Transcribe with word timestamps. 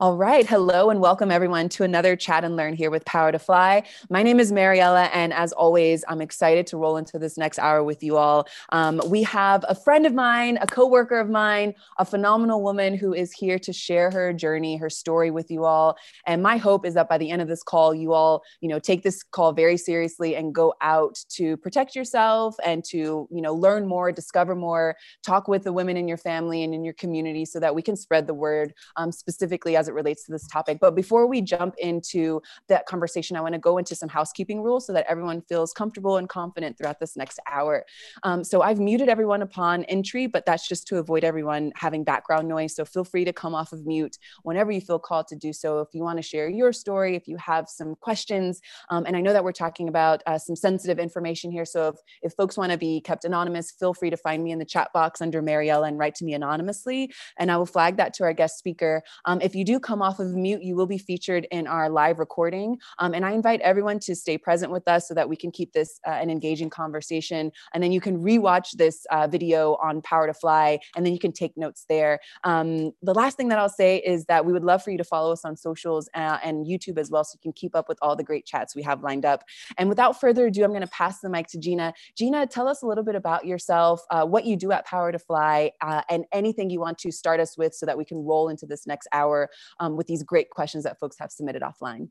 All 0.00 0.16
right. 0.16 0.44
Hello 0.44 0.90
and 0.90 1.00
welcome 1.00 1.30
everyone 1.30 1.68
to 1.68 1.84
another 1.84 2.16
chat 2.16 2.42
and 2.42 2.56
learn 2.56 2.74
here 2.74 2.90
with 2.90 3.04
Power 3.04 3.30
to 3.30 3.38
Fly. 3.38 3.84
My 4.10 4.24
name 4.24 4.40
is 4.40 4.50
Mariella, 4.50 5.04
and 5.12 5.32
as 5.32 5.52
always, 5.52 6.04
I'm 6.08 6.20
excited 6.20 6.66
to 6.68 6.76
roll 6.76 6.96
into 6.96 7.20
this 7.20 7.38
next 7.38 7.60
hour 7.60 7.84
with 7.84 8.02
you 8.02 8.16
all. 8.16 8.48
Um, 8.70 9.00
we 9.06 9.22
have 9.22 9.64
a 9.68 9.76
friend 9.76 10.04
of 10.04 10.12
mine, 10.12 10.58
a 10.60 10.66
coworker 10.66 11.20
of 11.20 11.30
mine, 11.30 11.74
a 11.98 12.04
phenomenal 12.04 12.64
woman 12.64 12.96
who 12.96 13.14
is 13.14 13.30
here 13.32 13.60
to 13.60 13.72
share 13.72 14.10
her 14.10 14.32
journey, 14.32 14.76
her 14.76 14.90
story 14.90 15.30
with 15.30 15.52
you 15.52 15.64
all. 15.64 15.96
And 16.26 16.42
my 16.42 16.56
hope 16.56 16.84
is 16.84 16.94
that 16.94 17.08
by 17.08 17.18
the 17.18 17.30
end 17.30 17.40
of 17.40 17.46
this 17.46 17.62
call, 17.62 17.94
you 17.94 18.12
all, 18.12 18.42
you 18.60 18.68
know, 18.68 18.80
take 18.80 19.04
this 19.04 19.22
call 19.22 19.52
very 19.52 19.76
seriously 19.76 20.34
and 20.34 20.52
go 20.52 20.74
out 20.80 21.22
to 21.34 21.56
protect 21.58 21.94
yourself 21.94 22.56
and 22.64 22.82
to, 22.86 23.28
you 23.30 23.40
know, 23.40 23.54
learn 23.54 23.86
more, 23.86 24.10
discover 24.10 24.56
more, 24.56 24.96
talk 25.22 25.46
with 25.46 25.62
the 25.62 25.72
women 25.72 25.96
in 25.96 26.08
your 26.08 26.16
family 26.16 26.64
and 26.64 26.74
in 26.74 26.82
your 26.82 26.94
community 26.94 27.44
so 27.44 27.60
that 27.60 27.72
we 27.72 27.82
can 27.82 27.94
spread 27.94 28.26
the 28.26 28.34
word 28.34 28.74
um, 28.96 29.12
specifically 29.12 29.76
as 29.76 29.86
it 29.86 29.91
relates 29.94 30.24
to 30.24 30.32
this 30.32 30.46
topic. 30.46 30.78
But 30.80 30.94
before 30.94 31.26
we 31.26 31.40
jump 31.40 31.74
into 31.78 32.42
that 32.68 32.86
conversation, 32.86 33.36
I 33.36 33.40
want 33.40 33.54
to 33.54 33.58
go 33.58 33.78
into 33.78 33.94
some 33.94 34.08
housekeeping 34.08 34.62
rules 34.62 34.86
so 34.86 34.92
that 34.92 35.06
everyone 35.08 35.42
feels 35.42 35.72
comfortable 35.72 36.16
and 36.16 36.28
confident 36.28 36.78
throughout 36.78 37.00
this 37.00 37.16
next 37.16 37.38
hour. 37.50 37.84
Um, 38.22 38.44
so 38.44 38.62
I've 38.62 38.80
muted 38.80 39.08
everyone 39.08 39.42
upon 39.42 39.84
entry, 39.84 40.26
but 40.26 40.46
that's 40.46 40.68
just 40.68 40.86
to 40.88 40.98
avoid 40.98 41.24
everyone 41.24 41.72
having 41.76 42.04
background 42.04 42.48
noise. 42.48 42.74
So 42.74 42.84
feel 42.84 43.04
free 43.04 43.24
to 43.24 43.32
come 43.32 43.54
off 43.54 43.72
of 43.72 43.86
mute 43.86 44.18
whenever 44.42 44.70
you 44.70 44.80
feel 44.80 44.98
called 44.98 45.28
to 45.28 45.36
do 45.36 45.52
so. 45.52 45.80
If 45.80 45.88
you 45.92 46.02
want 46.02 46.18
to 46.18 46.22
share 46.22 46.48
your 46.48 46.72
story, 46.72 47.16
if 47.16 47.28
you 47.28 47.36
have 47.36 47.68
some 47.68 47.94
questions, 47.96 48.60
um, 48.90 49.04
and 49.06 49.16
I 49.16 49.20
know 49.20 49.32
that 49.32 49.44
we're 49.44 49.52
talking 49.52 49.88
about 49.88 50.22
uh, 50.26 50.38
some 50.38 50.56
sensitive 50.56 50.98
information 50.98 51.50
here. 51.50 51.64
So 51.64 51.88
if, 51.88 51.96
if 52.22 52.32
folks 52.34 52.56
want 52.56 52.72
to 52.72 52.78
be 52.78 53.00
kept 53.00 53.24
anonymous, 53.24 53.70
feel 53.70 53.94
free 53.94 54.10
to 54.10 54.16
find 54.16 54.42
me 54.42 54.52
in 54.52 54.58
the 54.58 54.64
chat 54.64 54.92
box 54.92 55.20
under 55.20 55.42
Mariella 55.42 55.88
and 55.88 55.98
write 55.98 56.14
to 56.16 56.24
me 56.24 56.34
anonymously, 56.34 57.12
and 57.38 57.50
I 57.50 57.56
will 57.56 57.66
flag 57.66 57.96
that 57.96 58.14
to 58.14 58.24
our 58.24 58.32
guest 58.32 58.58
speaker. 58.58 59.02
Um, 59.24 59.40
if 59.40 59.54
you 59.54 59.64
do 59.64 59.71
come 59.80 60.02
off 60.02 60.18
of 60.18 60.34
mute, 60.34 60.62
you 60.62 60.76
will 60.76 60.86
be 60.86 60.98
featured 60.98 61.46
in 61.50 61.66
our 61.66 61.88
live 61.88 62.18
recording. 62.18 62.78
Um, 62.98 63.14
and 63.14 63.24
I 63.24 63.32
invite 63.32 63.60
everyone 63.60 63.98
to 64.00 64.14
stay 64.14 64.38
present 64.38 64.72
with 64.72 64.86
us 64.88 65.08
so 65.08 65.14
that 65.14 65.28
we 65.28 65.36
can 65.36 65.50
keep 65.50 65.72
this 65.72 66.00
uh, 66.06 66.10
an 66.10 66.30
engaging 66.30 66.70
conversation. 66.70 67.52
And 67.72 67.82
then 67.82 67.92
you 67.92 68.00
can 68.00 68.18
rewatch 68.18 68.72
this 68.72 69.06
uh, 69.10 69.26
video 69.26 69.76
on 69.76 70.02
Power 70.02 70.26
to 70.26 70.34
Fly, 70.34 70.78
and 70.96 71.04
then 71.04 71.12
you 71.12 71.18
can 71.18 71.32
take 71.32 71.56
notes 71.56 71.84
there. 71.88 72.20
Um, 72.44 72.92
the 73.02 73.14
last 73.14 73.36
thing 73.36 73.48
that 73.48 73.58
I'll 73.58 73.68
say 73.68 73.98
is 73.98 74.24
that 74.26 74.44
we 74.44 74.52
would 74.52 74.64
love 74.64 74.82
for 74.82 74.90
you 74.90 74.98
to 74.98 75.04
follow 75.04 75.32
us 75.32 75.44
on 75.44 75.56
socials 75.56 76.08
uh, 76.14 76.38
and 76.42 76.66
YouTube 76.66 76.98
as 76.98 77.10
well, 77.10 77.24
so 77.24 77.36
you 77.36 77.40
can 77.42 77.52
keep 77.52 77.74
up 77.74 77.88
with 77.88 77.98
all 78.02 78.16
the 78.16 78.24
great 78.24 78.46
chats 78.46 78.74
we 78.74 78.82
have 78.82 79.02
lined 79.02 79.24
up. 79.24 79.44
And 79.78 79.88
without 79.88 80.20
further 80.20 80.46
ado, 80.46 80.64
I'm 80.64 80.70
going 80.70 80.82
to 80.82 80.86
pass 80.88 81.20
the 81.20 81.28
mic 81.28 81.46
to 81.48 81.58
Gina. 81.58 81.92
Gina, 82.16 82.46
tell 82.46 82.68
us 82.68 82.82
a 82.82 82.86
little 82.86 83.04
bit 83.04 83.14
about 83.14 83.46
yourself, 83.46 84.02
uh, 84.10 84.24
what 84.24 84.44
you 84.44 84.56
do 84.56 84.72
at 84.72 84.86
Power 84.86 85.12
to 85.12 85.18
Fly, 85.18 85.70
uh, 85.80 86.02
and 86.08 86.24
anything 86.32 86.70
you 86.70 86.80
want 86.80 86.98
to 86.98 87.12
start 87.12 87.40
us 87.40 87.56
with 87.56 87.74
so 87.74 87.86
that 87.86 87.96
we 87.96 88.04
can 88.04 88.24
roll 88.24 88.48
into 88.48 88.66
this 88.66 88.86
next 88.86 89.08
hour 89.12 89.48
um, 89.80 89.96
with 89.96 90.06
these 90.06 90.22
great 90.22 90.50
questions 90.50 90.84
that 90.84 90.98
folks 90.98 91.18
have 91.18 91.32
submitted 91.32 91.62
offline. 91.62 92.08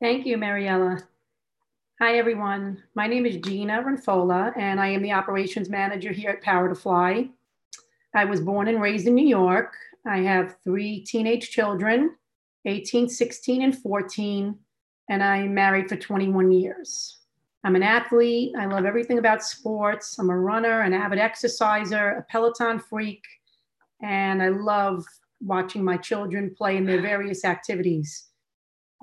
Thank 0.00 0.26
you, 0.26 0.36
Mariella. 0.36 1.02
Hi, 2.00 2.18
everyone. 2.18 2.82
My 2.94 3.06
name 3.06 3.24
is 3.24 3.36
Gina 3.38 3.82
Ranfola, 3.82 4.52
and 4.58 4.78
I 4.78 4.88
am 4.88 5.00
the 5.00 5.12
operations 5.12 5.70
manager 5.70 6.12
here 6.12 6.30
at 6.30 6.42
Power 6.42 6.68
to 6.68 6.74
Fly. 6.74 7.30
I 8.14 8.26
was 8.26 8.40
born 8.40 8.68
and 8.68 8.80
raised 8.80 9.06
in 9.06 9.14
New 9.14 9.26
York. 9.26 9.74
I 10.06 10.18
have 10.18 10.56
three 10.62 11.00
teenage 11.00 11.50
children 11.50 12.14
18, 12.66 13.08
16, 13.08 13.62
and 13.62 13.78
14, 13.78 14.58
and 15.08 15.22
I'm 15.22 15.54
married 15.54 15.88
for 15.88 15.96
21 15.96 16.52
years. 16.52 17.18
I'm 17.64 17.76
an 17.76 17.82
athlete. 17.82 18.54
I 18.58 18.66
love 18.66 18.84
everything 18.84 19.18
about 19.18 19.42
sports. 19.42 20.18
I'm 20.18 20.30
a 20.30 20.38
runner, 20.38 20.82
an 20.82 20.92
avid 20.92 21.18
exerciser, 21.18 22.10
a 22.10 22.22
Peloton 22.30 22.78
freak, 22.78 23.24
and 24.02 24.42
I 24.42 24.48
love 24.48 25.04
watching 25.40 25.84
my 25.84 25.96
children 25.96 26.54
play 26.56 26.76
in 26.76 26.86
their 26.86 27.00
various 27.00 27.44
activities. 27.44 28.26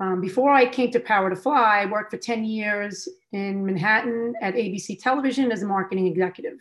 Um, 0.00 0.20
before 0.20 0.50
I 0.50 0.66
came 0.66 0.90
to 0.90 1.00
Power 1.00 1.30
to 1.30 1.36
Fly, 1.36 1.82
I 1.82 1.86
worked 1.86 2.10
for 2.10 2.16
10 2.16 2.44
years 2.44 3.08
in 3.32 3.64
Manhattan 3.64 4.34
at 4.42 4.54
ABC 4.54 5.00
Television 5.00 5.52
as 5.52 5.62
a 5.62 5.66
marketing 5.66 6.06
executive. 6.06 6.58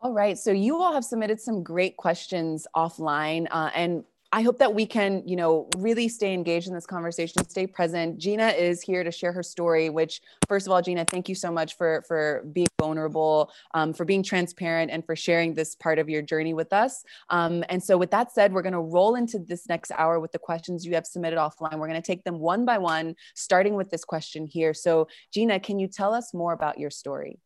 All 0.00 0.12
right. 0.12 0.38
So 0.38 0.52
you 0.52 0.80
all 0.80 0.94
have 0.94 1.04
submitted 1.04 1.40
some 1.40 1.62
great 1.62 1.96
questions 1.96 2.66
offline. 2.74 3.46
Uh, 3.50 3.70
and 3.74 4.04
I 4.32 4.42
hope 4.42 4.58
that 4.58 4.74
we 4.74 4.86
can, 4.86 5.22
you 5.26 5.36
know, 5.36 5.68
really 5.76 6.08
stay 6.08 6.34
engaged 6.34 6.68
in 6.68 6.74
this 6.74 6.86
conversation, 6.86 7.48
stay 7.48 7.66
present. 7.66 8.18
Gina 8.18 8.48
is 8.48 8.82
here 8.82 9.04
to 9.04 9.10
share 9.10 9.32
her 9.32 9.42
story. 9.42 9.88
Which, 9.88 10.20
first 10.48 10.66
of 10.66 10.72
all, 10.72 10.82
Gina, 10.82 11.04
thank 11.04 11.28
you 11.28 11.34
so 11.34 11.50
much 11.52 11.76
for 11.76 12.02
for 12.08 12.44
being 12.52 12.66
vulnerable, 12.80 13.50
um, 13.74 13.92
for 13.92 14.04
being 14.04 14.22
transparent, 14.22 14.90
and 14.90 15.04
for 15.04 15.14
sharing 15.14 15.54
this 15.54 15.74
part 15.74 15.98
of 15.98 16.08
your 16.08 16.22
journey 16.22 16.54
with 16.54 16.72
us. 16.72 17.04
Um, 17.30 17.64
and 17.68 17.82
so, 17.82 17.96
with 17.96 18.10
that 18.10 18.32
said, 18.32 18.52
we're 18.52 18.62
going 18.62 18.72
to 18.72 18.80
roll 18.80 19.14
into 19.14 19.38
this 19.38 19.68
next 19.68 19.92
hour 19.96 20.18
with 20.18 20.32
the 20.32 20.38
questions 20.38 20.84
you 20.84 20.94
have 20.94 21.06
submitted 21.06 21.38
offline. 21.38 21.78
We're 21.78 21.88
going 21.88 22.02
to 22.02 22.06
take 22.06 22.24
them 22.24 22.38
one 22.38 22.64
by 22.64 22.78
one, 22.78 23.14
starting 23.34 23.74
with 23.74 23.90
this 23.90 24.04
question 24.04 24.46
here. 24.46 24.74
So, 24.74 25.08
Gina, 25.32 25.60
can 25.60 25.78
you 25.78 25.86
tell 25.86 26.12
us 26.12 26.34
more 26.34 26.52
about 26.52 26.78
your 26.78 26.90
story? 26.90 27.38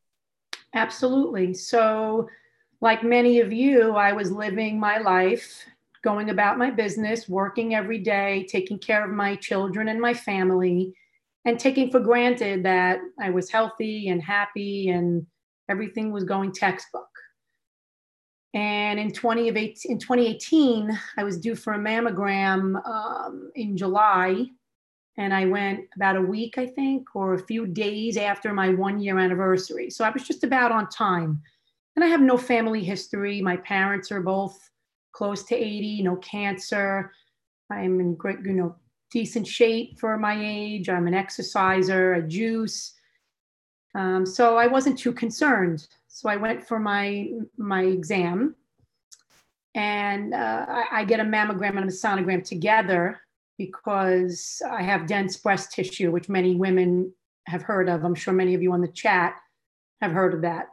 Absolutely. 0.75 1.53
So, 1.55 2.29
like 2.81 3.03
many 3.03 3.41
of 3.41 3.53
you, 3.53 3.93
I 3.97 4.13
was 4.13 4.33
living 4.33 4.81
my 4.81 4.99
life 4.99 5.67
going 6.03 6.31
about 6.31 6.59
my 6.59 6.71
business, 6.71 7.28
working 7.28 7.75
every 7.75 7.99
day, 7.99 8.47
taking 8.49 8.78
care 8.78 9.05
of 9.05 9.11
my 9.11 9.37
children 9.37 9.88
and 9.88 10.00
my 10.00 10.15
family, 10.15 10.94
and 11.44 11.59
taking 11.59 11.91
for 11.91 12.00
granted 12.00 12.65
that 12.65 13.00
I 13.21 13.31
was 13.31 13.50
healthy 13.50 14.09
and 14.09 14.22
happy 14.22 14.89
and 14.89 15.27
everything 15.69 16.12
was 16.12 16.25
going 16.25 16.53
textbook. 16.53 17.09
And 18.53 18.99
in, 18.99 19.12
2018, 19.12 19.93
in 19.93 19.99
2018, 19.99 20.99
I 21.16 21.25
was 21.25 21.39
due 21.39 21.55
for 21.55 21.75
a 21.75 21.78
mammogram 21.78 22.84
um, 22.87 23.50
in 23.55 23.77
July. 23.77 24.47
And 25.16 25.33
I 25.33 25.47
went 25.47 25.81
about 25.94 26.16
a 26.16 26.22
week, 26.22 26.59
I 26.59 26.66
think, 26.66 27.15
or 27.15 27.34
a 27.34 27.47
few 27.47 27.66
days 27.66 28.16
after 28.16 28.53
my 28.53 28.71
one 28.71 29.00
year 29.00 29.19
anniversary. 29.19 29.91
So 29.91 30.05
I 30.05 30.10
was 30.10 30.25
just 30.25 30.44
about 30.44 30.72
on 30.72 30.89
time. 30.89 31.41
And 31.94 32.05
I 32.05 32.09
have 32.09 32.21
no 32.21 32.37
family 32.37 32.83
history. 32.83 33.41
My 33.41 33.56
parents 33.59 34.10
are 34.10 34.22
both 34.22 34.59
close 35.12 35.43
to 35.44 35.54
80, 35.54 36.03
no 36.03 36.16
cancer. 36.16 37.12
I'm 37.71 38.00
in 38.00 38.15
great, 38.15 38.38
you 38.44 38.53
know, 38.53 38.76
decent 39.10 39.47
shape 39.47 39.98
for 39.98 40.16
my 40.16 40.37
age. 40.38 40.88
I'm 40.88 41.06
an 41.06 41.15
exerciser, 41.15 42.15
a 42.15 42.22
juice. 42.22 42.94
Um, 43.94 44.25
so 44.25 44.56
I 44.56 44.66
wasn't 44.66 44.98
too 44.98 45.12
concerned. 45.12 45.87
So 46.09 46.28
I 46.28 46.37
went 46.37 46.66
for 46.66 46.78
my 46.78 47.28
my 47.56 47.82
exam, 47.82 48.54
and 49.75 50.34
uh, 50.34 50.66
I, 50.69 50.84
I, 50.93 51.04
get 51.04 51.21
a 51.21 51.25
mammogram 51.25 51.77
and 51.78 51.88
a 51.88 51.92
sonogram 51.92 52.44
together 52.44 53.21
because 53.59 54.62
I 54.69 54.82
have 54.82 55.06
dense 55.06 55.37
breast 55.37 55.72
tissue, 55.72 56.10
which 56.10 56.28
many 56.28 56.56
women 56.56 57.12
have 57.47 57.62
heard 57.62 57.88
of. 57.88 58.04
I'm 58.04 58.15
sure 58.15 58.34
many 58.34 58.54
of 58.54 58.62
you 58.62 58.72
on 58.72 58.81
the 58.81 58.88
chat 58.88 59.34
have 60.00 60.12
heard 60.12 60.34
of 60.34 60.42
that. 60.42 60.69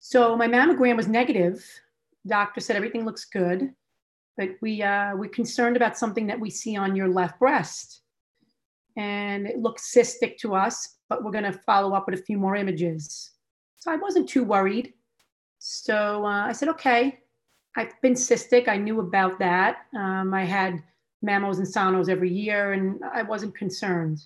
So 0.00 0.36
my 0.36 0.46
mammogram 0.46 0.96
was 0.96 1.08
negative, 1.08 1.64
doctor 2.26 2.60
said 2.60 2.76
everything 2.76 3.04
looks 3.04 3.24
good, 3.24 3.70
but 4.36 4.50
we 4.60 4.82
uh, 4.82 5.16
we're 5.16 5.30
concerned 5.30 5.76
about 5.76 5.98
something 5.98 6.26
that 6.26 6.40
we 6.40 6.50
see 6.50 6.76
on 6.76 6.96
your 6.96 7.08
left 7.08 7.38
breast, 7.38 8.02
and 8.96 9.46
it 9.46 9.58
looks 9.58 9.92
cystic 9.94 10.36
to 10.38 10.54
us. 10.54 10.96
But 11.08 11.22
we're 11.22 11.32
going 11.32 11.44
to 11.44 11.52
follow 11.52 11.94
up 11.94 12.06
with 12.06 12.18
a 12.18 12.22
few 12.22 12.38
more 12.38 12.56
images. 12.56 13.30
So 13.76 13.92
I 13.92 13.96
wasn't 13.96 14.28
too 14.28 14.42
worried. 14.42 14.94
So 15.58 16.24
uh, 16.24 16.46
I 16.46 16.52
said, 16.52 16.68
okay, 16.70 17.20
I've 17.76 18.00
been 18.02 18.14
cystic. 18.14 18.68
I 18.68 18.76
knew 18.76 19.00
about 19.00 19.38
that. 19.38 19.86
Um, 19.96 20.34
I 20.34 20.44
had 20.44 20.82
mammos 21.24 21.58
and 21.58 21.66
sonos 21.66 22.08
every 22.08 22.32
year, 22.32 22.72
and 22.72 23.00
I 23.14 23.22
wasn't 23.22 23.56
concerned. 23.56 24.20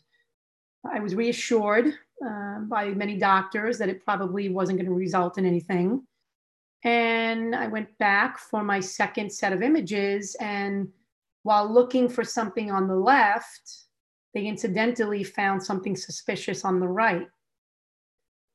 I 0.91 1.01
was 1.01 1.15
reassured 1.15 1.95
uh, 2.25 2.61
by 2.61 2.91
many 2.91 3.19
doctors 3.19 3.79
that 3.79 3.89
it 3.89 4.05
probably 4.05 4.49
wasn't 4.49 4.79
going 4.79 4.89
to 4.89 4.95
result 4.95 5.37
in 5.37 5.45
anything. 5.45 6.07
And 6.83 7.55
I 7.55 7.67
went 7.67 7.97
back 7.99 8.39
for 8.39 8.63
my 8.63 8.81
second 8.81 9.31
set 9.33 9.53
of 9.53 9.63
images. 9.63 10.35
And 10.41 10.89
while 11.43 11.71
looking 11.73 12.09
for 12.09 12.25
something 12.25 12.71
on 12.71 12.89
the 12.89 12.97
left, 12.97 13.85
they 14.35 14.47
incidentally 14.47 15.25
found 15.25 15.63
something 15.63 15.97
suspicious 15.97 16.65
on 16.65 16.81
the 16.81 16.89
right. 16.89 17.29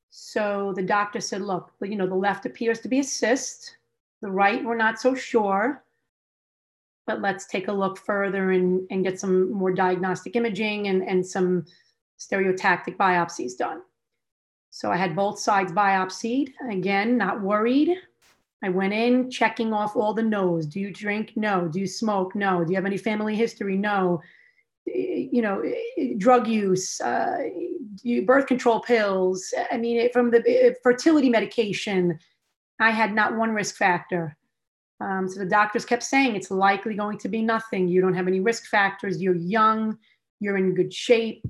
So 0.10 0.74
the 0.76 0.82
doctor 0.82 1.20
said, 1.20 1.42
look, 1.42 1.74
you 1.82 1.96
know, 1.98 2.08
the 2.08 2.16
left 2.16 2.46
appears 2.46 2.80
to 2.82 2.88
be 2.88 3.00
a 3.00 3.04
cyst. 3.04 3.78
The 4.22 4.32
right, 4.32 4.64
we're 4.64 4.78
not 4.78 5.00
so 5.00 5.14
sure. 5.14 5.84
But 7.06 7.22
let's 7.22 7.46
take 7.46 7.68
a 7.68 7.74
look 7.74 7.98
further 7.98 8.52
and, 8.52 8.88
and 8.90 9.04
get 9.04 9.20
some 9.20 9.52
more 9.52 9.74
diagnostic 9.74 10.36
imaging 10.36 10.88
and, 10.88 11.04
and 11.04 11.26
some 11.26 11.66
stereotactic 12.18 12.98
biopsies 12.98 13.58
done. 13.58 13.82
So 14.72 14.92
I 14.92 14.96
had 14.96 15.16
both 15.16 15.38
sides 15.38 15.72
biopsied. 15.72 16.54
Again, 16.72 17.18
not 17.18 17.42
worried. 17.42 17.96
I 18.66 18.70
went 18.70 18.94
in 18.94 19.30
checking 19.30 19.74
off 19.74 19.96
all 19.96 20.16
the 20.16 20.24
no's. 20.24 20.66
Do 20.66 20.80
you 20.80 20.92
drink? 20.92 21.34
No. 21.36 21.68
Do 21.68 21.80
you 21.80 21.86
smoke? 21.86 22.36
No. 22.36 22.64
Do 22.64 22.72
you 22.72 22.76
have 22.76 22.86
any 22.86 22.98
family 22.98 23.36
history? 23.36 23.78
No. 23.78 24.22
You 24.88 25.42
know, 25.44 25.64
drug 26.18 26.48
use, 26.48 27.00
uh, 27.02 27.38
birth 28.26 28.48
control 28.48 28.82
pills. 28.82 29.54
I 29.72 29.78
mean, 29.78 30.12
from 30.12 30.32
the 30.32 30.76
fertility 30.82 31.30
medication, 31.30 32.18
I 32.80 32.90
had 32.90 33.14
not 33.14 33.38
one 33.38 33.52
risk 33.52 33.76
factor. 33.76 34.36
Um, 35.00 35.28
so 35.28 35.40
the 35.40 35.46
doctors 35.46 35.86
kept 35.86 36.04
saying 36.04 36.36
it's 36.36 36.50
likely 36.50 36.96
going 36.96 37.20
to 37.20 37.30
be 37.30 37.44
nothing. 37.44 37.88
You 37.88 38.02
don't 38.02 38.16
have 38.16 38.28
any 38.28 38.40
risk 38.40 38.66
factors. 38.66 39.22
You're 39.22 39.36
young. 39.36 39.98
You're 40.40 40.58
in 40.58 40.74
good 40.74 40.94
shape. 40.94 41.46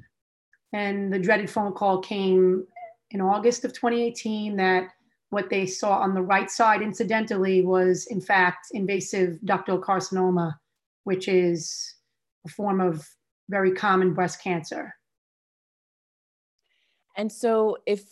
And 0.74 1.14
the 1.14 1.20
dreaded 1.20 1.50
phone 1.50 1.72
call 1.72 2.00
came 2.00 2.66
in 3.12 3.22
August 3.22 3.64
of 3.64 3.72
2018 3.72 4.58
that 4.58 4.90
what 5.36 5.50
they 5.50 5.66
saw 5.66 5.98
on 5.98 6.14
the 6.14 6.22
right 6.22 6.50
side, 6.50 6.82
incidentally, 6.82 7.62
was 7.62 8.08
in 8.10 8.22
fact 8.22 8.68
invasive 8.72 9.38
ductal 9.44 9.78
carcinoma, 9.78 10.56
which 11.04 11.28
is 11.28 11.94
a 12.46 12.50
form 12.50 12.80
of 12.80 13.06
very 13.50 13.74
common 13.74 14.14
breast 14.14 14.42
cancer. 14.42 14.96
And 17.18 17.30
so, 17.30 17.80
if 17.86 18.04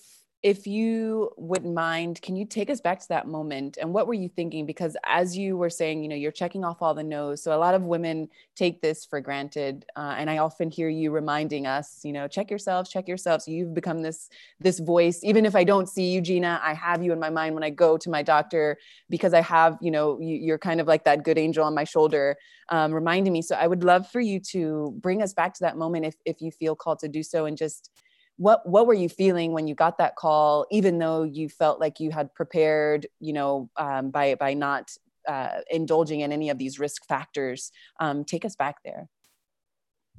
if 0.44 0.68
you 0.68 1.32
wouldn't 1.38 1.74
mind, 1.74 2.22
can 2.22 2.36
you 2.36 2.46
take 2.46 2.70
us 2.70 2.82
back 2.82 3.00
to 3.00 3.08
that 3.08 3.30
moment 3.30 3.78
and 3.82 3.94
what 3.94 4.08
were 4.08 4.14
you 4.14 4.28
thinking? 4.28 4.66
Because 4.66 4.98
as 5.06 5.38
you 5.38 5.56
were 5.56 5.70
saying, 5.70 6.04
you 6.04 6.10
know, 6.10 6.18
you're 6.18 6.34
checking 6.34 6.66
off 6.66 6.82
all 6.82 6.94
the 6.94 7.02
no's. 7.02 7.42
So 7.42 7.56
a 7.56 7.58
lot 7.58 7.74
of 7.74 7.84
women 7.84 8.28
take 8.54 8.82
this 8.82 9.06
for 9.06 9.22
granted, 9.22 9.86
uh, 9.96 10.16
and 10.18 10.30
I 10.30 10.40
often 10.40 10.70
hear 10.70 10.90
you 10.90 11.12
reminding 11.12 11.66
us, 11.66 12.02
you 12.04 12.12
know, 12.12 12.28
check 12.28 12.50
yourselves, 12.50 12.90
check 12.90 13.08
yourselves. 13.08 13.46
So 13.46 13.52
you've 13.52 13.74
become 13.74 14.02
this 14.02 14.30
this 14.60 14.80
voice. 14.80 15.22
Even 15.24 15.46
if 15.46 15.56
I 15.56 15.64
don't 15.64 15.88
see 15.88 16.12
you, 16.12 16.20
Gina, 16.20 16.60
I 16.62 16.74
have 16.74 17.02
you 17.02 17.14
in 17.14 17.22
my 17.22 17.30
mind 17.30 17.56
when 17.56 17.64
I 17.64 17.70
go 17.70 17.98
to 17.98 18.10
my 18.10 18.22
doctor 18.22 18.78
because 19.10 19.34
I 19.34 19.42
have, 19.42 19.78
you 19.80 19.92
know, 19.92 20.20
you, 20.20 20.54
are 20.54 20.58
kind 20.58 20.82
of 20.82 20.88
like 20.88 21.06
that 21.06 21.24
good 21.24 21.38
angel 21.38 21.64
on 21.64 21.74
my 21.74 21.86
shoulder, 21.86 22.36
um, 22.68 22.92
reminding 22.94 23.32
me. 23.32 23.42
So 23.42 23.56
I 23.56 23.68
would 23.68 23.86
love 23.86 24.10
for 24.10 24.20
you 24.20 24.42
to 24.52 24.94
bring 25.00 25.22
us 25.22 25.34
back 25.34 25.54
to 25.54 25.62
that 25.62 25.78
moment 25.78 26.06
if 26.06 26.16
if 26.26 26.42
you 26.42 26.52
feel 26.52 26.76
called 26.76 27.00
to 27.00 27.08
do 27.08 27.24
so, 27.24 27.46
and 27.46 27.58
just 27.58 27.90
what 28.38 28.68
what 28.68 28.88
were 28.88 28.94
you 28.94 29.10
feeling 29.10 29.52
when 29.52 29.68
you 29.68 29.76
got 29.76 29.98
that 30.00 30.16
call 30.16 30.66
even 30.72 30.98
though 30.98 31.24
you 31.24 31.50
felt 31.50 31.80
like 31.80 32.00
you 32.00 32.12
had 32.12 32.34
prepared 32.34 33.06
you 33.20 33.34
know 33.34 33.70
um, 33.78 34.10
by 34.10 34.36
by 34.36 34.54
not 34.54 34.92
uh, 35.28 35.60
indulging 35.70 36.20
in 36.22 36.32
any 36.32 36.50
of 36.50 36.58
these 36.58 36.80
risk 36.80 37.06
factors? 37.08 37.72
Um, 38.00 38.26
take 38.26 38.46
us 38.46 38.56
back 38.56 38.78
there. 38.84 39.08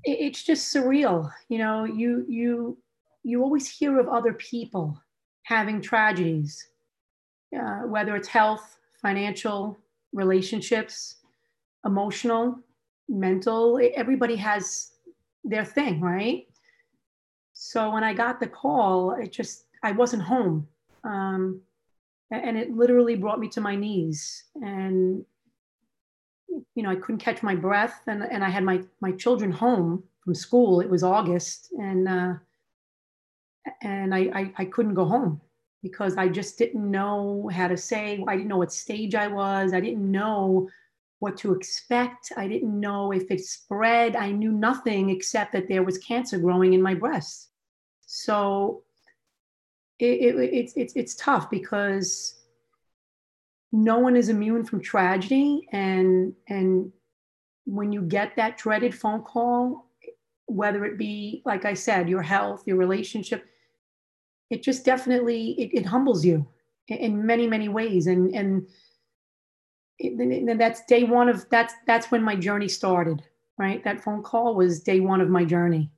It's 0.05 0.43
just 0.43 0.75
surreal. 0.75 1.31
You 1.49 1.59
know 1.59 1.85
you 1.85 2.25
you 2.29 2.79
you 3.23 3.43
always 3.43 3.69
hear 3.69 3.99
of 3.99 4.09
other 4.09 4.35
people 4.35 5.01
having 5.45 5.81
tragedies 5.81 6.69
uh, 7.59 7.81
whether 7.87 8.17
it's 8.17 8.29
health 8.29 8.79
financial 9.01 9.79
relationships 10.13 11.17
emotional 11.85 12.59
mental 13.09 13.81
everybody 13.95 14.37
has 14.37 14.93
their 15.45 15.65
thing 15.65 16.01
right 16.01 16.47
so 17.67 17.91
when 17.91 18.05
I 18.05 18.13
got 18.13 18.41
the 18.41 18.47
call, 18.47 19.13
it 19.13 19.33
just, 19.33 19.65
I 19.83 19.93
wasn't 19.93 20.23
home. 20.23 20.69
Um, 21.03 21.63
and 22.31 22.59
it 22.59 22.77
literally 22.77 23.17
brought 23.17 23.41
me 23.41 23.49
to 23.49 23.61
my 23.63 23.75
knees. 23.75 24.45
And, 24.57 25.25
you 26.75 26.83
know, 26.83 26.91
I 26.91 26.97
couldn't 26.97 27.23
catch 27.23 27.43
my 27.43 27.55
breath. 27.55 28.03
And, 28.07 28.23
and 28.23 28.45
I 28.45 28.51
had 28.51 28.65
my, 28.65 28.83
my 29.01 29.13
children 29.13 29.51
home 29.51 30.05
from 30.23 30.35
school. 30.35 30.83
It 30.83 30.91
was 30.91 31.03
August. 31.03 31.71
And, 31.79 32.07
uh, 32.07 32.35
and 33.81 34.15
I, 34.15 34.19
I, 34.35 34.53
I 34.59 34.65
couldn't 34.67 34.93
go 34.93 35.07
home 35.07 35.41
because 35.83 36.19
I 36.19 36.29
just 36.29 36.59
didn't 36.59 36.91
know 36.91 37.49
how 37.51 37.69
to 37.69 37.79
say, 37.79 38.23
I 38.29 38.37
didn't 38.37 38.49
know 38.49 38.59
what 38.59 38.75
stage 38.75 39.15
I 39.15 39.29
was. 39.29 39.73
I 39.73 39.81
didn't 39.81 40.11
know 40.11 40.69
what 41.21 41.39
to 41.39 41.55
expect. 41.55 42.31
I 42.37 42.47
didn't 42.47 42.79
know 42.79 43.11
if 43.11 43.31
it 43.31 43.43
spread. 43.43 44.17
I 44.17 44.33
knew 44.33 44.53
nothing 44.53 45.09
except 45.09 45.53
that 45.53 45.67
there 45.67 45.83
was 45.83 45.97
cancer 45.97 46.39
growing 46.39 46.75
in 46.75 46.83
my 46.83 46.93
breast. 46.93 47.53
So 48.07 48.83
it, 49.99 50.37
it, 50.37 50.55
it's, 50.55 50.73
it's, 50.77 50.93
it's 50.95 51.15
tough 51.15 51.51
because 51.51 52.41
no 53.73 53.99
one 53.99 54.17
is 54.17 54.29
immune 54.29 54.65
from 54.65 54.81
tragedy. 54.81 55.69
And, 55.73 56.35
and 56.49 56.93
when 57.65 57.93
you 57.93 58.03
get 58.03 58.37
that 58.37 58.59
dreaded 58.59 58.95
phone 58.95 59.23
call, 59.23 59.91
whether 60.47 60.85
it 60.85 60.99
be, 60.99 61.43
like 61.45 61.65
I 61.65 61.75
said, 61.75 62.09
your 62.09 62.23
health, 62.23 62.63
your 62.67 62.77
relationship, 62.77 63.45
it 64.51 64.63
just 64.63 64.85
definitely, 64.85 65.53
it, 65.53 65.81
it 65.81 65.87
humbles 65.87 66.25
you 66.25 66.47
in 66.89 67.25
many, 67.25 67.47
many 67.47 67.69
ways. 67.69 68.07
And, 68.07 68.35
and, 68.35 68.69
and 70.01 70.61
that's 70.61 70.85
day 70.87 71.05
one 71.05 71.29
of 71.29 71.49
that's 71.51 71.75
that's 71.87 72.11
when 72.11 72.23
my 72.23 72.35
journey 72.35 72.69
started 72.69 73.23
right 73.59 73.83
that 73.85 74.03
phone 74.03 74.23
call 74.23 74.55
was 74.57 74.83
day 74.83 75.01
one 75.01 75.21
of 75.21 75.29
my 75.29 75.45
journey 75.45 75.91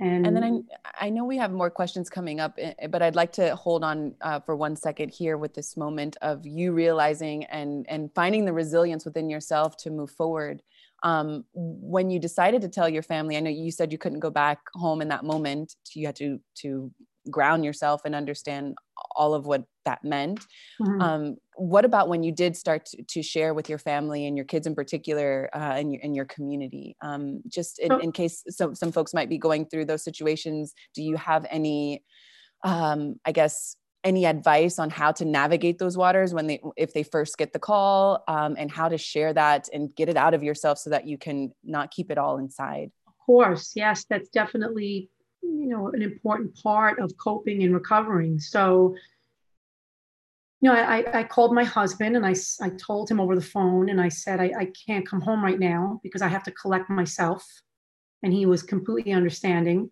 and, 0.00 0.26
and 0.26 0.36
then 0.36 0.66
I, 0.84 1.06
I 1.06 1.10
know 1.10 1.24
we 1.24 1.36
have 1.38 1.52
more 1.52 1.70
questions 1.70 2.10
coming 2.10 2.40
up 2.40 2.54
eh, 2.58 2.74
eh, 2.78 2.86
but 2.88 3.00
i'd 3.00 3.14
like 3.14 3.32
to 3.32 3.54
hold 3.54 3.84
on 3.84 4.14
uh, 4.20 4.40
for 4.40 4.56
one 4.56 4.74
second 4.74 5.10
here 5.10 5.36
with 5.36 5.54
this 5.54 5.76
moment 5.76 6.16
of 6.22 6.44
you 6.44 6.72
realizing 6.72 7.44
and 7.44 7.86
and 7.88 8.10
finding 8.14 8.44
the 8.44 8.52
resilience 8.52 9.04
within 9.04 9.30
yourself 9.30 9.76
to 9.78 9.90
move 9.90 10.10
forward. 10.10 10.62
Um, 11.02 11.44
when 11.52 12.08
you 12.10 12.18
decided 12.18 12.62
to 12.62 12.68
tell 12.68 12.88
your 12.88 13.02
family 13.02 13.36
i 13.36 13.40
know 13.40 13.50
you 13.50 13.70
said 13.70 13.92
you 13.92 13.98
couldn't 13.98 14.20
go 14.20 14.30
back 14.30 14.58
home 14.74 15.02
in 15.02 15.08
that 15.08 15.24
moment. 15.24 15.74
You 15.94 16.06
had 16.06 16.16
to 16.16 16.40
to 16.56 16.90
ground 17.30 17.64
yourself 17.64 18.02
and 18.04 18.14
understand 18.14 18.76
all 19.14 19.34
of 19.34 19.46
what 19.46 19.64
that 19.84 20.04
meant. 20.04 20.40
Mm-hmm. 20.80 21.00
Um, 21.00 21.36
what 21.56 21.84
about 21.84 22.08
when 22.08 22.22
you 22.22 22.32
did 22.32 22.56
start 22.56 22.86
to, 22.86 23.02
to, 23.02 23.22
share 23.22 23.54
with 23.54 23.68
your 23.68 23.78
family 23.78 24.26
and 24.26 24.36
your 24.36 24.46
kids 24.46 24.66
in 24.66 24.74
particular 24.74 25.48
uh, 25.54 25.76
in, 25.78 25.90
your, 25.92 26.02
in 26.02 26.14
your 26.14 26.24
community? 26.24 26.96
Um, 27.00 27.42
just 27.46 27.78
in, 27.78 27.92
in, 28.00 28.12
case 28.12 28.42
some, 28.48 28.74
some 28.74 28.92
folks 28.92 29.14
might 29.14 29.28
be 29.28 29.38
going 29.38 29.66
through 29.66 29.84
those 29.84 30.02
situations, 30.02 30.74
do 30.94 31.02
you 31.02 31.16
have 31.16 31.46
any, 31.50 32.02
um, 32.64 33.20
I 33.24 33.32
guess, 33.32 33.76
any 34.04 34.26
advice 34.26 34.78
on 34.78 34.90
how 34.90 35.10
to 35.12 35.24
navigate 35.24 35.78
those 35.78 35.96
waters 35.96 36.34
when 36.34 36.46
they 36.46 36.60
if 36.76 36.92
they 36.92 37.02
first 37.02 37.38
get 37.38 37.52
the 37.52 37.58
call 37.58 38.22
um, 38.28 38.54
and 38.58 38.70
how 38.70 38.88
to 38.88 38.98
share 38.98 39.32
that 39.32 39.68
and 39.72 39.94
get 39.96 40.08
it 40.08 40.16
out 40.16 40.34
of 40.34 40.42
yourself 40.42 40.78
so 40.78 40.90
that 40.90 41.08
you 41.08 41.16
can 41.16 41.52
not 41.64 41.90
keep 41.90 42.10
it 42.10 42.18
all 42.18 42.36
inside 42.36 42.90
of 43.08 43.14
course 43.24 43.72
yes 43.74 44.04
that's 44.08 44.28
definitely 44.28 45.08
you 45.44 45.68
know 45.68 45.88
an 45.88 46.02
important 46.02 46.54
part 46.62 46.98
of 46.98 47.16
coping 47.16 47.62
and 47.62 47.74
recovering. 47.74 48.38
So 48.38 48.94
you 50.60 50.70
know 50.70 50.76
i, 50.76 51.04
I 51.12 51.24
called 51.24 51.54
my 51.54 51.64
husband 51.64 52.16
and 52.16 52.24
I, 52.24 52.34
I 52.62 52.70
told 52.70 53.10
him 53.10 53.20
over 53.20 53.34
the 53.34 53.42
phone 53.42 53.90
and 53.90 54.00
i 54.00 54.08
said 54.08 54.40
I, 54.40 54.50
I 54.58 54.66
can't 54.86 55.06
come 55.06 55.20
home 55.20 55.44
right 55.44 55.58
now 55.58 56.00
because 56.02 56.22
i 56.22 56.28
have 56.28 56.44
to 56.44 56.50
collect 56.52 56.88
myself. 56.88 57.46
And 58.22 58.32
he 58.32 58.46
was 58.46 58.62
completely 58.62 59.12
understanding 59.12 59.90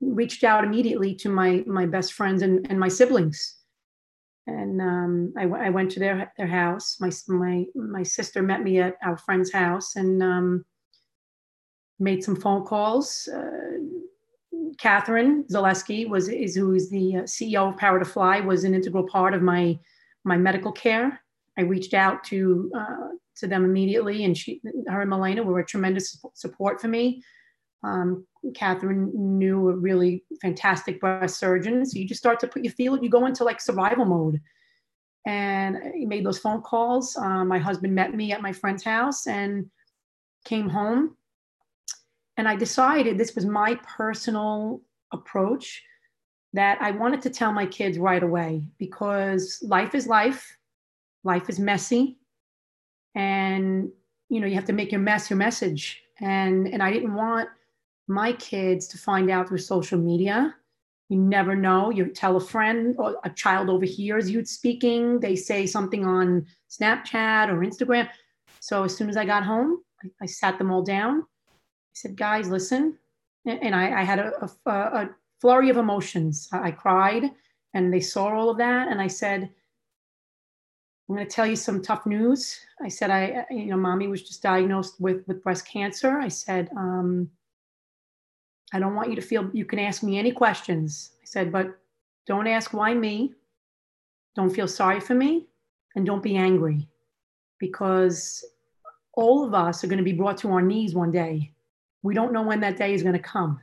reached 0.00 0.44
out 0.44 0.64
immediately 0.64 1.14
to 1.14 1.28
my 1.28 1.64
my 1.66 1.86
best 1.86 2.12
friends 2.12 2.42
and, 2.42 2.66
and 2.70 2.78
my 2.78 2.88
siblings. 2.88 3.56
And 4.46 4.80
um, 4.80 5.34
I, 5.36 5.44
I 5.44 5.70
went 5.70 5.90
to 5.92 6.00
their 6.00 6.32
their 6.36 6.46
house. 6.46 6.98
My 7.00 7.10
my 7.28 7.64
my 7.74 8.02
sister 8.02 8.42
met 8.42 8.62
me 8.62 8.80
at 8.80 8.96
our 9.02 9.16
friend's 9.16 9.52
house 9.52 9.96
and 9.96 10.22
um, 10.22 10.64
made 11.98 12.22
some 12.22 12.36
phone 12.36 12.64
calls 12.64 13.28
uh, 13.32 13.78
Katharine 14.78 15.44
Zaleski 15.44 16.08
was 16.08 16.28
is 16.28 16.54
who 16.54 16.74
is 16.74 16.88
the 16.90 17.16
uh, 17.16 17.22
CEO 17.22 17.68
of 17.68 17.76
Power 17.76 17.98
to 17.98 18.04
Fly 18.04 18.40
was 18.40 18.64
an 18.64 18.74
integral 18.74 19.06
part 19.06 19.34
of 19.34 19.42
my 19.42 19.78
my 20.24 20.36
medical 20.36 20.72
care. 20.72 21.20
I 21.58 21.62
reached 21.62 21.94
out 21.94 22.24
to 22.24 22.70
uh, 22.76 23.08
to 23.38 23.46
them 23.46 23.64
immediately, 23.64 24.24
and 24.24 24.36
she, 24.36 24.60
her 24.88 25.00
and 25.00 25.10
Milena 25.10 25.42
were 25.42 25.60
a 25.60 25.66
tremendous 25.66 26.20
support 26.34 26.80
for 26.80 26.88
me. 26.88 27.22
Um, 27.84 28.26
Catherine 28.54 29.10
knew 29.14 29.68
a 29.68 29.76
really 29.76 30.24
fantastic 30.42 31.00
breast 31.00 31.38
surgeon, 31.38 31.84
so 31.84 31.98
you 31.98 32.06
just 32.06 32.20
start 32.20 32.40
to 32.40 32.48
put 32.48 32.64
you 32.64 32.70
feel. 32.70 33.02
You 33.02 33.10
go 33.10 33.26
into 33.26 33.44
like 33.44 33.60
survival 33.60 34.04
mode, 34.04 34.40
and 35.26 35.76
I 35.76 36.04
made 36.06 36.24
those 36.24 36.38
phone 36.38 36.62
calls. 36.62 37.16
Um, 37.16 37.48
my 37.48 37.58
husband 37.58 37.94
met 37.94 38.14
me 38.14 38.32
at 38.32 38.42
my 38.42 38.52
friend's 38.52 38.84
house 38.84 39.26
and 39.26 39.70
came 40.44 40.68
home 40.68 41.16
and 42.38 42.48
I 42.48 42.54
decided 42.54 43.18
this 43.18 43.34
was 43.34 43.44
my 43.44 43.74
personal 43.96 44.80
approach 45.12 45.82
that 46.52 46.80
I 46.80 46.92
wanted 46.92 47.20
to 47.22 47.30
tell 47.30 47.52
my 47.52 47.66
kids 47.66 47.98
right 47.98 48.22
away 48.22 48.62
because 48.78 49.58
life 49.60 49.94
is 49.94 50.06
life, 50.06 50.56
life 51.24 51.50
is 51.50 51.58
messy, 51.58 52.16
and 53.14 53.90
you 54.30 54.40
know 54.40 54.46
you 54.46 54.54
have 54.54 54.66
to 54.66 54.72
make 54.72 54.92
your 54.92 55.00
mess 55.00 55.28
your 55.28 55.36
message. 55.36 56.00
And 56.20 56.68
and 56.68 56.82
I 56.82 56.92
didn't 56.92 57.14
want 57.14 57.48
my 58.06 58.32
kids 58.34 58.86
to 58.88 58.98
find 58.98 59.30
out 59.30 59.48
through 59.48 59.58
social 59.58 59.98
media. 59.98 60.54
You 61.08 61.18
never 61.18 61.56
know. 61.56 61.90
You 61.90 62.06
tell 62.06 62.36
a 62.36 62.40
friend 62.40 62.94
or 62.98 63.16
a 63.24 63.30
child 63.30 63.68
overhears 63.68 64.30
you 64.30 64.44
speaking. 64.44 65.20
They 65.20 65.34
say 65.34 65.66
something 65.66 66.06
on 66.06 66.46
Snapchat 66.70 67.48
or 67.48 67.58
Instagram. 67.58 68.08
So 68.60 68.84
as 68.84 68.94
soon 68.96 69.08
as 69.08 69.16
I 69.16 69.24
got 69.24 69.44
home, 69.44 69.82
I, 70.04 70.08
I 70.22 70.26
sat 70.26 70.58
them 70.58 70.70
all 70.70 70.82
down 70.82 71.24
said, 72.00 72.16
guys, 72.16 72.48
listen. 72.48 72.98
And 73.46 73.74
I, 73.74 74.00
I 74.00 74.04
had 74.04 74.18
a, 74.18 74.32
a, 74.66 74.70
a, 74.70 75.10
flurry 75.40 75.70
of 75.70 75.76
emotions. 75.76 76.48
I 76.52 76.70
cried 76.72 77.30
and 77.74 77.92
they 77.92 78.00
saw 78.00 78.28
all 78.28 78.50
of 78.50 78.58
that. 78.58 78.88
And 78.88 79.00
I 79.00 79.06
said, 79.06 79.42
I'm 81.08 81.14
going 81.14 81.26
to 81.26 81.32
tell 81.32 81.46
you 81.46 81.56
some 81.56 81.80
tough 81.80 82.06
news. 82.06 82.58
I 82.82 82.88
said, 82.88 83.10
I, 83.10 83.46
you 83.50 83.66
know, 83.66 83.76
mommy 83.76 84.08
was 84.08 84.22
just 84.22 84.42
diagnosed 84.42 85.00
with, 85.00 85.26
with 85.28 85.42
breast 85.44 85.66
cancer. 85.66 86.18
I 86.18 86.28
said, 86.28 86.70
um, 86.76 87.30
I 88.72 88.80
don't 88.80 88.96
want 88.96 89.10
you 89.10 89.16
to 89.16 89.22
feel, 89.22 89.48
you 89.52 89.64
can 89.64 89.78
ask 89.78 90.02
me 90.02 90.18
any 90.18 90.32
questions. 90.32 91.12
I 91.22 91.24
said, 91.24 91.52
but 91.52 91.78
don't 92.26 92.48
ask 92.48 92.72
why 92.72 92.94
me. 92.94 93.34
Don't 94.34 94.50
feel 94.50 94.68
sorry 94.68 95.00
for 95.00 95.14
me 95.14 95.46
and 95.96 96.04
don't 96.06 96.22
be 96.22 96.36
angry. 96.36 96.88
because 97.58 98.44
all 99.14 99.44
of 99.44 99.54
us 99.54 99.82
are 99.82 99.88
going 99.88 99.98
to 99.98 100.04
be 100.04 100.12
brought 100.12 100.38
to 100.38 100.50
our 100.52 100.62
knees 100.62 100.94
one 100.94 101.10
day. 101.10 101.52
We 102.02 102.14
don't 102.14 102.32
know 102.32 102.42
when 102.42 102.60
that 102.60 102.76
day 102.76 102.94
is 102.94 103.02
going 103.02 103.14
to 103.14 103.18
come. 103.18 103.60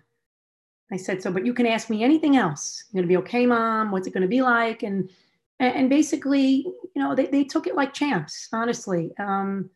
I 0.92 0.98
said, 0.98 1.22
so, 1.22 1.32
but 1.32 1.46
you 1.46 1.54
can 1.54 1.66
ask 1.66 1.90
me 1.90 2.04
anything 2.04 2.38
else. 2.38 2.84
You're 2.92 3.02
going 3.02 3.10
to 3.10 3.14
be 3.14 3.24
okay, 3.26 3.46
mom. 3.46 3.92
What's 3.92 4.08
it 4.08 4.14
going 4.14 4.22
to 4.22 4.28
be 4.28 4.42
like? 4.42 4.84
And, 4.84 5.10
and 5.60 5.90
basically, 5.90 6.66
you 6.96 7.02
know, 7.02 7.16
they, 7.16 7.26
they 7.26 7.44
took 7.44 7.66
it 7.66 7.76
like 7.76 7.94
champs, 7.94 8.48
honestly. 8.54 9.12
Um, 9.18 9.70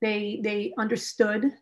they, 0.00 0.40
they 0.42 0.74
understood. 0.78 1.52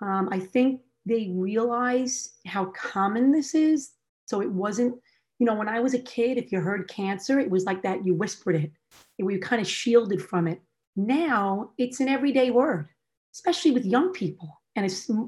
Um, 0.00 0.28
I 0.32 0.40
think 0.40 0.80
they 1.06 1.30
realized 1.34 2.32
how 2.46 2.66
common 2.66 3.30
this 3.30 3.54
is. 3.54 3.92
So 4.26 4.40
it 4.40 4.50
wasn't, 4.50 4.96
you 5.38 5.46
know, 5.46 5.54
when 5.54 5.68
I 5.68 5.80
was 5.80 5.94
a 5.94 5.98
kid, 5.98 6.38
if 6.38 6.50
you 6.50 6.60
heard 6.60 6.88
cancer, 6.88 7.38
it 7.38 7.50
was 7.50 7.64
like 7.64 7.82
that, 7.82 8.04
you 8.06 8.14
whispered 8.14 8.56
it, 8.56 8.72
we 9.18 9.38
kind 9.38 9.60
of 9.60 9.68
shielded 9.68 10.22
from 10.22 10.48
it. 10.48 10.60
Now 10.96 11.70
it's 11.78 12.00
an 12.00 12.08
everyday 12.08 12.50
word, 12.50 12.88
especially 13.32 13.72
with 13.72 13.84
young 13.84 14.12
people 14.12 14.60
and 14.76 14.86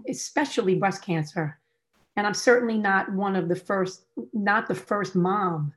especially 0.09 0.75
breast 0.75 1.03
cancer 1.03 1.59
and 2.17 2.27
I'm 2.27 2.35
certainly 2.35 2.79
not 2.79 3.13
one 3.13 3.37
of 3.37 3.49
the 3.49 3.57
first, 3.57 4.07
not 4.33 4.67
the 4.67 4.75
first 4.75 5.15
mom 5.15 5.75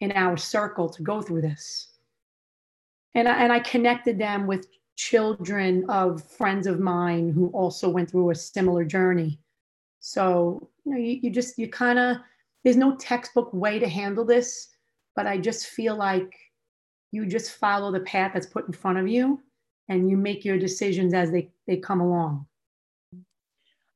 in 0.00 0.12
our 0.12 0.36
circle 0.36 0.88
to 0.88 1.02
go 1.02 1.22
through 1.22 1.42
this. 1.42 1.92
And 3.14 3.28
I, 3.28 3.42
and 3.42 3.52
I 3.52 3.60
connected 3.60 4.18
them 4.18 4.46
with 4.46 4.66
children 4.96 5.88
of 5.88 6.22
friends 6.22 6.66
of 6.66 6.80
mine 6.80 7.30
who 7.30 7.48
also 7.48 7.88
went 7.88 8.10
through 8.10 8.30
a 8.30 8.34
similar 8.34 8.84
journey. 8.84 9.38
So, 10.00 10.68
you 10.84 10.92
know, 10.92 10.98
you, 10.98 11.20
you 11.22 11.30
just, 11.30 11.58
you 11.58 11.68
kind 11.68 11.98
of, 11.98 12.16
there's 12.64 12.76
no 12.76 12.96
textbook 12.96 13.52
way 13.54 13.78
to 13.78 13.88
handle 13.88 14.24
this, 14.24 14.68
but 15.14 15.26
I 15.26 15.38
just 15.38 15.66
feel 15.66 15.96
like 15.96 16.36
you 17.12 17.24
just 17.24 17.52
follow 17.52 17.92
the 17.92 18.00
path 18.00 18.32
that's 18.34 18.46
put 18.46 18.66
in 18.66 18.72
front 18.72 18.98
of 18.98 19.06
you 19.06 19.40
and 19.88 20.10
you 20.10 20.16
make 20.16 20.44
your 20.44 20.58
decisions 20.58 21.14
as 21.14 21.30
they, 21.30 21.50
they 21.68 21.76
come 21.76 22.00
along. 22.00 22.47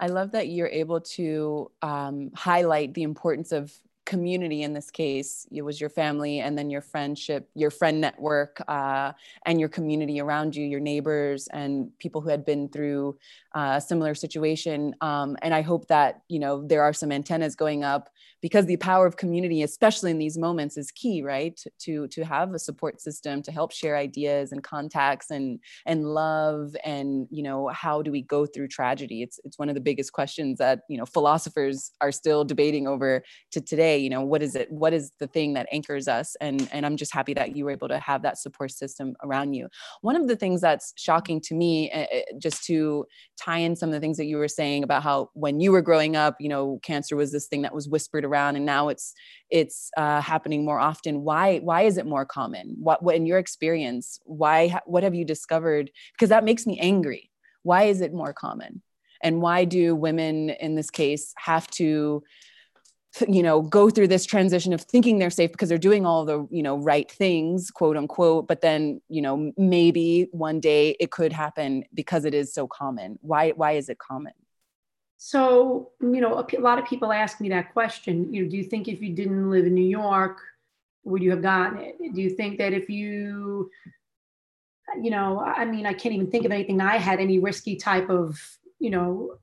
I 0.03 0.09
love 0.09 0.33
that 0.33 0.49
you're 0.49 0.67
able 0.67 1.01
to 1.01 1.71
um, 1.81 2.33
highlight 2.35 2.93
the 2.93 3.05
importance 3.05 3.53
of 3.53 3.73
community 4.05 4.65
in 4.65 4.73
this 4.73 4.91
case. 4.91 5.47
It 5.53 5.63
was 5.63 5.81
your 5.81 5.89
family 5.89 6.41
and 6.41 6.59
then 6.59 6.71
your 6.71 6.81
friendship 6.81 7.49
your 7.55 7.71
friend 7.71 8.01
network 8.01 8.61
uh, 8.67 9.13
and 9.47 9.61
your 9.61 9.69
community 9.69 10.21
around 10.21 10.57
you 10.57 10.67
your 10.67 10.81
neighbors 10.81 11.47
and 11.53 11.97
people 12.01 12.21
who 12.21 12.29
had 12.29 12.45
been 12.45 12.69
through 12.69 13.17
uh, 13.55 13.75
a 13.77 13.81
similar 13.81 14.17
situation. 14.17 14.95
Um, 15.01 15.37
and 15.41 15.55
i 15.55 15.63
hope 15.63 15.87
that 15.87 16.23
you 16.29 16.41
know 16.41 16.67
there 16.67 16.83
are 16.83 16.93
some 16.93 17.13
antennas 17.13 17.55
going 17.55 17.85
up 17.85 18.11
because 18.43 18.67
the 18.67 18.77
power 18.77 19.07
of 19.07 19.17
community 19.17 19.63
especially 19.63 20.11
in 20.11 20.19
these 20.19 20.37
moments 20.37 20.77
is 20.77 20.91
key 20.91 21.23
right? 21.23 21.59
To 21.81 22.09
to 22.09 22.25
have 22.25 22.53
a 22.53 22.59
support 22.59 23.01
system 23.01 23.43
to 23.43 23.53
help 23.53 23.73
share 23.73 23.97
ideas 23.97 24.53
and 24.53 24.63
contacts 24.63 25.31
and 25.31 25.61
and 25.87 26.05
love 26.07 26.77
and 26.85 27.29
you 27.31 27.43
know 27.43 27.69
how 27.69 28.03
do 28.03 28.11
we 28.11 28.23
go 28.23 28.45
through 28.45 28.69
tragedy? 28.69 29.23
It's 29.23 29.39
it's 29.45 29.59
one 29.59 29.69
of 29.69 29.75
the 29.75 29.81
biggest 29.81 30.13
questions 30.13 30.59
that 30.59 30.81
you 30.89 30.99
know 30.99 31.07
philosophers 31.07 31.93
are 32.01 32.13
still 32.13 32.45
debating 32.45 32.87
over 32.87 33.23
to 33.53 33.61
today. 33.61 33.97
You 33.97 34.11
know 34.11 34.23
what 34.23 34.43
is 34.43 34.55
it 34.57 34.71
what 34.71 34.93
is 34.93 35.13
the 35.21 35.29
thing 35.29 35.55
that 35.55 35.69
anchors 35.73 36.09
us? 36.09 36.37
And 36.41 36.69
and 36.73 36.85
i'm 36.85 36.97
just 36.97 37.15
happy 37.15 37.35
that 37.35 37.57
you 37.57 37.65
were 37.65 37.71
able 37.71 37.89
to 37.89 38.01
have 38.01 38.23
that 38.23 38.39
support 38.39 38.73
system 38.73 39.15
around 39.23 39.55
you. 39.55 39.69
One 40.01 40.17
of 40.17 40.27
the 40.27 40.37
things 40.37 40.61
that's 40.61 40.93
shocking 40.97 41.41
to 41.43 41.55
me 41.55 41.91
uh, 41.93 42.07
just 42.39 42.65
to 42.65 43.07
tie 43.41 43.59
in 43.59 43.77
some 43.77 43.89
of 43.89 43.95
the 43.95 44.01
things 44.01 44.17
that 44.17 44.27
you 44.27 44.37
were 44.37 44.49
saying 44.49 44.83
about 44.83 45.03
how 45.03 45.31
when 45.35 45.61
you 45.61 45.71
were 45.71 45.83
growing 45.83 46.17
up 46.17 46.37
you 46.41 46.49
know 46.49 46.81
cancer 46.83 47.15
was 47.17 47.31
this 47.31 47.47
thing 47.47 47.63
that 47.63 47.75
was 47.75 47.89
whispered 47.89 48.25
around 48.25 48.32
and 48.35 48.67
now 48.67 48.89
it's 48.89 49.15
it's 49.51 49.91
uh, 49.97 50.21
happening 50.21 50.65
more 50.65 50.79
often. 50.81 51.23
Why 51.23 51.59
why 51.59 51.83
is 51.83 51.99
it 51.99 52.07
more 52.07 52.25
common? 52.25 52.77
What, 52.79 53.03
what 53.03 53.15
in 53.15 53.27
your 53.27 53.39
experience 53.39 54.19
why 54.25 54.81
what 54.87 55.03
have 55.03 55.15
you 55.15 55.25
discovered? 55.25 55.91
Because 56.15 56.31
that 56.31 56.45
makes 56.45 56.67
me 56.67 56.79
angry. 56.79 57.31
Why 57.63 57.85
is 57.85 58.01
it 58.01 58.13
more 58.13 58.33
common? 58.33 58.83
And 59.23 59.41
why 59.41 59.65
do 59.65 59.95
women 59.95 60.51
in 60.51 60.75
this 60.75 60.91
case 60.91 61.33
have 61.37 61.69
to 61.73 62.23
you 63.29 63.43
know 63.43 63.61
go 63.61 63.91
through 63.91 64.09
this 64.09 64.25
transition 64.25 64.73
of 64.73 64.81
thinking 64.81 65.19
they're 65.19 65.29
safe 65.29 65.53
because 65.53 65.69
they're 65.69 65.77
doing 65.77 66.07
all 66.07 66.25
the 66.25 66.47
you 66.51 66.63
know 66.63 66.79
right 66.79 67.11
things 67.11 67.71
quote 67.71 67.97
unquote 67.97 68.49
but 68.49 68.63
then 68.63 69.03
you 69.11 69.21
know 69.21 69.53
maybe 69.59 70.29
one 70.33 70.61
day 70.61 70.97
it 70.99 71.11
could 71.11 71.33
happen 71.33 71.85
because 71.93 72.25
it 72.25 72.33
is 72.33 72.55
so 72.55 72.67
common. 72.67 73.19
Why 73.21 73.51
why 73.51 73.73
is 73.73 73.89
it 73.89 73.99
common 73.99 74.33
so 75.25 75.91
you 76.01 76.21
know 76.21 76.45
a, 76.57 76.61
lot 76.61 76.79
of 76.79 76.85
people 76.85 77.13
ask 77.13 77.41
me 77.41 77.49
that 77.49 77.73
question 77.73 78.33
you 78.33 78.43
know 78.43 78.51
do 78.51 78.57
you 78.57 78.65
think 78.65 78.89
if 78.89 79.01
you 79.01 79.11
didn't 79.11 79.51
live 79.51 79.67
in 79.67 79.75
new 79.75 79.87
york 79.87 80.41
would 81.05 81.23
you 81.23 81.31
have 81.31 81.43
gotten 81.43 81.79
it 81.79 81.97
do 82.15 82.21
you 82.21 82.31
think 82.31 82.59
that 82.59 82.73
if 82.73 82.89
you 82.89 83.71
you 85.01 85.11
know 85.11 85.41
i 85.41 85.65
mean 85.65 85.87
i 85.87 85.93
can't 85.93 86.15
even 86.15 86.31
think 86.31 86.45
of 86.45 86.51
anything 86.51 86.81
i 86.81 86.97
had 86.97 87.21
any 87.21 87.39
risky 87.39 87.77
type 87.77 88.11
of 88.11 88.39
you 88.79 88.91
know 88.91 89.39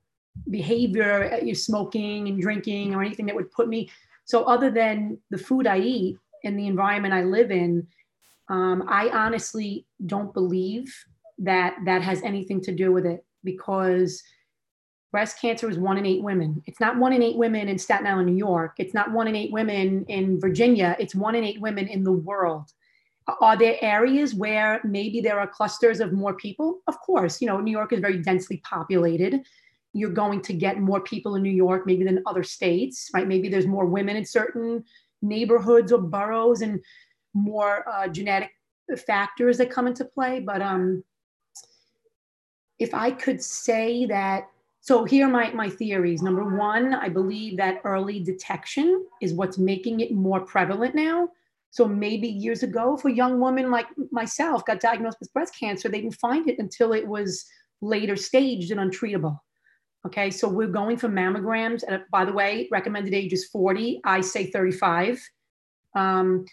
behavior, 0.49 1.31
uh, 1.33 1.43
you 1.43 1.55
smoking 1.55 2.27
and 2.27 2.41
drinking 2.41 2.95
or 2.95 3.01
anything 3.01 3.25
that 3.25 3.35
would 3.35 3.51
put 3.51 3.67
me. 3.67 3.89
So 4.25 4.43
other 4.43 4.69
than 4.69 5.17
the 5.29 5.37
food 5.37 5.67
I 5.67 5.79
eat 5.79 6.17
and 6.43 6.57
the 6.57 6.67
environment 6.67 7.13
I 7.13 7.23
live 7.23 7.51
in, 7.51 7.87
um, 8.49 8.85
I 8.87 9.09
honestly 9.09 9.85
don't 10.05 10.33
believe 10.33 10.93
that 11.39 11.75
that 11.85 12.01
has 12.01 12.21
anything 12.23 12.61
to 12.61 12.71
do 12.71 12.91
with 12.91 13.05
it 13.05 13.25
because 13.43 14.21
breast 15.11 15.39
cancer 15.39 15.69
is 15.69 15.77
one 15.77 15.97
in 15.97 16.05
eight 16.05 16.23
women. 16.23 16.61
It's 16.65 16.79
not 16.79 16.97
one 16.97 17.13
in 17.13 17.23
eight 17.23 17.37
women 17.37 17.67
in 17.67 17.77
Staten 17.77 18.07
Island, 18.07 18.27
New 18.27 18.37
York. 18.37 18.75
It's 18.77 18.93
not 18.93 19.11
one 19.11 19.27
in 19.27 19.35
eight 19.35 19.51
women 19.51 20.05
in 20.07 20.39
Virginia. 20.39 20.95
It's 20.99 21.15
one 21.15 21.35
in 21.35 21.43
eight 21.43 21.61
women 21.61 21.87
in 21.87 22.03
the 22.03 22.11
world. 22.11 22.71
Are 23.41 23.57
there 23.57 23.77
areas 23.81 24.33
where 24.33 24.81
maybe 24.83 25.21
there 25.21 25.39
are 25.39 25.47
clusters 25.47 25.99
of 25.99 26.13
more 26.13 26.33
people? 26.33 26.79
Of 26.87 26.99
course, 27.01 27.41
you 27.41 27.47
know, 27.47 27.59
New 27.59 27.71
York 27.71 27.93
is 27.93 27.99
very 27.99 28.17
densely 28.17 28.57
populated 28.63 29.43
you're 29.93 30.11
going 30.11 30.41
to 30.41 30.53
get 30.53 30.79
more 30.79 31.01
people 31.01 31.35
in 31.35 31.43
New 31.43 31.51
York 31.51 31.85
maybe 31.85 32.03
than 32.03 32.21
other 32.25 32.43
states, 32.43 33.09
right? 33.13 33.27
Maybe 33.27 33.49
there's 33.49 33.65
more 33.65 33.85
women 33.85 34.15
in 34.15 34.25
certain 34.25 34.83
neighborhoods 35.21 35.91
or 35.91 35.99
boroughs 35.99 36.61
and 36.61 36.79
more 37.33 37.87
uh, 37.89 38.07
genetic 38.07 38.51
factors 39.05 39.57
that 39.57 39.71
come 39.71 39.87
into 39.87 40.05
play. 40.05 40.39
But 40.39 40.61
um, 40.61 41.03
if 42.77 42.93
I 42.93 43.11
could 43.11 43.41
say 43.41 44.05
that, 44.05 44.47
so 44.89 45.05
here 45.05 45.27
are 45.27 45.29
my, 45.29 45.51
my 45.51 45.69
theories. 45.69 46.23
Number 46.23 46.43
one, 46.57 46.95
I 46.95 47.09
believe 47.09 47.57
that 47.57 47.79
early 47.83 48.21
detection 48.21 49.05
is 49.21 49.33
what's 49.33 49.59
making 49.59 49.99
it 49.99 50.11
more 50.11 50.39
prevalent 50.39 50.95
now. 50.95 51.29
So 51.69 51.87
maybe 51.87 52.27
years 52.27 52.63
ago, 52.63 52.95
if 52.97 53.05
a 53.05 53.11
young 53.11 53.39
woman 53.39 53.69
like 53.69 53.85
myself 54.11 54.65
got 54.65 54.79
diagnosed 54.79 55.19
with 55.19 55.31
breast 55.31 55.53
cancer, 55.59 55.89
they 55.89 56.01
didn't 56.01 56.15
find 56.15 56.49
it 56.49 56.57
until 56.57 56.93
it 56.93 57.07
was 57.07 57.45
later 57.81 58.15
staged 58.15 58.71
and 58.71 58.79
untreatable. 58.79 59.37
Okay, 60.07 60.31
so 60.31 60.49
we're 60.49 60.65
going 60.65 60.97
for 60.97 61.07
mammograms. 61.07 61.83
And 61.87 62.01
by 62.11 62.25
the 62.25 62.33
way, 62.33 62.67
recommended 62.71 63.13
age 63.13 63.31
is 63.31 63.45
40. 63.45 64.01
I 64.05 64.21
say 64.21 64.49
35. 64.49 65.21
Um, 65.95 66.45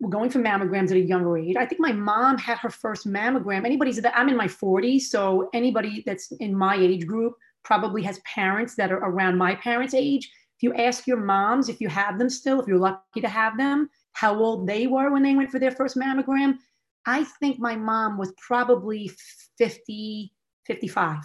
we're 0.00 0.08
going 0.08 0.30
for 0.30 0.38
mammograms 0.38 0.90
at 0.90 0.96
a 0.96 1.00
younger 1.00 1.36
age. 1.36 1.56
I 1.56 1.66
think 1.66 1.82
my 1.82 1.92
mom 1.92 2.38
had 2.38 2.56
her 2.60 2.70
first 2.70 3.06
mammogram. 3.06 3.66
Anybody's 3.66 4.00
that 4.00 4.16
I'm 4.16 4.30
in 4.30 4.38
my 4.38 4.46
40s, 4.46 5.02
so 5.02 5.50
anybody 5.52 6.02
that's 6.06 6.32
in 6.32 6.54
my 6.54 6.74
age 6.74 7.06
group 7.06 7.34
probably 7.68 8.02
has 8.02 8.18
parents 8.20 8.74
that 8.76 8.90
are 8.90 8.96
around 8.96 9.36
my 9.36 9.54
parents' 9.56 9.92
age. 9.92 10.32
If 10.56 10.62
you 10.62 10.72
ask 10.72 11.06
your 11.06 11.18
moms, 11.18 11.68
if 11.68 11.82
you 11.82 11.88
have 11.90 12.18
them 12.18 12.30
still, 12.30 12.62
if 12.62 12.66
you're 12.66 12.78
lucky 12.78 13.20
to 13.20 13.28
have 13.28 13.58
them, 13.58 13.90
how 14.12 14.34
old 14.34 14.66
they 14.66 14.86
were 14.86 15.12
when 15.12 15.22
they 15.22 15.34
went 15.34 15.50
for 15.50 15.58
their 15.58 15.70
first 15.70 15.94
mammogram, 15.94 16.56
I 17.04 17.24
think 17.24 17.60
my 17.60 17.76
mom 17.76 18.16
was 18.16 18.32
probably 18.38 19.10
50, 19.58 20.32
55. 20.64 21.18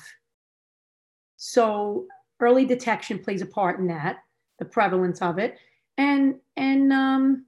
So 1.37 2.07
early 2.41 2.65
detection 2.65 3.19
plays 3.19 3.41
a 3.41 3.45
part 3.45 3.79
in 3.79 3.87
that, 3.87 4.17
the 4.59 4.65
prevalence 4.65 5.21
of 5.21 5.39
it. 5.39 5.57
And 5.97 6.35
and 6.57 6.91
um, 6.91 7.45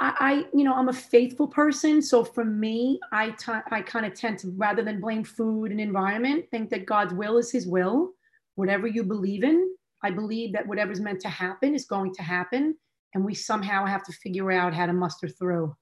I, 0.00 0.46
you 0.52 0.64
know, 0.64 0.74
I'm 0.74 0.88
a 0.88 0.92
faithful 0.92 1.46
person. 1.46 2.02
So 2.02 2.24
for 2.24 2.44
me, 2.44 2.98
I, 3.12 3.30
t- 3.30 3.52
I 3.70 3.82
kind 3.82 4.04
of 4.04 4.14
tend 4.14 4.38
to, 4.40 4.50
rather 4.56 4.82
than 4.82 5.00
blame 5.00 5.22
food 5.22 5.70
and 5.70 5.80
environment, 5.80 6.46
think 6.50 6.70
that 6.70 6.86
God's 6.86 7.14
will 7.14 7.38
is 7.38 7.52
his 7.52 7.66
will. 7.66 8.12
Whatever 8.56 8.86
you 8.86 9.04
believe 9.04 9.44
in, 9.44 9.74
I 10.02 10.10
believe 10.10 10.52
that 10.54 10.66
whatever's 10.66 11.00
meant 11.00 11.20
to 11.20 11.28
happen 11.28 11.74
is 11.74 11.84
going 11.84 12.14
to 12.14 12.22
happen. 12.22 12.76
And 13.14 13.24
we 13.24 13.34
somehow 13.34 13.86
have 13.86 14.02
to 14.04 14.12
figure 14.12 14.50
out 14.50 14.74
how 14.74 14.86
to 14.86 14.92
muster 14.92 15.28
through. 15.28 15.76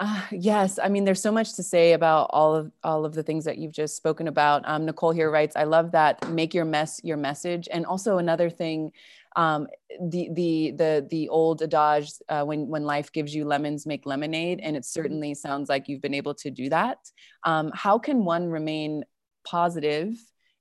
Uh, 0.00 0.22
yes, 0.30 0.78
I 0.82 0.88
mean, 0.88 1.04
there's 1.04 1.20
so 1.20 1.32
much 1.32 1.54
to 1.54 1.62
say 1.62 1.92
about 1.92 2.28
all 2.30 2.54
of 2.54 2.72
all 2.82 3.04
of 3.04 3.14
the 3.14 3.22
things 3.22 3.44
that 3.44 3.58
you've 3.58 3.72
just 3.72 3.94
spoken 3.94 4.26
about. 4.26 4.62
Um, 4.64 4.86
Nicole 4.86 5.10
here 5.10 5.30
writes, 5.30 5.54
"I 5.54 5.64
love 5.64 5.92
that. 5.92 6.28
Make 6.30 6.54
your 6.54 6.64
mess 6.64 6.98
your 7.04 7.18
message." 7.18 7.68
And 7.70 7.84
also 7.84 8.16
another 8.16 8.48
thing, 8.48 8.92
um, 9.36 9.66
the 10.00 10.28
the 10.32 10.72
the 10.72 11.06
the 11.10 11.28
old 11.28 11.62
adage, 11.62 12.12
uh, 12.28 12.44
"When 12.44 12.68
when 12.68 12.84
life 12.84 13.12
gives 13.12 13.34
you 13.34 13.44
lemons, 13.44 13.86
make 13.86 14.06
lemonade," 14.06 14.60
and 14.62 14.76
it 14.76 14.84
certainly 14.84 15.34
sounds 15.34 15.68
like 15.68 15.88
you've 15.88 16.02
been 16.02 16.14
able 16.14 16.34
to 16.36 16.50
do 16.50 16.68
that. 16.68 16.98
Um, 17.44 17.70
how 17.74 17.98
can 17.98 18.24
one 18.24 18.48
remain 18.48 19.04
positive 19.44 20.14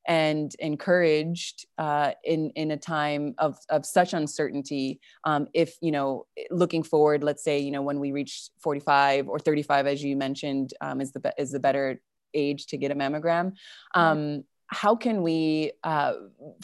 and 0.08 0.56
encouraged 0.60 1.68
uh, 1.78 2.12
in 2.24 2.52
in 2.52 2.72
a 2.72 2.78
time 2.78 3.36
of 3.38 3.58
of 3.70 3.86
such 3.86 4.14
uncertainty. 4.14 5.00
Um, 5.24 5.48
if 5.54 5.76
you 5.82 5.92
know, 5.92 6.26
looking 6.50 6.84
forward, 6.84 7.24
let's 7.24 7.44
say 7.44 7.60
you 7.60 7.72
know 7.72 7.82
when 7.82 8.00
we 8.00 8.12
reach 8.12 8.50
45 8.62 9.28
or 9.28 9.40
35, 9.40 9.88
as 9.88 10.04
you 10.04 10.16
mentioned, 10.16 10.74
um, 10.82 11.02
is 11.02 11.12
the 11.12 11.34
is 11.38 11.52
the 11.52 11.60
better 11.60 12.02
age 12.34 12.68
to 12.68 12.78
get 12.78 12.92
a 12.92 12.96
mammogram. 12.96 13.54
Um, 13.94 14.44
how 14.68 14.96
can 14.96 15.22
we 15.22 15.74
uh, 15.84 16.14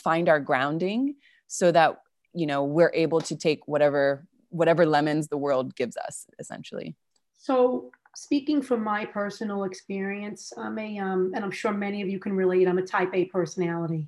find 0.01 0.29
our 0.29 0.39
grounding 0.39 1.15
so 1.47 1.71
that 1.71 2.01
you 2.33 2.45
know 2.45 2.63
we're 2.63 2.91
able 2.93 3.21
to 3.21 3.35
take 3.35 3.67
whatever 3.67 4.27
whatever 4.49 4.85
lemons 4.85 5.27
the 5.27 5.37
world 5.37 5.75
gives 5.75 5.97
us, 5.97 6.25
essentially? 6.39 6.95
So 7.37 7.91
speaking 8.15 8.61
from 8.61 8.83
my 8.83 9.05
personal 9.05 9.63
experience, 9.63 10.51
I'm 10.57 10.77
a, 10.79 10.97
um, 10.99 11.31
and 11.35 11.43
I'm 11.43 11.51
sure 11.51 11.71
many 11.71 12.01
of 12.01 12.09
you 12.09 12.19
can 12.19 12.33
relate, 12.33 12.67
I'm 12.67 12.77
a 12.77 12.85
type 12.85 13.11
A 13.13 13.25
personality. 13.25 14.07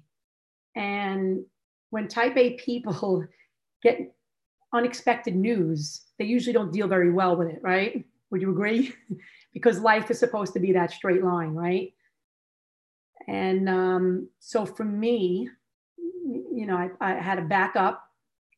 And 0.75 1.45
when 1.89 2.07
type 2.07 2.37
A 2.37 2.53
people 2.53 3.25
get 3.83 4.15
unexpected 4.73 5.35
news, 5.35 6.01
they 6.17 6.25
usually 6.25 6.53
don't 6.53 6.71
deal 6.71 6.87
very 6.87 7.11
well 7.11 7.35
with 7.35 7.49
it, 7.49 7.59
right? 7.61 8.03
Would 8.31 8.41
you 8.41 8.51
agree? 8.51 8.93
because 9.53 9.79
life 9.79 10.11
is 10.11 10.19
supposed 10.19 10.53
to 10.53 10.59
be 10.59 10.73
that 10.73 10.91
straight 10.91 11.23
line, 11.23 11.53
right? 11.53 11.93
And 13.27 13.69
um, 13.69 14.29
so 14.39 14.65
for 14.65 14.83
me, 14.83 15.49
you 16.59 16.65
know, 16.65 16.75
I, 16.75 16.89
I 16.99 17.13
had 17.13 17.35
to 17.35 17.41
back 17.41 17.77
up 17.77 18.03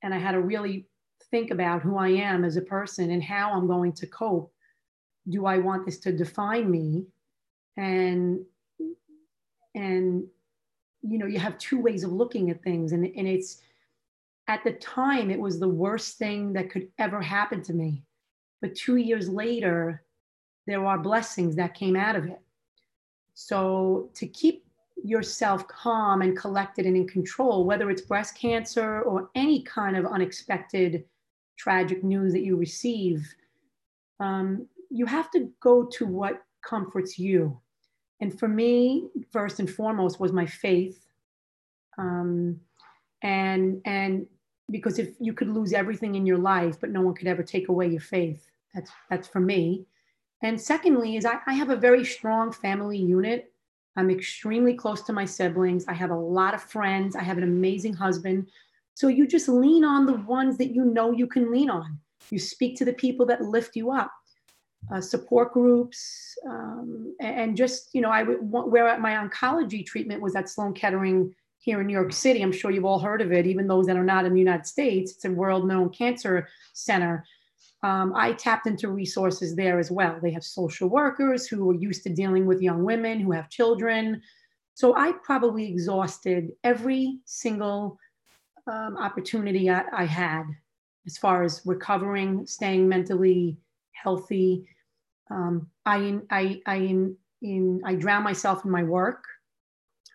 and 0.01 0.12
I 0.12 0.17
had 0.17 0.31
to 0.31 0.41
really 0.41 0.88
think 1.29 1.51
about 1.51 1.84
who 1.84 1.98
I 2.00 2.08
am 2.08 2.43
as 2.43 2.58
a 2.58 2.62
person 2.62 3.12
and 3.12 3.24
how 3.24 3.53
I'm 3.53 3.67
going 3.67 3.93
to 3.93 4.08
cope 4.08 4.51
do 5.29 5.46
I 5.46 5.60
want 5.60 5.86
this 5.86 6.00
to 6.00 6.12
define 6.12 6.72
me? 6.72 7.05
And 7.77 8.43
and 9.75 10.24
you 11.03 11.20
know, 11.20 11.27
you 11.27 11.38
have 11.38 11.60
two 11.60 11.79
ways 11.79 12.03
of 12.03 12.12
looking 12.12 12.50
at 12.50 12.63
things. 12.63 12.91
And, 12.91 13.05
and 13.05 13.27
it's 13.27 13.62
at 14.48 14.63
the 14.63 14.74
time 14.74 15.29
it 15.29 15.39
was 15.39 15.60
the 15.60 15.70
worst 15.70 16.17
thing 16.17 16.53
that 16.53 16.72
could 16.72 16.88
ever 16.98 17.22
happen 17.22 17.62
to 17.63 17.74
me. 17.74 18.03
But 18.63 18.74
two 18.74 18.96
years 18.96 19.29
later, 19.29 20.03
there 20.65 20.84
are 20.84 20.98
blessings 20.98 21.55
that 21.58 21.75
came 21.75 21.96
out 21.96 22.15
of 22.15 22.25
it. 22.25 22.39
So 23.36 24.10
to 24.15 24.25
keep 24.25 24.65
yourself 25.03 25.67
calm 25.67 26.22
and 26.22 26.38
collected 26.38 26.86
and 26.86 26.96
in 26.96 27.08
control, 27.08 27.65
whether 27.65 27.89
it's 27.89 28.01
breast 28.01 28.38
cancer 28.38 29.01
or 29.01 29.29
any 29.36 29.63
kind 29.63 29.98
of 29.98 30.05
unexpected 30.05 31.03
tragic 31.58 32.03
news 32.03 32.34
that 32.34 32.43
you 32.43 32.55
receive, 32.58 33.27
um, 34.20 34.67
you 34.89 35.05
have 35.05 35.29
to 35.31 35.50
go 35.60 35.86
to 35.86 36.05
what 36.05 36.43
comforts 36.63 37.17
you. 37.17 37.60
And 38.20 38.38
for 38.38 38.48
me, 38.48 39.10
first 39.31 39.60
and 39.60 39.70
foremost, 39.70 40.20
was 40.20 40.31
my 40.31 40.46
faith. 40.46 41.05
Um, 41.98 42.60
and 43.22 43.81
and 43.86 44.25
because 44.70 45.00
if 45.00 45.10
you 45.20 45.34
could 45.34 45.50
lose 45.50 45.74
everything 45.74 46.15
in 46.15 46.25
your 46.25 46.38
life, 46.38 46.79
but 46.79 46.91
no 46.91 47.01
one 47.01 47.13
could 47.13 47.27
ever 47.27 47.43
take 47.43 47.70
away 47.70 47.88
your 47.88 48.01
faith, 48.01 48.50
that's 48.74 48.91
that's 49.10 49.27
for 49.27 49.39
me. 49.39 49.86
And 50.43 50.60
secondly, 50.60 51.17
is 51.17 51.25
I, 51.25 51.39
I 51.46 51.53
have 51.53 51.70
a 51.70 51.75
very 51.75 52.03
strong 52.03 52.51
family 52.51 52.98
unit. 52.98 53.50
I'm 53.98 54.10
extremely 54.10 54.74
close 54.74 55.01
to 55.03 55.13
my 55.13 55.25
siblings. 55.25 55.86
I 55.88 55.93
have 55.93 56.12
a 56.12 56.15
lot 56.15 56.53
of 56.53 56.63
friends. 56.63 57.15
I 57.15 57.24
have 57.24 57.38
an 57.38 57.43
amazing 57.43 57.93
husband. 57.93 58.48
So 58.93 59.07
you 59.07 59.27
just 59.27 59.50
lean 59.50 59.83
on 59.83 60.05
the 60.05 60.13
ones 60.13 60.57
that 60.57 60.74
you 60.74 60.86
know 60.86 61.12
you 61.12 61.27
can 61.27 61.51
lean 61.51 61.69
on. 61.69 62.00
You 62.29 62.39
speak 62.39 62.77
to 62.77 62.86
the 62.86 62.93
people 62.93 63.25
that 63.27 63.41
lift 63.41 63.75
you 63.75 63.91
up 63.91 64.12
uh, 64.91 65.01
support 65.01 65.53
groups, 65.53 66.38
um, 66.48 67.15
and 67.19 67.55
just, 67.55 67.93
you 67.93 68.01
know, 68.01 68.10
I 68.10 68.24
where 68.24 69.00
my 69.00 69.12
oncology 69.12 69.86
treatment 69.86 70.21
was 70.21 70.36
at 70.36 70.50
Sloan 70.50 70.74
Kettering 70.74 71.33
here 71.60 71.79
in 71.81 71.88
New 71.88 71.93
York 71.93 72.12
City. 72.12 72.41
I'm 72.41 72.51
sure 72.51 72.71
you've 72.71 72.86
all 72.86 73.00
heard 73.00 73.21
of 73.21 73.31
it, 73.31 73.45
even 73.45 73.67
those 73.67 73.86
that 73.86 73.95
are 73.95 74.03
not 74.03 74.25
in 74.25 74.33
the 74.33 74.39
United 74.39 74.65
States. 74.65 75.12
It's 75.12 75.25
a 75.25 75.31
world 75.31 75.67
known 75.67 75.89
cancer 75.89 76.48
center. 76.74 77.25
Um, 77.83 78.13
I 78.15 78.33
tapped 78.33 78.67
into 78.67 78.89
resources 78.89 79.55
there 79.55 79.79
as 79.79 79.89
well. 79.89 80.19
They 80.21 80.31
have 80.31 80.43
social 80.43 80.88
workers 80.88 81.47
who 81.47 81.69
are 81.71 81.75
used 81.75 82.03
to 82.03 82.09
dealing 82.09 82.45
with 82.45 82.61
young 82.61 82.83
women 82.83 83.19
who 83.19 83.31
have 83.31 83.50
children. 83.50 84.21
So 84.75 84.95
I 84.95 85.13
probably 85.23 85.67
exhausted 85.67 86.51
every 86.63 87.20
single 87.25 87.98
um, 88.67 88.98
opportunity 88.98 89.70
I, 89.70 89.83
I 89.91 90.05
had 90.05 90.44
as 91.07 91.17
far 91.17 91.44
as 91.44 91.61
recovering, 91.65 92.46
staying 92.46 92.87
mentally 92.87 93.57
healthy. 93.94 94.67
Um, 95.31 95.67
I, 95.85 96.20
I, 96.29 96.61
I, 96.67 96.75
in, 96.75 97.15
in, 97.41 97.81
I 97.83 97.96
drown 97.96 98.24
myself 98.24 98.63
in 98.63 98.70
my 98.70 98.83
work. 98.83 99.24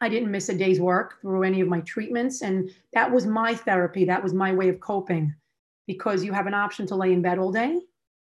I 0.01 0.09
didn't 0.09 0.31
miss 0.31 0.51
a 0.51 0.55
day's 0.55 0.79
work 0.79 1.21
through 1.21 1.43
any 1.43 1.61
of 1.61 1.69
my 1.69 1.81
treatments. 1.81 2.43
And 2.43 2.71
that 2.93 3.11
was 3.11 3.27
my 3.27 3.57
therapy. 3.57 4.05
That 4.05 4.23
was 4.23 4.35
my 4.35 4.53
way 4.53 4.69
of 4.69 4.79
coping 4.79 5.35
because 5.87 6.25
you 6.25 6.33
have 6.33 6.47
an 6.47 6.55
option 6.55 6.87
to 6.89 6.95
lay 6.95 7.13
in 7.13 7.23
bed 7.23 7.39
all 7.39 7.53
day 7.53 7.81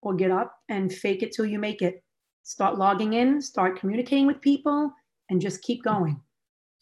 or 0.02 0.14
get 0.14 0.32
up 0.32 0.56
and 0.70 0.92
fake 0.92 1.24
it 1.24 1.32
till 1.32 1.46
you 1.46 1.60
make 1.60 1.82
it. 1.82 2.04
Start 2.44 2.78
logging 2.78 3.14
in, 3.14 3.42
start 3.42 3.80
communicating 3.80 4.26
with 4.26 4.42
people, 4.42 4.92
and 5.30 5.40
just 5.40 5.62
keep 5.62 5.84
going. 5.84 6.20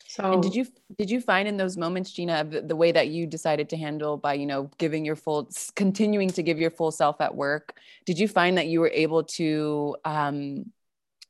So 0.07 0.33
and 0.33 0.41
did 0.41 0.55
you 0.55 0.65
did 0.97 1.11
you 1.11 1.21
find 1.21 1.47
in 1.47 1.57
those 1.57 1.77
moments, 1.77 2.11
Gina, 2.11 2.43
the, 2.43 2.61
the, 2.61 2.75
way 2.75 2.91
that 2.91 3.09
you 3.09 3.27
decided 3.27 3.69
to 3.69 3.77
handle 3.77 4.17
by 4.17 4.33
you 4.33 4.47
know 4.47 4.71
giving 4.79 5.05
your 5.05 5.15
full, 5.15 5.49
continuing 5.75 6.29
to 6.31 6.41
give 6.41 6.57
your 6.57 6.71
full 6.71 6.91
self 6.91 7.21
at 7.21 7.35
work? 7.35 7.77
Did 8.05 8.17
you 8.17 8.27
find 8.27 8.57
that 8.57 8.67
you 8.67 8.79
were 8.79 8.91
able 8.91 9.23
to, 9.23 9.97
um, 10.05 10.71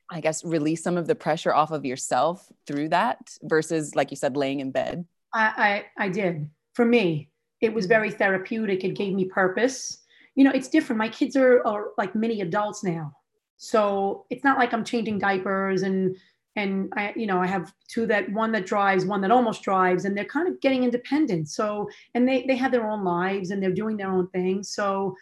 I 0.09 0.21
guess, 0.21 0.45
release 0.45 0.81
some 0.81 0.95
of 0.95 1.07
the 1.07 1.15
pressure 1.15 1.53
off 1.53 1.71
of 1.71 1.83
yourself 1.83 2.49
through 2.67 2.89
that 2.89 3.17
versus, 3.43 3.95
like 3.95 4.11
you 4.11 4.17
said, 4.17 4.37
laying 4.37 4.61
in 4.61 4.71
bed? 4.71 5.05
I 5.33 5.83
I, 5.97 6.05
I 6.05 6.09
did. 6.09 6.49
For 6.73 6.85
me, 6.85 7.28
it 7.61 7.73
was 7.73 7.85
mm-hmm. 7.85 7.93
very 7.93 8.11
therapeutic. 8.11 8.83
It 8.83 8.95
gave 8.95 9.13
me 9.13 9.25
purpose. 9.25 9.99
You 10.35 10.43
know, 10.43 10.51
it's 10.51 10.69
different. 10.69 10.97
My 10.97 11.09
kids 11.09 11.35
are, 11.35 11.65
are 11.65 11.89
like 11.97 12.15
mini 12.15 12.41
adults 12.41 12.83
now. 12.83 13.13
So 13.57 14.25
it's 14.29 14.43
not 14.43 14.57
like 14.57 14.73
I'm 14.73 14.85
changing 14.85 15.19
diapers 15.19 15.81
and 15.81 16.15
and 16.55 16.91
I, 16.95 17.13
you 17.15 17.27
know, 17.27 17.39
I 17.39 17.47
have 17.47 17.73
two 17.87 18.05
that 18.07 18.31
one 18.31 18.51
that 18.51 18.65
drives, 18.65 19.05
one 19.05 19.21
that 19.21 19.31
almost 19.31 19.61
drives, 19.61 20.05
and 20.05 20.17
they're 20.17 20.25
kind 20.25 20.47
of 20.47 20.59
getting 20.61 20.83
independent. 20.83 21.47
So, 21.47 21.89
and 22.15 22.27
they 22.27 22.45
they 22.47 22.55
have 22.55 22.71
their 22.71 22.89
own 22.89 23.03
lives 23.03 23.51
and 23.51 23.61
they're 23.61 23.71
doing 23.71 23.97
their 23.97 24.11
own 24.11 24.27
thing. 24.29 24.63
So, 24.63 25.15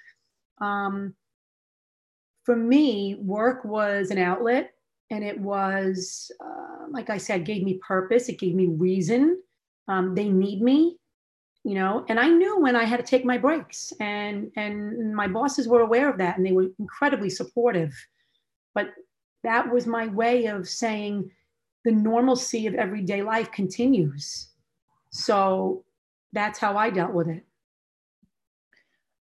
um, 0.60 1.14
for 2.44 2.56
me, 2.56 3.16
work 3.20 3.66
was 3.66 4.10
an 4.10 4.18
outlet, 4.18 4.74
and 5.12 5.24
it 5.24 5.40
was, 5.40 6.32
uh, 6.44 6.86
like 6.90 7.10
I 7.10 7.18
said, 7.18 7.46
gave 7.46 7.64
me 7.64 7.80
purpose. 7.86 8.30
It 8.30 8.40
gave 8.40 8.56
me 8.56 8.68
reason. 8.68 9.42
Um, 9.88 10.16
they 10.16 10.30
need 10.30 10.62
me, 10.62 10.98
you 11.64 11.76
know, 11.76 12.06
and 12.08 12.20
I 12.20 12.30
knew 12.30 12.60
when 12.62 12.76
I 12.76 12.84
had 12.86 12.98
to 12.98 13.06
take 13.06 13.26
my 13.26 13.38
breaks, 13.38 13.92
and 14.00 14.52
and 14.56 15.16
my 15.16 15.28
bosses 15.28 15.68
were 15.68 15.82
aware 15.82 16.10
of 16.10 16.18
that, 16.20 16.38
and 16.38 16.46
they 16.46 16.52
were 16.52 16.68
incredibly 16.80 17.30
supportive. 17.30 17.94
But 18.74 18.90
that 19.44 19.72
was 19.72 19.86
my 19.88 20.08
way 20.08 20.46
of 20.46 20.68
saying 20.68 21.32
the 21.84 21.92
normalcy 21.92 22.68
of 22.68 22.76
everyday 22.76 23.22
life 23.22 23.52
continues. 23.52 24.50
So 25.12 25.86
that's 26.34 26.60
how 26.60 26.78
I 26.78 26.90
dealt 26.90 27.14
with 27.14 27.28
it. 27.30 27.47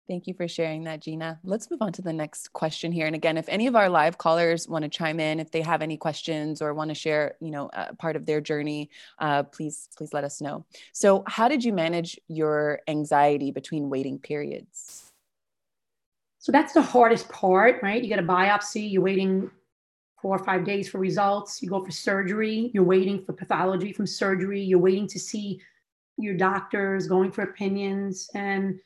Thank 0.07 0.27
you 0.27 0.35
for 0.35 0.47
sharing 0.47 0.83
that, 0.83 1.01
Gina. 1.01 1.39
Let's 1.43 1.71
move 1.71 1.81
on 1.81 1.91
to 1.93 2.01
the 2.03 2.13
next 2.13 2.53
question 2.53 2.91
here. 2.91 3.07
And 3.07 3.15
again, 3.15 3.37
if 3.37 3.49
any 3.49 3.65
of 3.65 3.75
our 3.75 3.89
live 3.89 4.19
callers 4.19 4.67
want 4.67 4.83
to 4.83 4.89
chime 4.89 5.19
in, 5.19 5.39
if 5.39 5.49
they 5.49 5.61
have 5.61 5.81
any 5.81 5.97
questions 5.97 6.61
or 6.61 6.75
want 6.75 6.89
to 6.89 6.95
share, 6.95 7.35
you 7.41 7.49
know, 7.49 7.71
part 7.97 8.15
of 8.15 8.27
their 8.27 8.39
journey, 8.39 8.91
uh, 9.17 9.43
please, 9.43 9.89
please 9.97 10.13
let 10.13 10.23
us 10.23 10.41
know. 10.41 10.63
So, 10.93 11.23
how 11.25 11.47
did 11.47 11.63
you 11.63 11.73
manage 11.73 12.19
your 12.27 12.81
anxiety 12.87 13.51
between 13.51 13.89
waiting 13.89 14.19
periods? 14.19 15.11
So 16.45 16.51
that's 16.51 16.73
the 16.73 16.81
hardest 16.83 17.27
part, 17.29 17.81
right? 17.81 18.03
You 18.03 18.07
get 18.07 18.19
a 18.19 18.21
biopsy, 18.21 18.91
you're 18.91 19.01
waiting 19.01 19.49
four 20.21 20.35
or 20.35 20.43
five 20.45 20.63
days 20.63 20.87
for 20.87 20.99
results. 20.99 21.59
You 21.63 21.69
go 21.71 21.83
for 21.83 21.89
surgery, 21.89 22.69
you're 22.71 22.83
waiting 22.83 23.25
for 23.25 23.33
pathology 23.33 23.91
from 23.91 24.05
surgery, 24.05 24.61
you're 24.61 24.77
waiting 24.77 25.07
to 25.07 25.19
see 25.19 25.59
your 26.19 26.35
doctors, 26.35 27.07
going 27.07 27.31
for 27.31 27.41
opinions. 27.41 28.29
And 28.35 28.79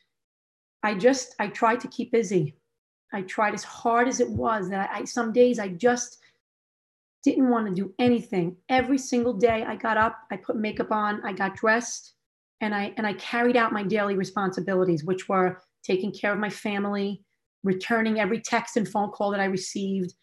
I 0.83 0.95
just, 0.95 1.35
I 1.39 1.47
tried 1.47 1.79
to 1.81 1.87
keep 1.87 2.11
busy. 2.11 2.55
I 3.13 3.21
tried 3.23 3.53
as 3.53 3.63
hard 3.63 4.07
as 4.07 4.19
it 4.19 4.29
was 4.29 4.69
that 4.69 4.89
I, 4.93 5.03
some 5.03 5.33
days 5.33 5.59
I 5.59 5.69
just 5.69 6.19
didn't 7.23 7.49
want 7.49 7.67
to 7.67 7.73
do 7.73 7.93
anything. 7.99 8.55
Every 8.69 8.97
single 8.97 9.33
day 9.33 9.63
I 9.67 9.75
got 9.75 9.97
up, 9.97 10.17
I 10.31 10.37
put 10.37 10.55
makeup 10.55 10.91
on, 10.91 11.21
I 11.25 11.33
got 11.33 11.55
dressed, 11.55 12.13
and 12.61 12.73
I 12.73 12.93
and 12.97 13.05
I 13.07 13.13
carried 13.13 13.57
out 13.57 13.73
my 13.73 13.83
daily 13.83 14.15
responsibilities, 14.15 15.03
which 15.03 15.27
were 15.27 15.61
taking 15.83 16.11
care 16.11 16.31
of 16.31 16.39
my 16.39 16.49
family, 16.49 17.23
returning 17.63 18.19
every 18.19 18.39
text 18.41 18.77
and 18.77 18.87
phone 18.87 19.11
call 19.11 19.31
that 19.31 19.39
I 19.39 19.45
received, 19.45 20.13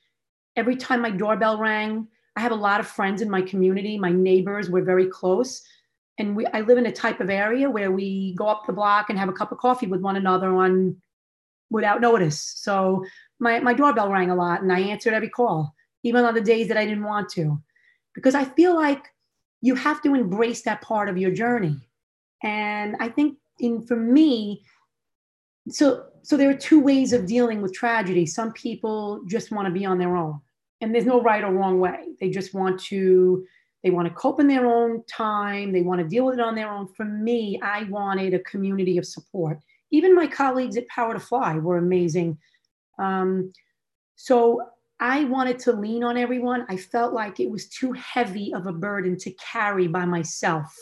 every 0.56 0.76
time 0.76 1.02
my 1.02 1.10
doorbell 1.10 1.58
rang, 1.58 2.08
I 2.36 2.40
have 2.40 2.52
a 2.52 2.56
lot 2.56 2.80
of 2.80 2.86
friends 2.86 3.22
in 3.22 3.30
my 3.30 3.42
community. 3.42 3.98
My 3.98 4.12
neighbors 4.12 4.68
were 4.70 4.82
very 4.82 5.06
close. 5.06 5.62
And 6.18 6.34
we, 6.34 6.46
I 6.46 6.62
live 6.62 6.78
in 6.78 6.86
a 6.86 6.92
type 6.92 7.20
of 7.20 7.28
area 7.28 7.68
where 7.68 7.92
we 7.92 8.34
go 8.34 8.46
up 8.46 8.66
the 8.66 8.72
block 8.72 9.10
and 9.10 9.18
have 9.18 9.28
a 9.28 9.34
cup 9.34 9.52
of 9.52 9.58
coffee 9.58 9.86
with 9.86 10.00
one 10.00 10.16
another 10.16 10.54
on 10.54 10.96
without 11.70 12.00
notice. 12.00 12.54
So 12.56 13.04
my, 13.38 13.60
my 13.60 13.74
doorbell 13.74 14.10
rang 14.10 14.30
a 14.30 14.34
lot 14.34 14.62
and 14.62 14.72
I 14.72 14.80
answered 14.80 15.12
every 15.12 15.28
call, 15.28 15.74
even 16.02 16.24
on 16.24 16.34
the 16.34 16.40
days 16.40 16.68
that 16.68 16.76
I 16.76 16.86
didn't 16.86 17.04
want 17.04 17.28
to. 17.30 17.60
Because 18.14 18.34
I 18.34 18.44
feel 18.44 18.74
like 18.74 19.04
you 19.60 19.74
have 19.74 20.02
to 20.02 20.14
embrace 20.14 20.62
that 20.62 20.80
part 20.80 21.08
of 21.08 21.18
your 21.18 21.30
journey. 21.32 21.76
And 22.42 22.96
I 23.00 23.08
think 23.08 23.36
in 23.58 23.82
for 23.82 23.96
me, 23.96 24.62
so 25.68 26.06
so 26.22 26.36
there 26.36 26.50
are 26.50 26.54
two 26.54 26.80
ways 26.80 27.12
of 27.12 27.26
dealing 27.26 27.62
with 27.62 27.72
tragedy. 27.72 28.26
Some 28.26 28.52
people 28.52 29.22
just 29.26 29.50
want 29.50 29.66
to 29.66 29.72
be 29.72 29.84
on 29.84 29.98
their 29.98 30.16
own. 30.16 30.40
And 30.80 30.94
there's 30.94 31.06
no 31.06 31.20
right 31.20 31.42
or 31.42 31.52
wrong 31.52 31.78
way. 31.78 32.14
They 32.20 32.30
just 32.30 32.52
want 32.52 32.80
to 32.84 33.46
they 33.86 33.92
want 33.92 34.08
to 34.08 34.14
cope 34.14 34.40
in 34.40 34.48
their 34.48 34.66
own 34.66 35.04
time, 35.04 35.70
they 35.70 35.82
want 35.82 36.00
to 36.00 36.08
deal 36.08 36.26
with 36.26 36.40
it 36.40 36.44
on 36.44 36.56
their 36.56 36.68
own. 36.68 36.88
For 36.88 37.04
me, 37.04 37.60
I 37.62 37.84
wanted 37.84 38.34
a 38.34 38.40
community 38.40 38.98
of 38.98 39.06
support. 39.06 39.60
Even 39.92 40.12
my 40.12 40.26
colleagues 40.26 40.76
at 40.76 40.88
Power 40.88 41.14
to 41.14 41.20
Fly 41.20 41.58
were 41.58 41.78
amazing. 41.78 42.36
Um, 42.98 43.52
so 44.16 44.60
I 44.98 45.22
wanted 45.22 45.60
to 45.60 45.72
lean 45.72 46.02
on 46.02 46.16
everyone. 46.16 46.66
I 46.68 46.76
felt 46.76 47.14
like 47.14 47.38
it 47.38 47.48
was 47.48 47.68
too 47.68 47.92
heavy 47.92 48.52
of 48.52 48.66
a 48.66 48.72
burden 48.72 49.16
to 49.18 49.30
carry 49.34 49.86
by 49.86 50.04
myself. 50.04 50.74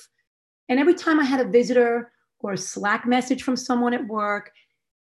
And 0.71 0.81
every 0.81 0.95
time 0.95 1.21
I 1.21 1.25
had 1.25 1.45
a 1.47 1.51
visitor 1.51 2.11
or 2.39 2.55
a 2.55 2.57
Slack 2.57 3.07
message 3.07 3.43
from 3.43 3.57
someone 3.57 3.93
at 3.93 4.07
work, 4.07 4.51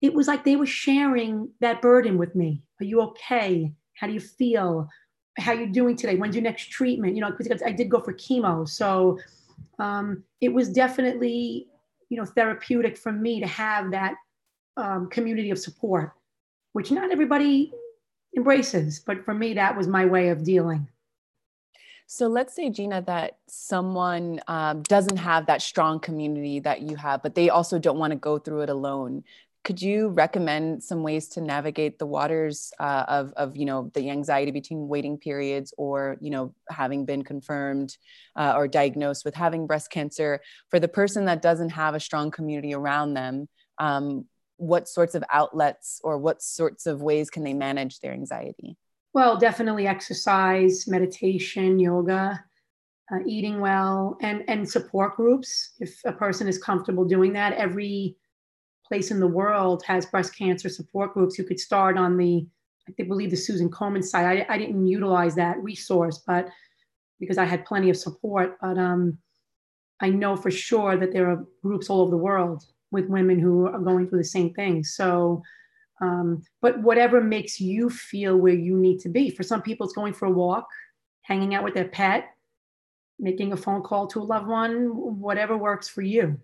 it 0.03 0.13
was 0.13 0.27
like 0.27 0.43
they 0.43 0.55
were 0.55 0.67
sharing 0.67 1.49
that 1.61 1.81
burden 1.81 2.19
with 2.19 2.35
me. 2.35 2.61
Are 2.79 2.85
you 2.85 3.01
okay? 3.01 3.73
How 3.95 4.05
do 4.05 4.13
you 4.13 4.19
feel? 4.19 4.87
How 5.37 5.51
you 5.53 5.67
doing 5.67 5.95
today? 5.95 6.15
When's 6.15 6.35
your 6.35 6.43
next 6.43 6.71
treatment? 6.71 7.15
You 7.15 7.21
know, 7.21 7.31
because 7.31 7.61
I 7.63 7.71
did 7.71 7.89
go 7.89 7.99
for 7.99 8.13
chemo. 8.13 8.67
So 8.67 9.19
um, 9.79 10.23
it 10.41 10.49
was 10.49 10.69
definitely, 10.69 11.67
you 12.09 12.17
know, 12.17 12.25
therapeutic 12.25 12.97
for 12.97 13.11
me 13.11 13.39
to 13.39 13.47
have 13.47 13.91
that 13.91 14.15
um, 14.77 15.09
community 15.09 15.51
of 15.51 15.59
support, 15.59 16.11
which 16.73 16.91
not 16.91 17.11
everybody 17.11 17.71
embraces. 18.35 18.99
But 18.99 19.23
for 19.25 19.33
me, 19.33 19.53
that 19.55 19.77
was 19.77 19.87
my 19.87 20.05
way 20.05 20.29
of 20.29 20.43
dealing. 20.43 20.87
So 22.09 22.27
let's 22.27 22.55
say, 22.55 22.69
Gina, 22.69 23.01
that 23.01 23.37
someone 23.47 24.39
um, 24.47 24.81
doesn't 24.83 25.17
have 25.17 25.47
that 25.47 25.61
strong 25.61 25.99
community 25.99 26.61
that 26.61 26.81
you 26.81 26.95
have, 26.95 27.21
but 27.21 27.35
they 27.35 27.49
also 27.49 27.79
don't 27.79 27.99
want 27.99 28.11
to 28.11 28.17
go 28.17 28.39
through 28.39 28.61
it 28.61 28.69
alone. 28.69 29.25
Could 29.67 29.81
you 29.81 30.07
recommend 30.07 30.81
some 30.81 31.03
ways 31.03 31.27
to 31.31 31.41
navigate 31.41 31.99
the 31.99 32.05
waters 32.05 32.71
uh, 32.79 33.03
of, 33.09 33.33
of, 33.33 33.57
you 33.57 33.65
know, 33.65 33.91
the 33.93 34.09
anxiety 34.09 34.51
between 34.51 34.87
waiting 34.87 35.17
periods 35.17 35.73
or, 35.77 36.15
you 36.21 36.29
know, 36.29 36.55
having 36.69 37.03
been 37.03 37.21
confirmed 37.21 37.97
uh, 38.37 38.53
or 38.55 38.69
diagnosed 38.69 39.25
with 39.25 39.35
having 39.35 39.67
breast 39.67 39.91
cancer 39.91 40.39
for 40.69 40.79
the 40.79 40.87
person 40.87 41.25
that 41.25 41.41
doesn't 41.41 41.71
have 41.71 41.95
a 41.95 41.99
strong 41.99 42.31
community 42.31 42.73
around 42.73 43.13
them? 43.13 43.49
Um, 43.77 44.27
what 44.55 44.87
sorts 44.87 45.15
of 45.15 45.23
outlets 45.33 45.99
or 46.01 46.17
what 46.17 46.41
sorts 46.41 46.85
of 46.85 47.01
ways 47.01 47.29
can 47.29 47.43
they 47.43 47.53
manage 47.53 47.99
their 47.99 48.13
anxiety? 48.13 48.77
Well, 49.11 49.35
definitely 49.35 49.85
exercise, 49.85 50.87
meditation, 50.87 51.77
yoga, 51.77 52.41
uh, 53.11 53.19
eating 53.25 53.59
well, 53.59 54.17
and 54.21 54.45
and 54.47 54.69
support 54.69 55.17
groups. 55.17 55.71
If 55.81 55.99
a 56.05 56.13
person 56.13 56.47
is 56.47 56.57
comfortable 56.57 57.03
doing 57.03 57.33
that, 57.33 57.51
every 57.51 58.15
place 58.87 59.11
in 59.11 59.19
the 59.19 59.27
world 59.27 59.83
has 59.85 60.05
breast 60.05 60.35
cancer 60.37 60.69
support 60.69 61.13
groups. 61.13 61.37
You 61.37 61.43
could 61.43 61.59
start 61.59 61.97
on 61.97 62.17
the, 62.17 62.45
I 62.99 63.03
believe 63.03 63.31
the 63.31 63.37
Susan 63.37 63.69
Komen 63.69 64.03
site. 64.03 64.45
I, 64.49 64.53
I 64.53 64.57
didn't 64.57 64.87
utilize 64.87 65.35
that 65.35 65.61
resource, 65.61 66.23
but 66.25 66.49
because 67.19 67.37
I 67.37 67.45
had 67.45 67.65
plenty 67.65 67.89
of 67.89 67.97
support. 67.97 68.57
But 68.61 68.77
um, 68.77 69.17
I 69.99 70.09
know 70.09 70.35
for 70.35 70.51
sure 70.51 70.97
that 70.97 71.11
there 71.11 71.29
are 71.29 71.45
groups 71.63 71.89
all 71.89 72.01
over 72.01 72.11
the 72.11 72.17
world 72.17 72.63
with 72.91 73.07
women 73.07 73.39
who 73.39 73.67
are 73.67 73.79
going 73.79 74.07
through 74.07 74.19
the 74.19 74.23
same 74.23 74.53
thing. 74.53 74.83
So, 74.83 75.43
um, 76.01 76.43
but 76.61 76.79
whatever 76.81 77.21
makes 77.21 77.59
you 77.59 77.89
feel 77.89 78.37
where 78.37 78.53
you 78.53 78.77
need 78.77 78.99
to 79.01 79.09
be. 79.09 79.29
For 79.29 79.43
some 79.43 79.61
people, 79.61 79.85
it's 79.85 79.95
going 79.95 80.13
for 80.13 80.27
a 80.27 80.31
walk, 80.31 80.67
hanging 81.21 81.55
out 81.55 81.63
with 81.63 81.73
their 81.73 81.87
pet, 81.87 82.29
making 83.19 83.51
a 83.51 83.57
phone 83.57 83.81
call 83.81 84.07
to 84.07 84.21
a 84.21 84.23
loved 84.23 84.47
one, 84.47 85.19
whatever 85.19 85.57
works 85.57 85.89
for 85.89 86.03
you. 86.03 86.39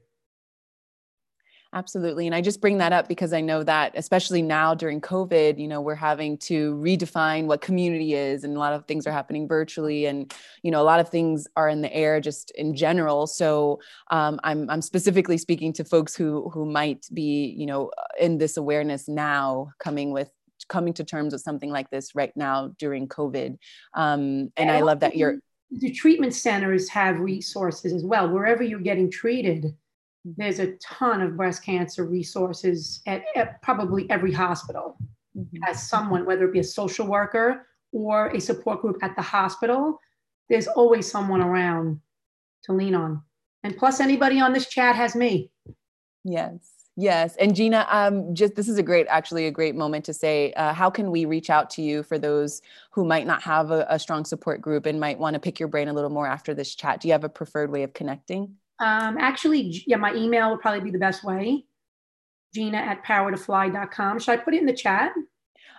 Absolutely. 1.75 2.27
And 2.27 2.35
I 2.35 2.41
just 2.41 2.61
bring 2.61 2.77
that 2.77 2.93
up 2.93 3.07
because 3.07 3.33
I 3.33 3.41
know 3.41 3.63
that, 3.63 3.93
especially 3.95 4.43
now 4.43 4.75
during 4.75 5.01
COVID, 5.01 5.57
you 5.57 5.67
know, 5.67 5.81
we're 5.81 5.95
having 5.95 6.37
to 6.39 6.75
redefine 6.75 7.45
what 7.45 7.61
community 7.61 8.13
is, 8.13 8.43
and 8.43 8.55
a 8.55 8.59
lot 8.59 8.73
of 8.73 8.85
things 8.85 9.07
are 9.07 9.11
happening 9.11 9.47
virtually, 9.47 10.05
and, 10.05 10.31
you 10.61 10.69
know, 10.69 10.79
a 10.79 10.83
lot 10.83 10.99
of 10.99 11.09
things 11.09 11.47
are 11.55 11.67
in 11.67 11.81
the 11.81 11.91
air 11.91 12.21
just 12.21 12.51
in 12.51 12.75
general. 12.75 13.25
So 13.25 13.79
um, 14.11 14.39
I'm, 14.43 14.69
I'm 14.69 14.83
specifically 14.83 15.39
speaking 15.39 15.73
to 15.73 15.83
folks 15.83 16.15
who, 16.15 16.51
who 16.51 16.63
might 16.63 17.07
be, 17.11 17.55
you 17.57 17.65
know, 17.65 17.89
in 18.19 18.37
this 18.37 18.55
awareness 18.55 19.09
now 19.09 19.71
coming 19.79 20.11
with 20.11 20.29
coming 20.69 20.93
to 20.93 21.03
terms 21.03 21.33
with 21.33 21.41
something 21.41 21.71
like 21.71 21.89
this 21.89 22.13
right 22.13 22.31
now 22.37 22.71
during 22.77 23.07
COVID. 23.07 23.57
Um, 23.95 24.51
and 24.57 24.69
I 24.69 24.81
love 24.81 24.99
that 24.99 25.17
you're. 25.17 25.39
The 25.71 25.91
treatment 25.91 26.35
centers 26.35 26.87
have 26.89 27.19
resources 27.19 27.93
as 27.93 28.03
well. 28.03 28.29
Wherever 28.29 28.61
you're 28.61 28.79
getting 28.79 29.09
treated, 29.09 29.75
there's 30.25 30.59
a 30.59 30.73
ton 30.77 31.21
of 31.21 31.35
breast 31.35 31.63
cancer 31.63 32.05
resources 32.05 33.01
at, 33.05 33.23
at 33.35 33.61
probably 33.61 34.09
every 34.09 34.31
hospital 34.31 34.97
mm-hmm. 35.37 35.61
has 35.63 35.87
someone, 35.87 36.25
whether 36.25 36.45
it 36.45 36.53
be 36.53 36.59
a 36.59 36.63
social 36.63 37.05
worker 37.05 37.67
or 37.91 38.27
a 38.29 38.39
support 38.39 38.81
group 38.81 39.03
at 39.03 39.15
the 39.15 39.21
hospital. 39.21 39.99
There's 40.49 40.67
always 40.67 41.09
someone 41.09 41.41
around 41.41 41.99
to 42.63 42.73
lean 42.73 42.95
on. 42.95 43.21
And 43.63 43.75
plus, 43.77 43.99
anybody 43.99 44.39
on 44.39 44.53
this 44.53 44.67
chat 44.67 44.95
has 44.95 45.15
me. 45.15 45.49
Yes. 46.23 46.69
Yes. 46.95 47.35
And 47.37 47.55
Gina, 47.55 47.87
um, 47.89 48.35
just 48.35 48.55
this 48.55 48.69
is 48.69 48.77
a 48.77 48.83
great, 48.83 49.07
actually, 49.09 49.47
a 49.47 49.51
great 49.51 49.73
moment 49.73 50.05
to 50.05 50.13
say, 50.13 50.53
uh, 50.53 50.73
how 50.73 50.89
can 50.89 51.09
we 51.09 51.25
reach 51.25 51.49
out 51.49 51.69
to 51.71 51.81
you 51.81 52.03
for 52.03 52.19
those 52.19 52.61
who 52.91 53.03
might 53.03 53.25
not 53.25 53.41
have 53.41 53.71
a, 53.71 53.85
a 53.89 53.97
strong 53.97 54.25
support 54.25 54.61
group 54.61 54.85
and 54.85 54.99
might 54.99 55.17
want 55.17 55.33
to 55.33 55.39
pick 55.39 55.59
your 55.59 55.69
brain 55.69 55.87
a 55.87 55.93
little 55.93 56.11
more 56.11 56.27
after 56.27 56.53
this 56.53 56.75
chat? 56.75 57.01
Do 57.01 57.07
you 57.07 57.13
have 57.13 57.23
a 57.23 57.29
preferred 57.29 57.71
way 57.71 57.83
of 57.83 57.93
connecting? 57.93 58.55
Um, 58.83 59.17
actually, 59.17 59.81
yeah, 59.87 59.95
my 59.95 60.13
email 60.13 60.51
would 60.51 60.59
probably 60.59 60.81
be 60.81 60.91
the 60.91 60.97
best 60.97 61.23
way. 61.23 61.63
Gina 62.53 62.77
at 62.77 63.03
powertofly.com. 63.05 64.19
Should 64.19 64.31
I 64.31 64.37
put 64.37 64.53
it 64.53 64.59
in 64.59 64.65
the 64.65 64.73
chat? 64.73 65.13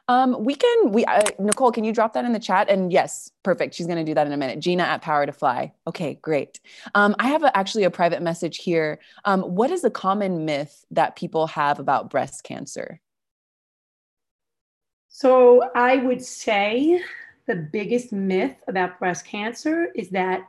Um, 0.08 0.42
we 0.42 0.54
can, 0.54 0.90
we, 0.90 1.04
uh, 1.04 1.22
Nicole, 1.38 1.70
can 1.70 1.84
you 1.84 1.92
drop 1.92 2.14
that 2.14 2.24
in 2.24 2.32
the 2.32 2.38
chat? 2.38 2.70
And 2.70 2.90
yes, 2.90 3.30
perfect. 3.42 3.74
She's 3.74 3.86
going 3.86 3.98
to 3.98 4.04
do 4.04 4.14
that 4.14 4.26
in 4.26 4.32
a 4.32 4.38
minute. 4.38 4.58
Gina 4.58 4.84
at 4.84 5.02
Power 5.02 5.26
to 5.26 5.32
Fly. 5.32 5.72
Okay, 5.86 6.18
great. 6.22 6.60
Um, 6.94 7.14
I 7.18 7.28
have 7.28 7.42
a, 7.42 7.54
actually 7.56 7.84
a 7.84 7.90
private 7.90 8.22
message 8.22 8.58
here. 8.58 9.00
Um, 9.26 9.42
what 9.42 9.70
is 9.70 9.84
a 9.84 9.90
common 9.90 10.46
myth 10.46 10.86
that 10.90 11.16
people 11.16 11.46
have 11.48 11.78
about 11.78 12.08
breast 12.08 12.42
cancer? 12.42 13.00
So 15.08 15.70
I 15.74 15.96
would 15.96 16.24
say 16.24 17.02
the 17.46 17.56
biggest 17.56 18.12
myth 18.12 18.56
about 18.66 18.98
breast 18.98 19.26
cancer 19.26 19.88
is 19.94 20.08
that 20.10 20.48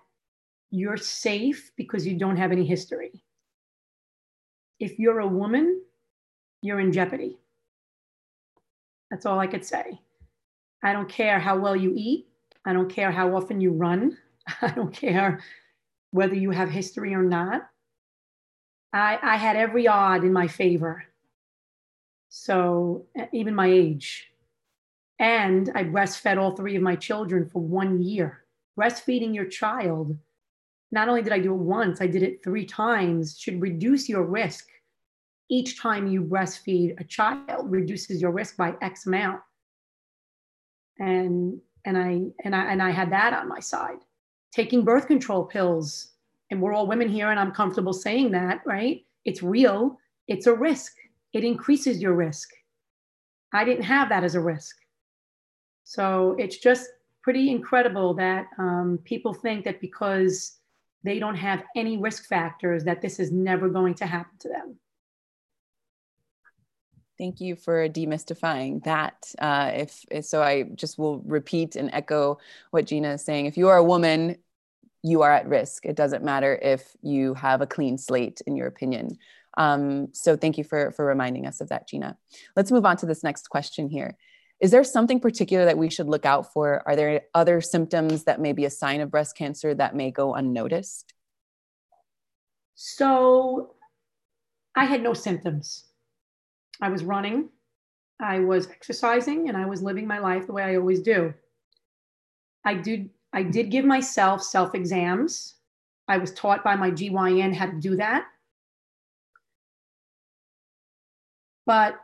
you're 0.72 0.98
safe 0.98 1.72
because 1.76 2.06
you 2.06 2.18
don't 2.18 2.38
have 2.38 2.52
any 2.52 2.66
history. 2.66 3.24
If 4.80 5.00
you're 5.00 5.20
a 5.20 5.28
woman, 5.28 5.82
you're 6.62 6.80
in 6.80 6.92
jeopardy. 6.92 7.38
That's 9.10 9.26
all 9.26 9.40
I 9.40 9.48
could 9.48 9.64
say. 9.64 10.00
I 10.84 10.94
don't 10.94 11.10
care 11.10 11.40
how 11.40 11.58
well 11.58 11.76
you 11.76 11.94
eat. 11.96 12.28
I 12.66 12.74
don't 12.74 12.90
care 12.90 13.12
how 13.12 13.36
often 13.36 13.62
you 13.62 13.72
run. 13.72 14.18
I 14.62 14.72
don't 14.72 14.94
care 14.94 15.42
whether 16.12 16.36
you 16.36 16.52
have 16.52 16.70
history 16.70 17.14
or 17.14 17.24
not. 17.24 17.70
I, 18.94 19.20
I 19.22 19.36
had 19.36 19.56
every 19.56 19.88
odd 19.88 20.24
in 20.24 20.32
my 20.32 20.48
favor. 20.48 21.04
So, 22.30 23.06
uh, 23.18 23.26
even 23.34 23.56
my 23.56 23.68
age. 23.68 24.32
And 25.20 25.72
I 25.76 25.84
breastfed 25.84 26.38
all 26.38 26.56
three 26.56 26.76
of 26.76 26.82
my 26.82 26.96
children 26.96 27.50
for 27.50 27.62
one 27.62 28.02
year. 28.02 28.44
Breastfeeding 28.78 29.34
your 29.34 29.46
child 29.46 30.18
not 30.96 31.10
only 31.10 31.22
did 31.22 31.34
I 31.34 31.40
do 31.40 31.54
it 31.54 31.58
once, 31.58 32.02
I 32.02 32.08
did 32.08 32.24
it 32.24 32.42
three 32.42 32.66
times, 32.66 33.38
should 33.38 33.62
reduce 33.62 34.08
your 34.08 34.24
risk. 34.24 34.66
Each 35.50 35.80
time 35.80 36.08
you 36.08 36.24
breastfeed 36.24 37.00
a 37.00 37.04
child 37.04 37.70
reduces 37.70 38.22
your 38.22 38.32
risk 38.32 38.56
by 38.56 38.74
X 38.82 39.06
amount. 39.06 39.42
And 40.98 41.60
and 41.84 41.98
I 41.98 42.22
and 42.46 42.56
I 42.56 42.72
and 42.72 42.82
I 42.82 42.92
had 42.92 43.12
that 43.12 43.34
on 43.34 43.50
my 43.50 43.60
side. 43.60 44.00
Taking 44.54 44.86
birth 44.86 45.06
control 45.06 45.44
pills, 45.44 46.14
and 46.50 46.62
we're 46.62 46.74
all 46.74 46.88
women 46.88 47.10
here, 47.10 47.30
and 47.30 47.40
I'm 47.40 47.52
comfortable 47.52 47.94
saying 47.94 48.32
that, 48.32 48.62
right? 48.66 49.06
It's 49.26 49.44
real, 49.44 50.00
it's 50.30 50.48
a 50.48 50.54
risk. 50.54 50.94
It 51.34 51.44
increases 51.44 52.02
your 52.02 52.14
risk. 52.14 52.50
I 53.54 53.66
didn't 53.66 53.84
have 53.84 54.08
that 54.10 54.24
as 54.24 54.36
a 54.36 54.40
risk. 54.40 54.78
So 55.84 56.36
it's 56.40 56.58
just 56.58 56.88
pretty 57.22 57.52
incredible 57.52 58.14
that 58.14 58.46
um, 58.58 59.00
people 59.04 59.34
think 59.34 59.66
that 59.66 59.82
because 59.82 60.60
they 61.06 61.20
don't 61.20 61.36
have 61.36 61.64
any 61.76 61.98
risk 61.98 62.28
factors 62.28 62.84
that 62.84 63.02
this 63.02 63.20
is 63.20 63.32
never 63.32 63.70
going 63.70 63.94
to 63.94 64.06
happen 64.06 64.38
to 64.40 64.50
them. 64.50 64.76
Thank 67.18 67.40
you 67.40 67.56
for 67.56 67.88
demystifying 67.88 68.84
that. 68.84 69.32
Uh, 69.40 69.72
if, 69.74 70.04
if 70.12 70.26
so, 70.26 70.42
I 70.42 70.64
just 70.64 70.98
will 70.98 71.20
repeat 71.20 71.76
and 71.78 71.90
echo 71.94 72.40
what 72.72 72.86
Gina 72.86 73.14
is 73.14 73.24
saying. 73.24 73.46
If 73.46 73.56
you 73.56 73.70
are 73.70 73.78
a 73.78 73.84
woman, 73.84 74.38
you 75.02 75.22
are 75.22 75.32
at 75.32 75.48
risk. 75.48 75.86
It 75.86 75.96
doesn't 75.96 76.26
matter 76.26 76.60
if 76.62 76.96
you 77.02 77.36
have 77.36 77.62
a 77.62 77.68
clean 77.68 77.98
slate, 77.98 78.42
in 78.48 78.58
your 78.58 78.68
opinion. 78.68 79.18
Um, 79.58 80.10
so 80.14 80.36
thank 80.36 80.58
you 80.58 80.66
for 80.66 80.92
for 80.92 81.06
reminding 81.06 81.46
us 81.46 81.62
of 81.62 81.70
that, 81.70 81.88
Gina. 81.88 82.18
Let's 82.58 82.72
move 82.72 82.86
on 82.86 82.98
to 82.98 83.06
this 83.06 83.24
next 83.24 83.50
question 83.50 83.88
here. 83.88 84.18
Is 84.60 84.72
there 84.72 84.84
something 84.84 85.20
particular 85.20 85.66
that 85.66 85.78
we 85.78 85.90
should 85.90 86.08
look 86.08 86.26
out 86.26 86.54
for? 86.54 86.82
Are 86.88 86.96
there 86.96 87.22
other 87.34 87.60
symptoms 87.62 88.24
that 88.24 88.40
may 88.40 88.54
be 88.54 88.66
a 88.66 88.70
sign 88.70 89.02
of 89.02 89.12
breast 89.12 89.36
cancer 89.36 89.74
that 89.74 89.96
may 89.96 90.12
go 90.12 90.34
unnoticed? 90.34 91.14
So 92.76 93.76
I 94.76 94.86
had 94.86 95.02
no 95.02 95.14
symptoms. 95.14 95.86
I 96.82 96.90
was 96.90 97.04
running, 97.04 97.50
I 98.20 98.40
was 98.40 98.68
exercising, 98.70 99.48
and 99.48 99.58
I 99.58 99.66
was 99.66 99.82
living 99.82 100.08
my 100.08 100.20
life 100.20 100.48
the 100.48 100.54
way 100.54 100.64
I 100.64 100.76
always 100.76 101.02
do. 101.02 101.34
I 102.66 102.76
did 102.76 103.10
I 103.34 103.44
did 103.44 103.70
give 103.70 103.86
myself 103.86 104.42
self 104.42 104.74
exams. 104.76 105.56
I 106.08 106.18
was 106.18 106.34
taught 106.34 106.64
by 106.64 106.76
my 106.76 106.92
GYN 106.92 107.54
how 107.54 107.66
to 107.66 107.80
do 107.80 107.98
that. 107.98 108.26
But 111.66 112.00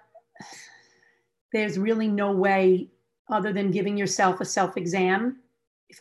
there's 1.54 1.78
really 1.78 2.08
no 2.08 2.32
way 2.32 2.88
other 3.30 3.54
than 3.54 3.72
giving 3.72 3.98
yourself 3.98 4.42
a 4.42 4.46
self 4.46 4.78
exam, 4.78 5.38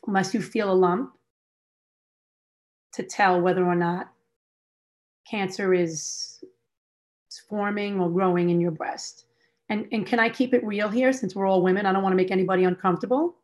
unless 0.06 0.34
you 0.34 0.42
feel 0.42 0.70
a 0.70 0.74
lump, 0.74 1.12
to 2.94 3.02
tell 3.02 3.40
whether 3.40 3.64
or 3.64 3.76
not 3.76 4.12
cancer 5.28 5.72
is, 5.72 6.42
forming 7.48 8.00
or 8.00 8.10
growing 8.10 8.50
in 8.50 8.60
your 8.60 8.72
breast. 8.72 9.26
And, 9.68 9.86
and 9.92 10.04
can 10.04 10.18
I 10.18 10.28
keep 10.28 10.52
it 10.52 10.64
real 10.64 10.88
here 10.88 11.12
since 11.12 11.34
we're 11.36 11.46
all 11.46 11.62
women? 11.62 11.86
I 11.86 11.92
don't 11.92 12.02
want 12.02 12.12
to 12.12 12.16
make 12.16 12.32
anybody 12.32 12.64
uncomfortable. 12.64 13.36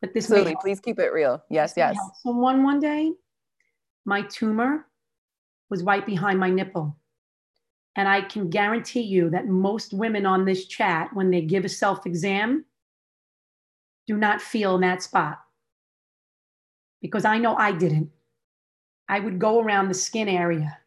But 0.00 0.14
this 0.14 0.24
Absolutely. 0.24 0.56
Please 0.60 0.80
keep 0.80 0.98
it 0.98 1.12
real. 1.12 1.42
Yes, 1.50 1.74
yes. 1.76 1.96
Someone 2.22 2.62
one 2.62 2.80
day, 2.80 3.12
my 4.06 4.22
tumor 4.22 4.86
was 5.68 5.82
right 5.82 6.04
behind 6.04 6.40
my 6.40 6.48
nipple. 6.48 6.96
And 7.96 8.08
I 8.08 8.22
can 8.22 8.48
guarantee 8.48 9.02
you 9.02 9.30
that 9.30 9.48
most 9.48 9.92
women 9.92 10.24
on 10.24 10.44
this 10.44 10.66
chat, 10.66 11.10
when 11.12 11.30
they 11.30 11.42
give 11.42 11.64
a 11.64 11.68
self 11.68 12.06
exam, 12.06 12.64
do 14.06 14.16
not 14.16 14.40
feel 14.40 14.76
in 14.76 14.80
that 14.80 15.02
spot. 15.02 15.40
Because 17.00 17.24
I 17.24 17.38
know 17.38 17.56
I 17.56 17.72
didn't. 17.72 18.10
I 19.08 19.20
would 19.20 19.38
go 19.38 19.60
around 19.60 19.88
the 19.88 19.94
skin 19.94 20.28
area, 20.28 20.78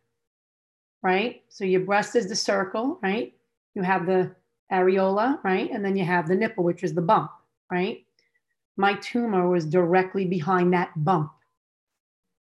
right? 1.03 1.43
So 1.49 1.63
your 1.63 1.81
breast 1.81 2.15
is 2.15 2.27
the 2.27 2.35
circle, 2.35 2.97
right? 3.03 3.33
You 3.75 3.83
have 3.83 4.05
the 4.05 4.35
areola, 4.71 5.43
right? 5.43 5.69
And 5.71 5.85
then 5.85 5.95
you 5.95 6.05
have 6.05 6.27
the 6.27 6.35
nipple, 6.35 6.63
which 6.63 6.83
is 6.83 6.93
the 6.93 7.01
bump, 7.01 7.29
right? 7.71 8.03
My 8.77 8.95
tumor 8.95 9.47
was 9.49 9.65
directly 9.65 10.25
behind 10.25 10.73
that 10.73 10.91
bump. 10.95 11.31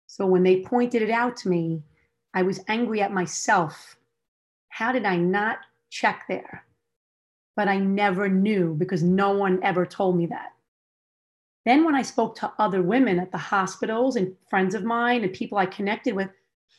So 0.07 0.27
when 0.27 0.43
they 0.43 0.63
pointed 0.63 1.03
it 1.03 1.11
out 1.11 1.37
to 1.39 1.49
me, 1.49 1.83
I 2.35 2.43
was 2.43 2.61
angry 2.67 3.01
at 3.01 3.13
myself 3.13 3.97
how 4.71 4.93
did 4.93 5.05
I 5.05 5.17
not 5.17 5.59
check 5.91 6.25
there? 6.29 6.65
But 7.55 7.69
I 7.69 7.79
never 7.79 8.29
knew 8.29 8.75
because 8.75 9.03
no 9.03 9.33
one 9.33 9.63
ever 9.63 9.85
told 9.85 10.17
me 10.17 10.27
that. 10.27 10.53
Then, 11.67 11.85
when 11.85 11.95
I 11.95 12.03
spoke 12.03 12.37
to 12.37 12.53
other 12.59 12.81
women 12.81 13.19
at 13.19 13.33
the 13.33 13.39
hospitals 13.39 14.17
and 14.17 14.35
friends 14.49 14.75
of 14.75 14.83
mine 14.83 15.23
and 15.23 15.33
people 15.33 15.59
I 15.59 15.67
connected 15.67 16.15
with, 16.15 16.31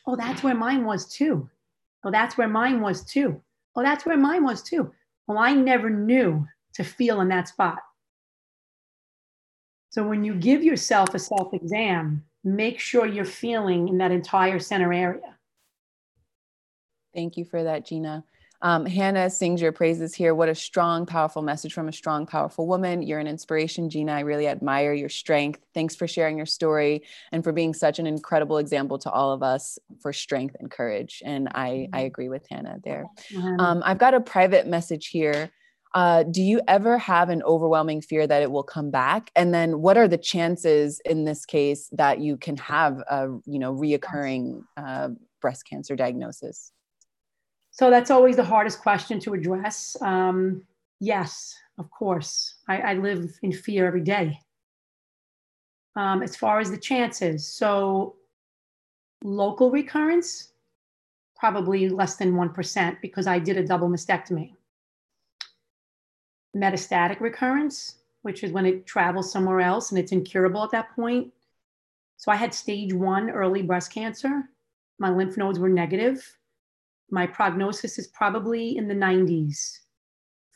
oh, 0.06 0.16
that's 0.16 0.42
where 0.42 0.56
mine 0.56 0.84
was 0.84 1.06
too. 1.06 1.48
Oh, 2.02 2.10
that's 2.10 2.36
where 2.36 2.48
mine 2.48 2.80
was 2.80 3.04
too. 3.04 3.40
Oh, 3.76 3.82
that's 3.82 4.04
where 4.04 4.16
mine 4.16 4.42
was 4.42 4.62
too. 4.62 4.92
Well, 5.28 5.38
I 5.38 5.52
never 5.52 5.88
knew 5.88 6.48
to 6.74 6.82
feel 6.82 7.20
in 7.20 7.28
that 7.28 7.48
spot. 7.48 7.78
So, 9.90 10.08
when 10.08 10.24
you 10.24 10.34
give 10.34 10.64
yourself 10.64 11.14
a 11.14 11.18
self 11.18 11.54
exam, 11.54 12.24
make 12.42 12.80
sure 12.80 13.06
you're 13.06 13.24
feeling 13.24 13.88
in 13.88 13.98
that 13.98 14.10
entire 14.10 14.58
center 14.58 14.92
area. 14.92 15.36
Thank 17.14 17.36
you 17.36 17.44
for 17.44 17.62
that, 17.62 17.86
Gina. 17.86 18.24
Um, 18.62 18.86
Hannah 18.86 19.28
sings 19.28 19.60
your 19.60 19.72
praises 19.72 20.14
here. 20.14 20.36
What 20.36 20.48
a 20.48 20.54
strong, 20.54 21.04
powerful 21.04 21.42
message 21.42 21.74
from 21.74 21.88
a 21.88 21.92
strong, 21.92 22.26
powerful 22.26 22.68
woman. 22.68 23.02
You're 23.02 23.18
an 23.18 23.26
inspiration, 23.26 23.90
Gina. 23.90 24.12
I 24.12 24.20
really 24.20 24.46
admire 24.46 24.94
your 24.94 25.08
strength. 25.08 25.60
Thanks 25.74 25.96
for 25.96 26.06
sharing 26.06 26.36
your 26.36 26.46
story 26.46 27.02
and 27.32 27.42
for 27.42 27.52
being 27.52 27.74
such 27.74 27.98
an 27.98 28.06
incredible 28.06 28.58
example 28.58 28.98
to 29.00 29.10
all 29.10 29.32
of 29.32 29.42
us 29.42 29.80
for 30.00 30.12
strength 30.12 30.54
and 30.60 30.70
courage. 30.70 31.22
And 31.24 31.48
I, 31.48 31.88
I 31.92 31.98
mm-hmm. 31.98 32.06
agree 32.06 32.28
with 32.28 32.46
Hannah 32.48 32.78
there. 32.84 33.06
Um, 33.58 33.82
I've 33.84 33.98
got 33.98 34.14
a 34.14 34.20
private 34.20 34.68
message 34.68 35.08
here. 35.08 35.50
Uh, 35.94 36.22
do 36.22 36.40
you 36.40 36.60
ever 36.68 36.98
have 36.98 37.30
an 37.30 37.42
overwhelming 37.42 38.00
fear 38.00 38.28
that 38.28 38.42
it 38.42 38.50
will 38.50 38.62
come 38.62 38.92
back? 38.92 39.30
And 39.34 39.52
then 39.52 39.80
what 39.80 39.98
are 39.98 40.08
the 40.08 40.16
chances 40.16 41.00
in 41.04 41.24
this 41.24 41.44
case 41.44 41.90
that 41.92 42.20
you 42.20 42.36
can 42.36 42.56
have 42.58 42.98
a, 43.10 43.26
you 43.44 43.58
know, 43.58 43.74
reoccurring 43.74 44.62
uh, 44.76 45.08
breast 45.40 45.66
cancer 45.68 45.96
diagnosis? 45.96 46.70
So 47.72 47.88
that's 47.88 48.10
always 48.10 48.36
the 48.36 48.44
hardest 48.44 48.82
question 48.82 49.18
to 49.20 49.32
address. 49.32 49.96
Um, 50.02 50.62
yes, 51.00 51.54
of 51.78 51.90
course. 51.90 52.56
I, 52.68 52.78
I, 52.78 52.94
live 52.94 53.32
in 53.42 53.50
fear 53.50 53.86
every 53.86 54.02
day. 54.02 54.38
Um, 55.96 56.22
as 56.22 56.36
far 56.36 56.60
as 56.60 56.70
the 56.70 56.76
chances, 56.76 57.48
so 57.48 58.16
local 59.24 59.70
recurrence, 59.70 60.52
probably 61.34 61.88
less 61.88 62.16
than 62.16 62.34
1% 62.34 63.00
because 63.00 63.26
I 63.26 63.38
did 63.38 63.56
a 63.56 63.66
double 63.66 63.88
mastectomy. 63.88 64.52
Metastatic 66.54 67.20
recurrence, 67.20 67.96
which 68.20 68.44
is 68.44 68.52
when 68.52 68.66
it 68.66 68.86
travels 68.86 69.32
somewhere 69.32 69.60
else 69.60 69.90
and 69.90 69.98
it's 69.98 70.12
incurable 70.12 70.62
at 70.62 70.70
that 70.72 70.94
point. 70.94 71.32
So 72.18 72.30
I 72.30 72.36
had 72.36 72.52
stage 72.52 72.92
one 72.92 73.30
early 73.30 73.62
breast 73.62 73.92
cancer. 73.92 74.50
My 74.98 75.10
lymph 75.10 75.38
nodes 75.38 75.58
were 75.58 75.70
negative 75.70 76.36
my 77.10 77.26
prognosis 77.26 77.98
is 77.98 78.08
probably 78.08 78.76
in 78.76 78.88
the 78.88 78.94
90s 78.94 79.78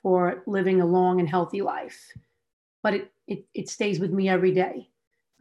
for 0.02 0.42
living 0.46 0.80
a 0.80 0.86
long 0.86 1.20
and 1.20 1.28
healthy 1.28 1.62
life. 1.62 2.00
But 2.82 2.94
it, 2.94 3.12
it, 3.26 3.44
it 3.54 3.68
stays 3.68 3.98
with 3.98 4.12
me 4.12 4.28
every 4.28 4.52
day. 4.52 4.88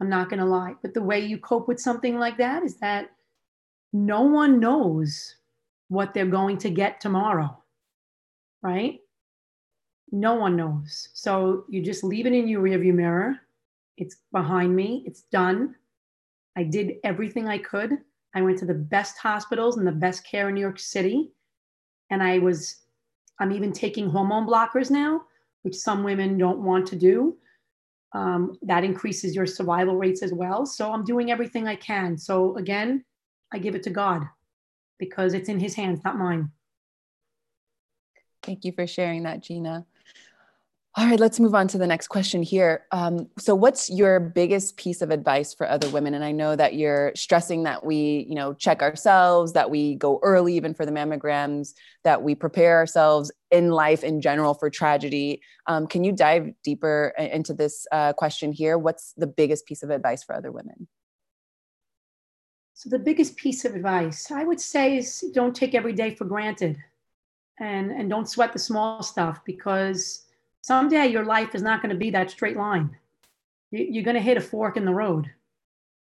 I'm 0.00 0.08
not 0.08 0.28
going 0.28 0.40
to 0.40 0.46
lie. 0.46 0.74
But 0.82 0.94
the 0.94 1.02
way 1.02 1.20
you 1.20 1.38
cope 1.38 1.68
with 1.68 1.80
something 1.80 2.18
like 2.18 2.36
that 2.38 2.62
is 2.62 2.76
that 2.78 3.10
no 3.92 4.22
one 4.22 4.60
knows 4.60 5.36
what 5.88 6.12
they're 6.12 6.26
going 6.26 6.58
to 6.58 6.70
get 6.70 7.00
tomorrow, 7.00 7.56
right? 8.62 9.00
No 10.12 10.34
one 10.34 10.56
knows. 10.56 11.08
So 11.14 11.64
you 11.68 11.82
just 11.82 12.04
leave 12.04 12.26
it 12.26 12.32
in 12.32 12.48
your 12.48 12.62
rearview 12.62 12.92
mirror. 12.92 13.36
It's 13.96 14.16
behind 14.32 14.74
me, 14.74 15.02
it's 15.06 15.22
done. 15.22 15.74
I 16.56 16.64
did 16.64 16.96
everything 17.04 17.48
I 17.48 17.58
could. 17.58 17.98
I 18.36 18.42
went 18.42 18.58
to 18.58 18.66
the 18.66 18.74
best 18.74 19.16
hospitals 19.16 19.78
and 19.78 19.86
the 19.86 19.92
best 19.92 20.26
care 20.26 20.50
in 20.50 20.54
New 20.54 20.60
York 20.60 20.78
City. 20.78 21.32
And 22.10 22.22
I 22.22 22.38
was, 22.38 22.82
I'm 23.40 23.50
even 23.50 23.72
taking 23.72 24.10
hormone 24.10 24.46
blockers 24.46 24.90
now, 24.90 25.22
which 25.62 25.74
some 25.74 26.04
women 26.04 26.36
don't 26.36 26.58
want 26.58 26.86
to 26.88 26.96
do. 26.96 27.38
Um, 28.12 28.58
that 28.60 28.84
increases 28.84 29.34
your 29.34 29.46
survival 29.46 29.96
rates 29.96 30.22
as 30.22 30.34
well. 30.34 30.66
So 30.66 30.92
I'm 30.92 31.02
doing 31.02 31.30
everything 31.30 31.66
I 31.66 31.76
can. 31.76 32.18
So 32.18 32.54
again, 32.58 33.06
I 33.54 33.58
give 33.58 33.74
it 33.74 33.82
to 33.84 33.90
God 33.90 34.22
because 34.98 35.32
it's 35.32 35.48
in 35.48 35.58
his 35.58 35.74
hands, 35.74 36.00
not 36.04 36.18
mine. 36.18 36.50
Thank 38.42 38.66
you 38.66 38.72
for 38.72 38.86
sharing 38.86 39.22
that, 39.22 39.42
Gina. 39.42 39.86
All 40.98 41.04
right, 41.04 41.20
let's 41.20 41.38
move 41.38 41.54
on 41.54 41.68
to 41.68 41.76
the 41.76 41.86
next 41.86 42.08
question 42.08 42.42
here. 42.42 42.86
Um, 42.90 43.28
so, 43.38 43.54
what's 43.54 43.90
your 43.90 44.18
biggest 44.18 44.78
piece 44.78 45.02
of 45.02 45.10
advice 45.10 45.52
for 45.52 45.68
other 45.68 45.90
women? 45.90 46.14
And 46.14 46.24
I 46.24 46.32
know 46.32 46.56
that 46.56 46.72
you're 46.72 47.12
stressing 47.14 47.64
that 47.64 47.84
we, 47.84 48.24
you 48.26 48.34
know, 48.34 48.54
check 48.54 48.80
ourselves, 48.80 49.52
that 49.52 49.70
we 49.70 49.96
go 49.96 50.18
early, 50.22 50.56
even 50.56 50.72
for 50.72 50.86
the 50.86 50.92
mammograms, 50.92 51.74
that 52.04 52.22
we 52.22 52.34
prepare 52.34 52.78
ourselves 52.78 53.30
in 53.50 53.72
life 53.72 54.04
in 54.04 54.22
general 54.22 54.54
for 54.54 54.70
tragedy. 54.70 55.42
Um, 55.66 55.86
can 55.86 56.02
you 56.02 56.12
dive 56.12 56.54
deeper 56.64 57.12
into 57.18 57.52
this 57.52 57.86
uh, 57.92 58.14
question 58.14 58.50
here? 58.50 58.78
What's 58.78 59.12
the 59.18 59.26
biggest 59.26 59.66
piece 59.66 59.82
of 59.82 59.90
advice 59.90 60.24
for 60.24 60.34
other 60.34 60.50
women? 60.50 60.88
So, 62.72 62.88
the 62.88 62.98
biggest 62.98 63.36
piece 63.36 63.66
of 63.66 63.74
advice 63.74 64.30
I 64.30 64.44
would 64.44 64.62
say 64.62 64.96
is 64.96 65.22
don't 65.34 65.54
take 65.54 65.74
every 65.74 65.92
day 65.92 66.14
for 66.14 66.24
granted, 66.24 66.78
and 67.60 67.90
and 67.90 68.08
don't 68.08 68.30
sweat 68.30 68.54
the 68.54 68.58
small 68.58 69.02
stuff 69.02 69.44
because 69.44 70.22
someday 70.66 71.06
your 71.06 71.24
life 71.24 71.54
is 71.54 71.62
not 71.62 71.80
going 71.80 71.90
to 71.90 71.98
be 71.98 72.10
that 72.10 72.30
straight 72.30 72.56
line. 72.56 72.90
You're 73.70 74.04
going 74.04 74.16
to 74.16 74.22
hit 74.22 74.36
a 74.36 74.40
fork 74.40 74.76
in 74.76 74.84
the 74.84 74.92
road. 74.92 75.30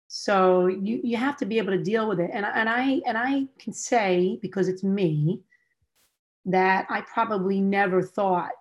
So 0.09 0.67
you, 0.67 0.99
you 1.03 1.15
have 1.15 1.37
to 1.37 1.45
be 1.45 1.57
able 1.57 1.71
to 1.71 1.81
deal 1.81 2.09
with 2.09 2.19
it. 2.19 2.31
And, 2.33 2.45
and 2.45 2.67
I 2.67 3.01
and 3.05 3.17
I 3.17 3.47
can 3.59 3.71
say, 3.71 4.39
because 4.41 4.67
it's 4.67 4.83
me, 4.83 5.39
that 6.45 6.85
I 6.89 7.01
probably 7.01 7.61
never 7.61 8.01
thought 8.01 8.51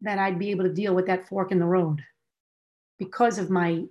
that 0.00 0.18
I'd 0.18 0.40
be 0.40 0.50
able 0.50 0.64
to 0.64 0.72
deal 0.72 0.94
with 0.94 1.06
that 1.06 1.28
fork 1.28 1.52
in 1.52 1.60
the 1.60 1.66
road 1.66 2.02
because 2.98 3.38
of 3.38 3.48
my 3.48 3.84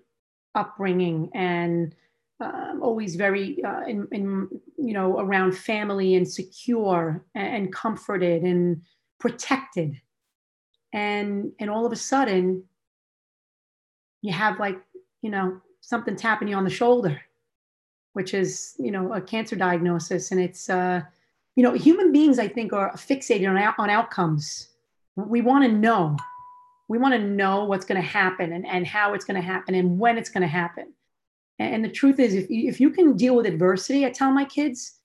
upbringing 0.54 1.30
and 1.34 1.96
um, 2.42 2.80
always 2.82 3.16
very 3.16 3.64
uh, 3.64 3.84
in, 3.88 4.08
in, 4.12 4.50
you 4.78 4.94
know 4.94 5.20
around 5.20 5.58
family 5.58 6.16
and 6.16 6.28
secure 6.28 7.24
and, 7.36 7.56
and 7.56 7.74
comforted 7.74 8.44
and 8.44 8.82
protected 9.20 10.00
and 10.94 11.52
and 11.60 11.70
all 11.70 11.86
of 11.86 11.92
a 11.92 11.98
sudden 11.98 12.64
you 14.22 14.32
have 14.32 14.60
like 14.60 14.80
you 15.22 15.30
know 15.30 15.60
something 15.82 16.16
tapping 16.16 16.48
you 16.48 16.56
on 16.56 16.64
the 16.64 16.70
shoulder 16.70 17.22
which 18.18 18.34
is 18.34 18.74
you 18.80 18.90
know 18.90 19.14
a 19.14 19.22
cancer 19.22 19.56
diagnosis. 19.56 20.32
And 20.32 20.42
it's 20.42 20.72
uh 20.72 21.02
you 21.56 21.62
know 21.62 21.74
human 21.74 22.12
beings 22.12 22.40
i 22.40 22.48
think 22.48 22.74
are 22.74 22.92
fixated 22.94 23.48
on, 23.48 23.74
on 23.78 23.90
outcomes. 23.92 24.70
We 25.16 25.42
want 25.42 25.66
to 25.66 25.72
know. 25.72 26.18
We 26.90 26.98
want 26.98 27.14
to 27.14 27.20
know 27.20 27.66
what's 27.66 27.86
going 27.86 28.02
to 28.02 28.08
happen 28.08 28.54
and, 28.54 28.66
and 28.66 28.88
how 28.88 29.14
it's 29.14 29.24
going 29.24 29.40
to 29.40 29.46
happen 29.46 29.76
and 29.76 30.00
when 30.00 30.18
it's 30.18 30.30
going 30.30 30.42
to 30.42 30.48
happen. 30.48 30.94
And, 31.60 31.76
and 31.76 31.86
the 31.86 31.90
truth 31.90 32.20
is, 32.20 32.34
if 32.34 32.50
you, 32.50 32.70
if 32.70 32.80
you 32.80 32.90
can 32.90 33.16
deal 33.16 33.36
with 33.36 33.46
adversity, 33.46 34.06
I 34.06 34.10
tell 34.10 34.32
my 34.32 34.46
kids, 34.46 34.97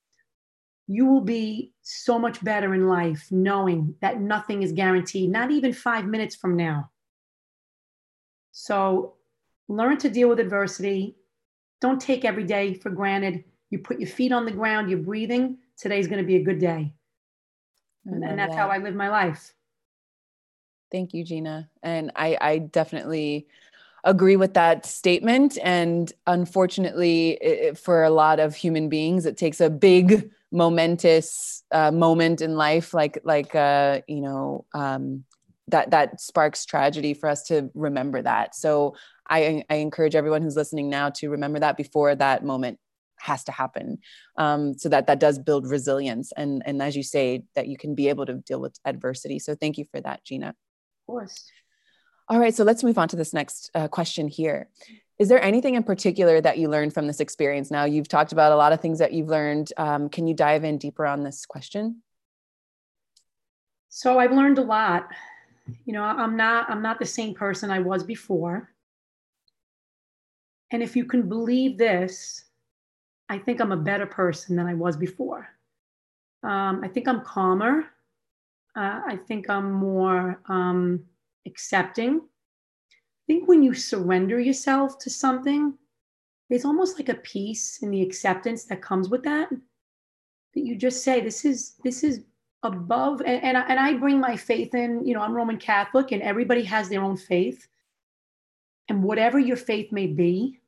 you 0.93 1.07
will 1.07 1.23
be 1.23 1.73
so 1.81 2.19
much 2.19 2.45
better 2.45 2.75
in 2.75 2.87
life 2.87 3.27
knowing 3.31 3.95
that 4.03 4.21
nothing 4.21 4.63
is 4.63 4.73
guaranteed, 4.73 5.31
not 5.31 5.51
even 5.51 5.73
five 5.73 6.05
minutes 6.05 6.37
from 6.37 6.55
now. 6.55 6.91
So 8.51 9.15
learn 9.69 9.97
to 9.99 10.11
deal 10.11 10.29
with 10.29 10.39
adversity. 10.39 11.17
Don't 11.81 12.01
take 12.01 12.27
every 12.27 12.45
day 12.45 12.75
for 12.75 12.91
granted. 12.91 13.45
You 13.71 13.79
put 13.79 14.01
your 14.01 14.09
feet 14.09 14.33
on 14.33 14.45
the 14.45 14.53
ground, 14.53 14.91
you're 14.91 14.99
breathing. 14.99 15.59
Today's 15.79 16.09
going 16.09 16.21
to 16.21 16.27
be 16.27 16.37
a 16.37 16.45
good 16.45 16.59
day. 16.59 16.93
And, 18.05 18.23
and 18.23 18.39
that's 18.39 18.55
that. 18.55 18.61
how 18.61 18.69
I 18.69 18.77
live 18.77 18.95
my 18.95 19.09
life. 19.09 19.55
Thank 20.91 21.15
you, 21.15 21.25
Gina. 21.25 21.71
And 21.83 22.13
I, 22.15 22.37
I 22.39 22.59
definitely 22.59 23.47
agree 24.05 24.37
with 24.37 24.53
that 24.55 24.85
statement. 24.85 25.57
And 25.63 26.13
unfortunately, 26.27 27.39
it, 27.41 27.79
for 27.79 28.03
a 28.03 28.11
lot 28.11 28.41
of 28.41 28.55
human 28.55 28.91
beings, 28.91 29.25
it 29.25 29.39
takes 29.39 29.61
a 29.61 29.71
big, 29.71 30.31
momentous 30.53 31.65
uh, 31.73 31.91
moment 31.91 32.41
in 32.41 32.57
life, 32.57 32.95
like 32.95 33.19
like 33.25 33.55
uh, 33.55 34.01
you 34.07 34.21
know 34.21 34.65
um, 34.75 35.25
that 35.69 35.91
that 35.91 36.21
sparks 36.21 36.65
tragedy 36.65 37.15
for 37.15 37.29
us 37.29 37.45
to 37.45 37.71
remember 37.75 38.23
that. 38.23 38.55
So 38.55 38.95
I, 39.29 39.65
I 39.71 39.77
encourage 39.77 40.15
everyone 40.15 40.43
who's 40.43 40.57
listening 40.57 40.91
now 40.91 41.11
to 41.11 41.31
remember 41.31 41.61
that 41.61 41.77
before 41.77 42.15
that 42.15 42.45
moment 42.45 42.79
has 43.19 43.45
to 43.45 43.53
happen 43.53 43.99
um, 44.37 44.77
so 44.77 44.89
that 44.89 45.07
that 45.07 45.21
does 45.21 45.39
build 45.39 45.71
resilience 45.71 46.33
and 46.37 46.61
and 46.67 46.83
as 46.83 46.97
you 46.97 47.05
say 47.05 47.45
that 47.55 47.69
you 47.69 47.77
can 47.77 47.95
be 47.95 48.09
able 48.09 48.27
to 48.27 48.35
deal 48.35 48.61
with 48.61 48.77
adversity 48.85 49.39
so 49.39 49.55
thank 49.55 49.79
you 49.79 49.85
for 49.93 50.01
that 50.01 50.25
gina 50.25 50.49
of 50.49 51.07
course. 51.07 51.51
All 52.29 52.39
right, 52.39 52.55
so 52.55 52.65
let's 52.65 52.85
move 52.85 52.99
on 52.99 53.09
to 53.09 53.17
this 53.17 53.35
next 53.35 53.71
uh, 53.75 53.89
question 53.89 54.29
here. 54.29 54.69
Is 55.23 55.29
there 55.29 55.41
anything 55.41 55.77
in 55.77 55.85
particular 55.85 56.41
that 56.41 56.59
you 56.59 56.69
learned 56.69 56.93
from 56.93 57.07
this 57.07 57.21
experience? 57.21 57.71
Now, 57.71 57.85
you've 57.85 58.09
talked 58.09 58.33
about 58.33 58.51
a 58.51 58.57
lot 58.57 58.73
of 58.73 58.81
things 58.81 58.99
that 58.99 59.13
you've 59.13 59.29
learned. 59.29 59.73
Um, 59.77 60.09
can 60.09 60.27
you 60.27 60.35
dive 60.35 60.65
in 60.65 60.79
deeper 60.79 61.07
on 61.07 61.23
this 61.23 61.47
question? 61.47 62.03
So 63.89 64.19
I've 64.19 64.33
learned 64.33 64.59
a 64.59 64.65
lot. 64.65 65.07
You 65.85 65.93
know, 65.93 66.03
I'm 66.03 66.37
not 66.37 66.69
I'm 66.69 66.83
not 66.83 66.99
the 66.99 67.07
same 67.07 67.35
person 67.35 67.71
I 67.71 67.79
was 67.79 68.03
before. 68.03 68.73
And 70.73 70.83
if 70.83 70.97
you 70.97 71.05
can 71.05 71.29
believe 71.29 71.79
this, 71.79 72.47
I 73.29 73.39
think 73.39 73.61
I'm 73.61 73.71
a 73.71 73.77
better 73.77 74.07
person 74.07 74.57
than 74.57 74.67
I 74.67 74.75
was 74.75 74.97
before. 74.97 75.47
Um, 76.43 76.81
I 76.83 76.89
think 76.89 77.07
I'm 77.07 77.21
calmer. 77.21 77.85
Uh, 78.75 79.03
I 79.07 79.21
think 79.29 79.49
I'm 79.49 79.71
more 79.71 80.41
um, 80.49 81.05
accepting. 81.47 82.23
Think 83.33 83.49
when 83.49 83.63
you 83.63 83.73
surrender 83.73 84.39
yourself 84.39 84.99
to 84.99 85.09
something, 85.09 85.73
there's 86.51 86.67
almost 86.67 86.99
like 86.99 87.09
a 87.09 87.15
peace 87.15 87.79
in 87.81 87.91
the 87.91 88.03
acceptance 88.03 88.65
that 88.65 88.83
comes 88.83 89.09
with 89.09 89.23
that. 89.23 89.49
That 89.49 90.67
you 90.67 90.77
just 90.77 91.03
say, 91.03 91.23
"This 91.23 91.47
is 91.47 91.77
this 91.83 92.05
is 92.05 92.25
above," 92.63 93.23
and 93.23 93.43
and 93.43 93.57
I, 93.57 93.63
and 93.69 93.81
I 93.81 93.95
bring 93.95 94.21
my 94.21 94.37
faith 94.37 94.75
in. 94.75 95.07
You 95.07 95.15
know, 95.15 95.23
I'm 95.23 95.33
Roman 95.33 95.57
Catholic, 95.57 96.13
and 96.13 96.21
everybody 96.21 96.63
has 96.65 96.91
their 96.91 97.03
own 97.03 97.17
faith. 97.17 97.67
And 98.91 99.03
whatever 99.03 99.39
your 99.39 99.57
faith 99.57 99.91
may 99.93 100.09
be, 100.09 100.61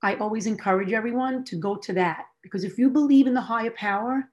I 0.00 0.14
always 0.14 0.46
encourage 0.46 0.92
everyone 0.92 1.42
to 1.46 1.56
go 1.56 1.74
to 1.74 1.92
that 1.94 2.26
because 2.40 2.62
if 2.62 2.78
you 2.78 2.88
believe 2.88 3.26
in 3.26 3.34
the 3.34 3.40
higher 3.40 3.72
power, 3.72 4.30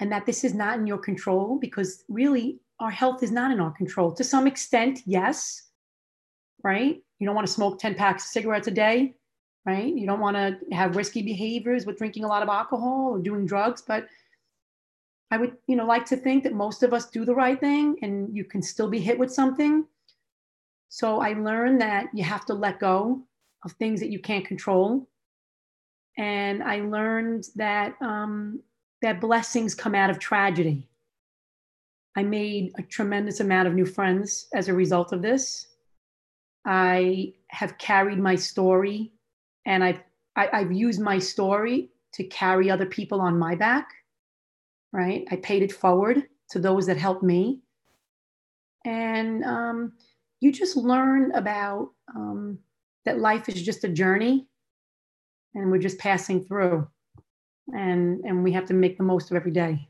and 0.00 0.12
that 0.12 0.26
this 0.26 0.44
is 0.44 0.52
not 0.52 0.78
in 0.78 0.86
your 0.86 0.98
control 0.98 1.58
because 1.58 2.04
really 2.10 2.60
our 2.78 2.90
health 2.90 3.22
is 3.22 3.32
not 3.32 3.52
in 3.52 3.58
our 3.58 3.72
control. 3.72 4.12
To 4.12 4.22
some 4.22 4.46
extent, 4.46 5.00
yes, 5.06 5.70
right? 6.64 7.00
You 7.18 7.26
don't 7.26 7.36
want 7.36 7.46
to 7.46 7.52
smoke 7.52 7.78
10 7.78 7.94
packs 7.94 8.24
of 8.24 8.30
cigarettes 8.30 8.66
a 8.66 8.72
day, 8.72 9.14
right? 9.64 9.94
You 9.94 10.06
don't 10.06 10.20
want 10.20 10.36
to 10.36 10.58
have 10.74 10.96
risky 10.96 11.22
behaviors 11.22 11.86
with 11.86 11.98
drinking 11.98 12.24
a 12.24 12.28
lot 12.28 12.42
of 12.42 12.48
alcohol 12.48 13.10
or 13.12 13.18
doing 13.20 13.46
drugs, 13.46 13.82
but 13.86 14.06
I 15.30 15.36
would, 15.36 15.56
you 15.66 15.76
know, 15.76 15.86
like 15.86 16.06
to 16.06 16.16
think 16.16 16.42
that 16.44 16.54
most 16.54 16.82
of 16.82 16.92
us 16.92 17.10
do 17.10 17.24
the 17.24 17.34
right 17.34 17.58
thing 17.58 17.96
and 18.02 18.34
you 18.34 18.44
can 18.44 18.62
still 18.62 18.88
be 18.88 19.00
hit 19.00 19.18
with 19.18 19.32
something. 19.32 19.86
So 20.88 21.20
I 21.20 21.34
learned 21.34 21.80
that 21.80 22.06
you 22.14 22.24
have 22.24 22.46
to 22.46 22.54
let 22.54 22.80
go 22.80 23.22
of 23.64 23.72
things 23.72 24.00
that 24.00 24.10
you 24.10 24.18
can't 24.18 24.46
control. 24.46 25.08
And 26.16 26.62
I 26.62 26.80
learned 26.80 27.46
that 27.56 27.94
um, 28.00 28.60
that 29.02 29.20
blessings 29.20 29.74
come 29.74 29.94
out 29.94 30.08
of 30.08 30.18
tragedy. 30.18 30.88
I 32.16 32.22
made 32.22 32.72
a 32.78 32.82
tremendous 32.82 33.40
amount 33.40 33.66
of 33.66 33.74
new 33.74 33.86
friends 33.86 34.46
as 34.54 34.68
a 34.68 34.74
result 34.74 35.12
of 35.12 35.20
this. 35.20 35.66
I 36.64 37.34
have 37.48 37.78
carried 37.78 38.18
my 38.18 38.34
story 38.34 39.12
and 39.66 39.84
I've, 39.84 40.00
I, 40.36 40.42
have 40.42 40.54
i 40.54 40.58
have 40.60 40.72
used 40.72 41.00
my 41.00 41.18
story 41.18 41.90
to 42.14 42.24
carry 42.24 42.70
other 42.70 42.86
people 42.86 43.20
on 43.20 43.38
my 43.38 43.54
back, 43.54 43.88
right? 44.92 45.26
I 45.30 45.36
paid 45.36 45.62
it 45.62 45.72
forward 45.72 46.24
to 46.50 46.58
those 46.58 46.86
that 46.86 46.96
helped 46.96 47.22
me. 47.22 47.60
And 48.84 49.44
um, 49.44 49.92
you 50.40 50.52
just 50.52 50.76
learn 50.76 51.32
about 51.32 51.90
um, 52.14 52.58
that 53.04 53.18
life 53.18 53.48
is 53.48 53.62
just 53.62 53.84
a 53.84 53.88
journey 53.88 54.46
and 55.54 55.70
we're 55.70 55.78
just 55.78 55.98
passing 55.98 56.44
through 56.44 56.86
and 57.74 58.20
and 58.24 58.44
we 58.44 58.52
have 58.52 58.66
to 58.66 58.74
make 58.74 58.98
the 58.98 59.04
most 59.04 59.30
of 59.30 59.36
every 59.36 59.50
day 59.50 59.88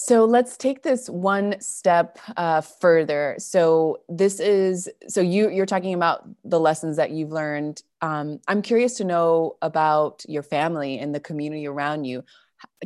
so 0.00 0.24
let's 0.24 0.56
take 0.56 0.84
this 0.84 1.10
one 1.10 1.60
step 1.60 2.20
uh, 2.36 2.60
further. 2.60 3.34
So 3.38 3.98
this 4.08 4.38
is 4.38 4.88
so 5.08 5.20
you 5.20 5.50
you're 5.50 5.66
talking 5.66 5.92
about 5.92 6.22
the 6.44 6.60
lessons 6.60 6.98
that 6.98 7.10
you've 7.10 7.32
learned. 7.32 7.82
Um, 8.00 8.38
I'm 8.46 8.62
curious 8.62 8.94
to 8.98 9.04
know 9.04 9.56
about 9.60 10.24
your 10.28 10.44
family 10.44 11.00
and 11.00 11.12
the 11.12 11.18
community 11.18 11.66
around 11.66 12.04
you. 12.04 12.22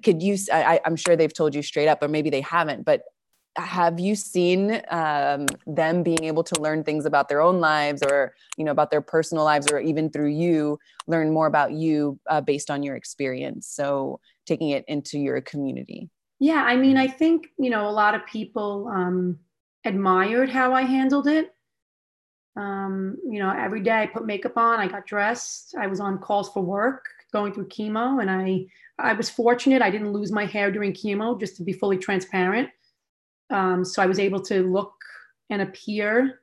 Could 0.02 0.22
you? 0.22 0.38
I, 0.50 0.80
I'm 0.86 0.96
sure 0.96 1.14
they've 1.14 1.32
told 1.32 1.54
you 1.54 1.60
straight 1.60 1.86
up, 1.86 2.02
or 2.02 2.08
maybe 2.08 2.30
they 2.30 2.40
haven't. 2.40 2.86
But 2.86 3.02
have 3.56 4.00
you 4.00 4.16
seen 4.16 4.80
um, 4.88 5.44
them 5.66 6.02
being 6.02 6.24
able 6.24 6.44
to 6.44 6.62
learn 6.62 6.82
things 6.82 7.04
about 7.04 7.28
their 7.28 7.42
own 7.42 7.60
lives 7.60 8.02
or 8.02 8.34
you 8.56 8.64
know 8.64 8.72
about 8.72 8.90
their 8.90 9.02
personal 9.02 9.44
lives 9.44 9.70
or 9.70 9.78
even 9.78 10.08
through 10.08 10.30
you 10.30 10.78
learn 11.06 11.30
more 11.30 11.46
about 11.46 11.72
you 11.72 12.18
uh, 12.30 12.40
based 12.40 12.70
on 12.70 12.82
your 12.82 12.96
experience 12.96 13.68
so 13.68 14.18
taking 14.46 14.70
it 14.70 14.82
into 14.88 15.18
your 15.18 15.42
community 15.42 16.08
yeah 16.42 16.64
i 16.64 16.76
mean 16.76 16.96
i 16.96 17.06
think 17.06 17.48
you 17.58 17.70
know 17.70 17.88
a 17.88 17.98
lot 18.02 18.14
of 18.14 18.26
people 18.26 18.88
um, 18.88 19.38
admired 19.84 20.50
how 20.50 20.72
i 20.74 20.82
handled 20.82 21.26
it 21.26 21.54
um, 22.56 23.16
you 23.28 23.38
know 23.38 23.50
every 23.50 23.80
day 23.80 24.02
i 24.02 24.06
put 24.06 24.26
makeup 24.26 24.56
on 24.56 24.80
i 24.80 24.86
got 24.86 25.06
dressed 25.06 25.74
i 25.78 25.86
was 25.86 26.00
on 26.00 26.18
calls 26.18 26.50
for 26.52 26.62
work 26.62 27.04
going 27.32 27.52
through 27.52 27.68
chemo 27.68 28.20
and 28.20 28.30
i 28.30 28.64
i 28.98 29.12
was 29.12 29.30
fortunate 29.30 29.80
i 29.80 29.90
didn't 29.90 30.12
lose 30.12 30.32
my 30.32 30.44
hair 30.44 30.70
during 30.70 30.92
chemo 30.92 31.38
just 31.38 31.56
to 31.56 31.62
be 31.62 31.72
fully 31.72 31.96
transparent 31.96 32.68
um, 33.52 33.84
so 33.84 34.02
I 34.02 34.06
was 34.06 34.18
able 34.18 34.40
to 34.42 34.62
look 34.62 34.94
and 35.50 35.62
appear 35.62 36.40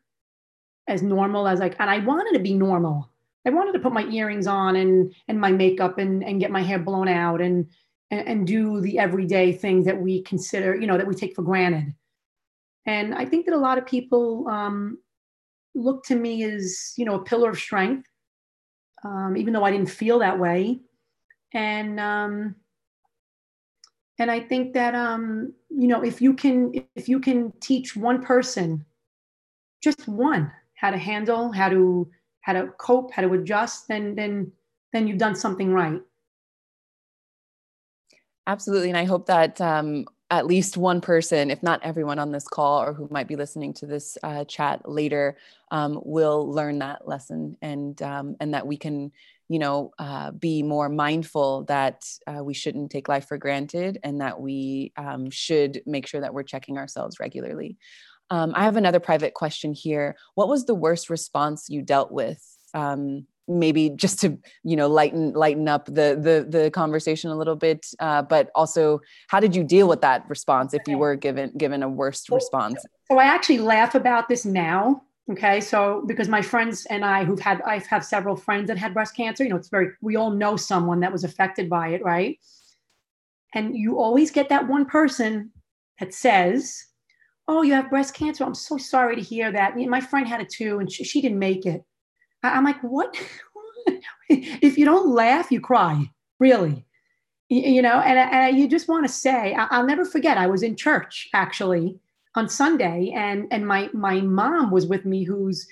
as 0.88 1.01
normal 1.01 1.47
as 1.47 1.59
like, 1.59 1.75
and 1.79 1.89
I 1.89 1.99
wanted 1.99 2.38
to 2.38 2.43
be 2.43 2.53
normal. 2.53 3.09
I 3.45 3.49
wanted 3.49 3.73
to 3.73 3.79
put 3.79 3.93
my 3.93 4.03
earrings 4.05 4.47
on 4.47 4.75
and 4.75 5.13
and 5.27 5.39
my 5.39 5.51
makeup 5.51 5.97
and 5.97 6.23
and 6.23 6.39
get 6.39 6.51
my 6.51 6.62
hair 6.62 6.77
blown 6.77 7.07
out 7.07 7.41
and 7.41 7.67
and, 8.12 8.28
and 8.28 8.48
do 8.48 8.82
the 8.82 9.00
everyday 9.00 9.52
things 9.52 9.86
that 9.86 10.00
we 10.00 10.22
consider, 10.24 10.76
you 10.76 10.88
know, 10.88 10.98
that 10.98 11.08
we 11.08 11.15
take 11.15 11.36
for 11.36 11.41
granted. 11.41 11.93
And 12.86 13.13
I 13.13 13.26
think 13.26 13.45
that 13.45 13.56
a 13.56 13.58
lot 13.58 13.78
of 13.78 13.86
people 13.86 14.48
um, 14.48 14.98
look 15.76 16.04
to 16.06 16.15
me 16.15 16.43
as, 16.43 16.93
you 16.98 17.06
know, 17.06 17.15
a 17.15 17.24
pillar 17.24 17.52
of 17.52 17.60
strength, 17.60 18.08
um, 19.04 19.36
even 19.38 19.54
though 19.54 19.63
I 19.63 19.72
didn't 19.72 19.89
feel 19.89 20.19
that 20.19 20.39
way. 20.39 20.80
And 21.54 22.00
um, 22.00 22.56
and 24.19 24.30
I 24.30 24.39
think 24.41 24.74
that 24.74 24.93
um, 24.93 25.54
you 25.69 25.88
know 25.88 26.04
if 26.04 26.22
you 26.22 26.34
can 26.34 26.74
if 26.95 27.10
you 27.10 27.19
can 27.19 27.52
teach 27.62 27.95
one 27.95 28.22
person 28.22 28.86
just 29.82 30.08
one 30.08 30.52
how 30.76 30.91
to 30.91 30.98
handle 30.98 31.52
how 31.52 31.69
to 31.69 32.08
how 32.41 32.54
to 32.54 32.67
cope 32.78 33.12
how 33.13 33.22
to 33.22 33.34
adjust 33.34 33.88
then 33.88 34.13
then 34.15 34.52
then 34.91 35.08
you've 35.08 35.17
done 35.17 35.36
something 35.36 35.74
right 35.74 36.02
absolutely 38.49 38.89
and 38.89 38.97
i 38.97 39.05
hope 39.05 39.27
that 39.27 39.60
um, 39.62 40.06
at 40.29 40.45
least 40.45 40.77
one 40.77 41.02
person 41.02 41.50
if 41.50 41.63
not 41.63 41.81
everyone 41.83 42.19
on 42.19 42.31
this 42.31 42.47
call 42.47 42.83
or 42.83 42.93
who 42.93 43.08
might 43.10 43.27
be 43.27 43.35
listening 43.35 43.73
to 43.73 43.85
this 43.85 44.17
uh, 44.23 44.43
chat 44.43 44.87
later 44.87 45.37
um, 45.71 46.00
will 46.04 46.52
learn 46.52 46.79
that 46.79 47.08
lesson 47.08 47.56
and 47.62 48.02
um, 48.02 48.35
and 48.39 48.54
that 48.54 48.67
we 48.67 48.77
can 48.77 49.12
you 49.50 49.58
know, 49.58 49.91
uh, 49.97 50.29
be 50.31 50.62
more 50.62 50.87
mindful 50.87 51.63
that 51.63 52.06
uh, 52.27 52.43
we 52.43 52.54
shouldn't 52.54 52.91
take 52.91 53.10
life 53.10 53.27
for 53.27 53.37
granted 53.37 54.00
and 54.04 54.21
that 54.21 54.39
we 54.39 54.93
um, 54.95 55.31
should 55.31 55.81
make 55.87 56.06
sure 56.06 56.21
that 56.21 56.33
we're 56.33 56.43
checking 56.43 56.77
ourselves 56.77 57.19
regularly. 57.19 57.75
Um, 58.29 58.54
I 58.56 58.65
have 58.65 58.77
another 58.77 59.00
private 59.00 59.33
question 59.33 59.73
here. 59.73 60.15
What 60.35 60.50
was 60.50 60.65
the 60.65 60.75
worst 60.75 61.10
response 61.10 61.65
you 61.67 61.81
dealt 61.81 62.12
with? 62.12 62.39
Um, 62.75 63.25
maybe 63.50 63.89
just 63.89 64.19
to 64.21 64.37
you 64.63 64.75
know 64.75 64.87
lighten 64.87 65.33
lighten 65.33 65.67
up 65.67 65.85
the 65.85 66.15
the 66.15 66.45
the 66.47 66.71
conversation 66.71 67.31
a 67.31 67.35
little 67.35 67.56
bit, 67.56 67.87
uh, 68.00 68.21
but 68.21 68.52
also 68.56 69.02
how 69.27 69.39
did 69.39 69.56
you 69.56 69.63
deal 69.63 69.87
with 69.87 70.02
that 70.02 70.23
response 70.29 70.73
if 70.73 70.81
you 70.87 70.97
were 70.97 71.15
given 71.15 71.52
given 71.58 71.83
a 71.83 71.89
worst 71.89 72.29
response? 72.29 72.81
So 73.10 73.17
I 73.17 73.25
actually 73.25 73.60
laugh 73.60 73.95
about 73.95 74.29
this 74.29 74.45
now. 74.45 75.02
Okay, 75.31 75.62
so 75.62 76.04
because 76.08 76.27
my 76.27 76.41
friends 76.41 76.87
and 76.87 77.06
I, 77.06 77.23
who've 77.23 77.39
had, 77.39 77.62
I 77.62 77.77
have 77.89 78.04
several 78.04 78.35
friends 78.35 78.67
that 78.67 78.79
had 78.79 78.95
breast 78.95 79.15
cancer. 79.15 79.43
You 79.43 79.52
know, 79.52 79.58
it's 79.58 79.69
very, 79.69 79.89
we 80.02 80.15
all 80.15 80.31
know 80.31 80.56
someone 80.56 81.02
that 81.02 81.12
was 81.12 81.23
affected 81.23 81.69
by 81.69 81.89
it, 81.89 82.04
right? 82.04 82.39
And 83.54 83.77
you 83.77 84.00
always 84.00 84.31
get 84.31 84.50
that 84.50 84.67
one 84.67 84.85
person 84.85 85.52
that 86.00 86.15
says, 86.15 86.83
"Oh, 87.47 87.62
you 87.62 87.73
have 87.73 87.91
breast 87.91 88.15
cancer. 88.15 88.43
I'm 88.43 88.56
so 88.56 88.77
sorry 88.77 89.15
to 89.15 89.21
hear 89.21 89.52
that. 89.52 89.77
My 89.77 90.02
friend 90.02 90.27
had 90.27 90.41
it 90.41 90.50
too, 90.50 90.79
and 90.79 90.91
she, 90.91 91.04
she 91.04 91.21
didn't 91.21 91.39
make 91.39 91.65
it." 91.65 91.83
I'm 92.44 92.63
like, 92.63 92.81
"What? 92.81 93.15
if 94.29 94.77
you 94.77 94.85
don't 94.85 95.10
laugh, 95.10 95.52
you 95.52 95.60
cry. 95.60 96.10
Really." 96.40 96.85
you 97.50 97.81
know 97.81 98.00
and, 98.00 98.17
and 98.17 98.58
you 98.58 98.67
just 98.67 98.87
want 98.87 99.06
to 99.06 99.12
say 99.12 99.56
i'll 99.71 99.85
never 99.85 100.06
forget 100.06 100.37
i 100.37 100.48
was 100.48 100.63
in 100.63 100.75
church 100.75 101.27
actually 101.33 102.00
on 102.35 102.48
sunday 102.48 103.12
and 103.15 103.48
and 103.52 103.67
my 103.67 103.90
my 103.94 104.21
mom 104.21 104.71
was 104.71 104.85
with 104.85 105.04
me 105.04 105.23
who's 105.23 105.67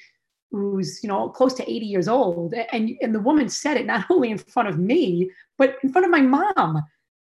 who's 0.51 0.99
you 1.03 1.07
know 1.07 1.29
close 1.29 1.53
to 1.53 1.69
80 1.69 1.85
years 1.85 2.07
old 2.07 2.53
and 2.71 2.91
and 3.01 3.13
the 3.13 3.19
woman 3.19 3.47
said 3.47 3.77
it 3.77 3.85
not 3.85 4.05
only 4.09 4.31
in 4.31 4.37
front 4.37 4.67
of 4.67 4.79
me 4.79 5.29
but 5.57 5.77
in 5.83 5.91
front 5.91 6.05
of 6.05 6.11
my 6.11 6.21
mom 6.21 6.81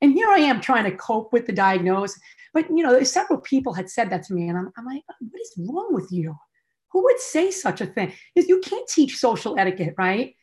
and 0.02 0.12
here 0.12 0.28
i 0.28 0.38
am 0.38 0.60
trying 0.60 0.84
to 0.84 0.96
cope 0.96 1.32
with 1.32 1.46
the 1.46 1.52
diagnosis 1.52 2.20
but 2.52 2.68
you 2.68 2.82
know 2.82 3.02
several 3.02 3.40
people 3.40 3.72
had 3.72 3.88
said 3.88 4.10
that 4.10 4.24
to 4.24 4.34
me 4.34 4.48
and 4.48 4.58
i'm, 4.58 4.70
I'm 4.76 4.84
like 4.84 5.02
what 5.20 5.40
is 5.40 5.54
wrong 5.58 5.88
with 5.94 6.12
you 6.12 6.36
who 6.94 7.04
would 7.04 7.20
say 7.20 7.50
such 7.50 7.82
a 7.82 7.86
thing 7.86 8.12
you 8.34 8.60
can't 8.60 8.88
teach 8.88 9.18
social 9.18 9.58
etiquette 9.58 9.94
right 9.98 10.34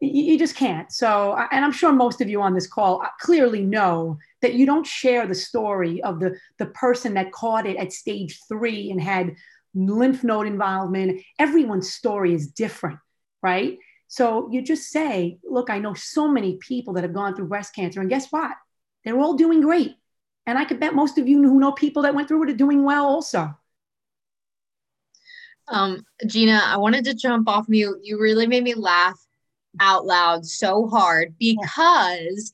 you, 0.00 0.38
just 0.38 0.54
can't. 0.54 0.92
So, 0.92 1.36
and 1.50 1.64
I'm 1.64 1.72
sure 1.72 1.92
most 1.92 2.20
of 2.20 2.28
you 2.28 2.40
on 2.40 2.54
this 2.54 2.66
call 2.66 3.02
uh, 3.02 3.08
clearly 3.20 3.62
know 3.62 4.18
that 4.42 4.54
you 4.54 4.66
don't 4.66 4.86
share 4.86 5.26
the 5.26 5.34
story 5.34 6.02
of 6.02 6.20
the, 6.20 6.38
the 6.58 6.66
person 6.66 7.14
that 7.14 7.32
caught 7.32 7.66
it 7.66 7.76
at 7.76 7.92
stage 7.92 8.40
three 8.48 8.90
and 8.90 9.00
had 9.00 9.34
lymph 9.74 10.22
node 10.22 10.46
involvement. 10.46 11.20
Everyone's 11.38 11.92
story 11.92 12.32
is 12.32 12.48
different, 12.52 12.98
right? 13.42 13.78
So 14.06 14.48
you 14.52 14.62
just 14.62 14.90
say, 14.90 15.38
look, 15.42 15.68
I 15.68 15.78
know 15.78 15.94
so 15.94 16.28
many 16.28 16.56
people 16.56 16.94
that 16.94 17.04
have 17.04 17.12
gone 17.12 17.34
through 17.34 17.48
breast 17.48 17.74
cancer, 17.74 18.00
and 18.00 18.08
guess 18.08 18.30
what? 18.30 18.52
They're 19.04 19.18
all 19.18 19.34
doing 19.34 19.60
great. 19.60 19.96
And 20.46 20.56
I 20.56 20.64
could 20.64 20.80
bet 20.80 20.94
most 20.94 21.18
of 21.18 21.28
you 21.28 21.42
who 21.42 21.60
know 21.60 21.72
people 21.72 22.02
that 22.02 22.14
went 22.14 22.28
through 22.28 22.44
it 22.44 22.50
are 22.50 22.56
doing 22.56 22.84
well 22.84 23.04
also. 23.04 23.54
Um, 25.70 26.04
Gina, 26.26 26.60
I 26.64 26.76
wanted 26.76 27.04
to 27.04 27.14
jump 27.14 27.48
off 27.48 27.68
mute. 27.68 28.00
You 28.02 28.20
really 28.20 28.46
made 28.46 28.64
me 28.64 28.74
laugh 28.74 29.18
out 29.80 30.06
loud 30.06 30.46
so 30.46 30.88
hard 30.88 31.34
because 31.38 32.52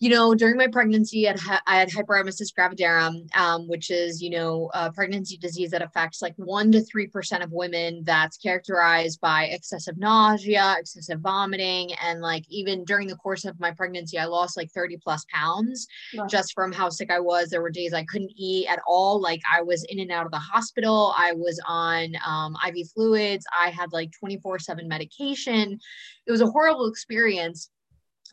you 0.00 0.10
know, 0.10 0.32
during 0.32 0.56
my 0.56 0.68
pregnancy, 0.68 1.28
I 1.28 1.36
had, 1.36 1.60
I 1.66 1.76
had 1.76 1.90
hyperemesis 1.90 2.52
gravidarum, 2.56 3.26
um, 3.36 3.66
which 3.68 3.90
is, 3.90 4.22
you 4.22 4.30
know, 4.30 4.70
a 4.72 4.92
pregnancy 4.92 5.36
disease 5.36 5.72
that 5.72 5.82
affects 5.82 6.22
like 6.22 6.34
one 6.36 6.70
to 6.70 6.80
3% 6.80 7.42
of 7.42 7.50
women 7.50 8.02
that's 8.04 8.36
characterized 8.36 9.20
by 9.20 9.46
excessive 9.46 9.98
nausea, 9.98 10.76
excessive 10.78 11.18
vomiting. 11.18 11.90
And 12.00 12.20
like 12.20 12.44
even 12.48 12.84
during 12.84 13.08
the 13.08 13.16
course 13.16 13.44
of 13.44 13.58
my 13.58 13.72
pregnancy, 13.72 14.18
I 14.18 14.26
lost 14.26 14.56
like 14.56 14.70
30 14.70 14.98
plus 14.98 15.24
pounds 15.32 15.88
just 16.28 16.52
from 16.54 16.72
how 16.72 16.90
sick 16.90 17.10
I 17.10 17.18
was. 17.18 17.50
There 17.50 17.62
were 17.62 17.70
days 17.70 17.92
I 17.92 18.04
couldn't 18.04 18.32
eat 18.36 18.68
at 18.68 18.80
all. 18.86 19.20
Like 19.20 19.40
I 19.52 19.62
was 19.62 19.84
in 19.88 19.98
and 19.98 20.12
out 20.12 20.26
of 20.26 20.32
the 20.32 20.38
hospital. 20.38 21.12
I 21.18 21.32
was 21.32 21.60
on 21.66 22.14
um, 22.24 22.56
IV 22.68 22.88
fluids. 22.94 23.44
I 23.60 23.70
had 23.70 23.92
like 23.92 24.12
24 24.18 24.60
7 24.60 24.86
medication. 24.86 25.80
It 26.24 26.30
was 26.30 26.40
a 26.40 26.46
horrible 26.46 26.86
experience 26.86 27.70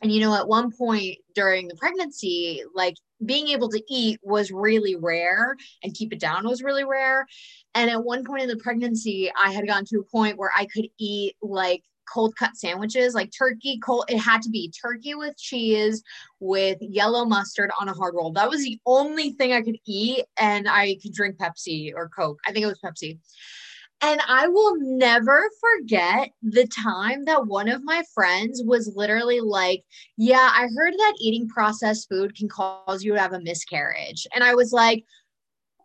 and 0.02 0.12
you 0.12 0.20
know 0.20 0.34
at 0.34 0.48
one 0.48 0.70
point 0.70 1.18
during 1.34 1.68
the 1.68 1.76
pregnancy 1.76 2.62
like 2.74 2.94
being 3.24 3.48
able 3.48 3.68
to 3.68 3.82
eat 3.88 4.18
was 4.22 4.50
really 4.50 4.96
rare 4.96 5.56
and 5.82 5.94
keep 5.94 6.12
it 6.12 6.20
down 6.20 6.46
was 6.46 6.62
really 6.62 6.84
rare. 6.84 7.26
And 7.74 7.90
at 7.90 8.04
one 8.04 8.24
point 8.24 8.42
in 8.42 8.48
the 8.48 8.56
pregnancy 8.56 9.30
i 9.38 9.50
had 9.52 9.66
gotten 9.66 9.84
to 9.86 10.00
a 10.00 10.10
point 10.10 10.38
where 10.38 10.52
i 10.56 10.66
could 10.66 10.86
eat 10.98 11.34
like 11.42 11.82
cold 12.12 12.36
cut 12.36 12.56
sandwiches 12.56 13.14
like 13.14 13.30
turkey 13.36 13.78
cold 13.84 14.04
it 14.08 14.18
had 14.18 14.40
to 14.40 14.48
be 14.48 14.70
turkey 14.70 15.14
with 15.14 15.36
cheese 15.36 16.02
with 16.38 16.78
yellow 16.80 17.24
mustard 17.24 17.70
on 17.80 17.88
a 17.88 17.92
hard 17.92 18.14
roll. 18.14 18.32
That 18.32 18.48
was 18.48 18.62
the 18.62 18.78
only 18.86 19.32
thing 19.32 19.52
i 19.52 19.62
could 19.62 19.78
eat 19.86 20.24
and 20.38 20.68
i 20.68 20.96
could 21.02 21.12
drink 21.12 21.36
pepsi 21.36 21.92
or 21.94 22.08
coke. 22.08 22.38
I 22.46 22.52
think 22.52 22.64
it 22.64 22.68
was 22.68 22.80
pepsi 22.80 23.18
and 24.02 24.20
I 24.28 24.46
will 24.48 24.76
never 24.78 25.48
forget 25.60 26.30
the 26.42 26.66
time 26.66 27.24
that 27.24 27.46
one 27.46 27.68
of 27.68 27.82
my 27.82 28.02
friends 28.14 28.62
was 28.64 28.92
literally 28.94 29.40
like, 29.40 29.84
Yeah, 30.16 30.50
I 30.52 30.68
heard 30.76 30.94
that 30.94 31.14
eating 31.18 31.48
processed 31.48 32.08
food 32.08 32.36
can 32.36 32.48
cause 32.48 33.02
you 33.02 33.14
to 33.14 33.20
have 33.20 33.32
a 33.32 33.40
miscarriage. 33.40 34.26
And 34.34 34.44
I 34.44 34.54
was 34.54 34.72
like, 34.72 35.04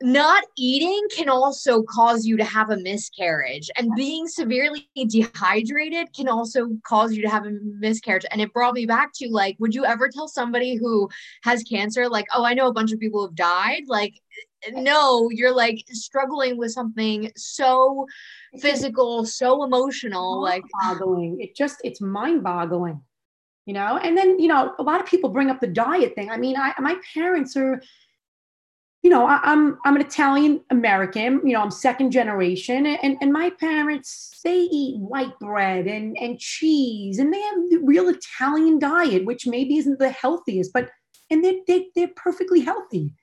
not 0.01 0.43
eating 0.57 1.07
can 1.15 1.29
also 1.29 1.83
cause 1.83 2.25
you 2.25 2.35
to 2.37 2.43
have 2.43 2.71
a 2.71 2.77
miscarriage 2.77 3.69
and 3.77 3.93
being 3.95 4.27
severely 4.27 4.89
dehydrated 5.07 6.07
can 6.15 6.27
also 6.27 6.69
cause 6.83 7.13
you 7.13 7.21
to 7.21 7.29
have 7.29 7.45
a 7.45 7.51
miscarriage 7.79 8.25
and 8.31 8.41
it 8.41 8.51
brought 8.53 8.73
me 8.73 8.85
back 8.85 9.11
to 9.13 9.27
like 9.29 9.55
would 9.59 9.75
you 9.75 9.85
ever 9.85 10.09
tell 10.09 10.27
somebody 10.27 10.75
who 10.75 11.07
has 11.43 11.63
cancer 11.63 12.09
like 12.09 12.25
oh 12.33 12.43
i 12.43 12.53
know 12.53 12.67
a 12.67 12.73
bunch 12.73 12.91
of 12.91 12.99
people 12.99 13.25
have 13.25 13.35
died 13.35 13.83
like 13.87 14.15
no 14.73 15.29
you're 15.31 15.55
like 15.55 15.83
struggling 15.91 16.57
with 16.57 16.71
something 16.71 17.31
so 17.35 18.05
physical 18.59 19.25
so 19.25 19.63
emotional 19.63 20.41
like 20.41 20.63
boggling 20.81 21.39
it 21.39 21.55
just 21.55 21.77
it's 21.83 22.01
mind 22.01 22.43
boggling 22.43 23.01
you 23.65 23.73
know 23.73 23.97
and 23.97 24.17
then 24.17 24.39
you 24.39 24.47
know 24.47 24.73
a 24.79 24.83
lot 24.83 24.99
of 24.99 25.05
people 25.05 25.29
bring 25.29 25.49
up 25.49 25.59
the 25.59 25.67
diet 25.67 26.13
thing 26.15 26.29
i 26.29 26.37
mean 26.37 26.55
i 26.57 26.73
my 26.79 26.95
parents 27.13 27.55
are 27.55 27.81
you 29.03 29.09
know, 29.09 29.25
I, 29.25 29.35
am 29.37 29.41
I'm, 29.43 29.77
I'm 29.85 29.95
an 29.95 30.01
Italian 30.03 30.61
American. 30.69 31.41
You 31.43 31.53
know, 31.53 31.61
I'm 31.61 31.71
second 31.71 32.11
generation, 32.11 32.85
and 32.85 33.17
and 33.19 33.33
my 33.33 33.49
parents 33.59 34.39
they 34.43 34.59
eat 34.59 34.99
white 34.99 35.37
bread 35.39 35.87
and 35.87 36.15
and 36.19 36.39
cheese, 36.39 37.17
and 37.17 37.33
they 37.33 37.41
have 37.41 37.55
the 37.69 37.79
real 37.83 38.09
Italian 38.09 38.77
diet, 38.77 39.25
which 39.25 39.47
maybe 39.47 39.77
isn't 39.77 39.97
the 39.97 40.11
healthiest, 40.11 40.71
but 40.71 40.89
and 41.31 41.43
they 41.43 41.61
they 41.67 41.87
they're 41.95 42.11
perfectly 42.15 42.61
healthy. 42.61 43.15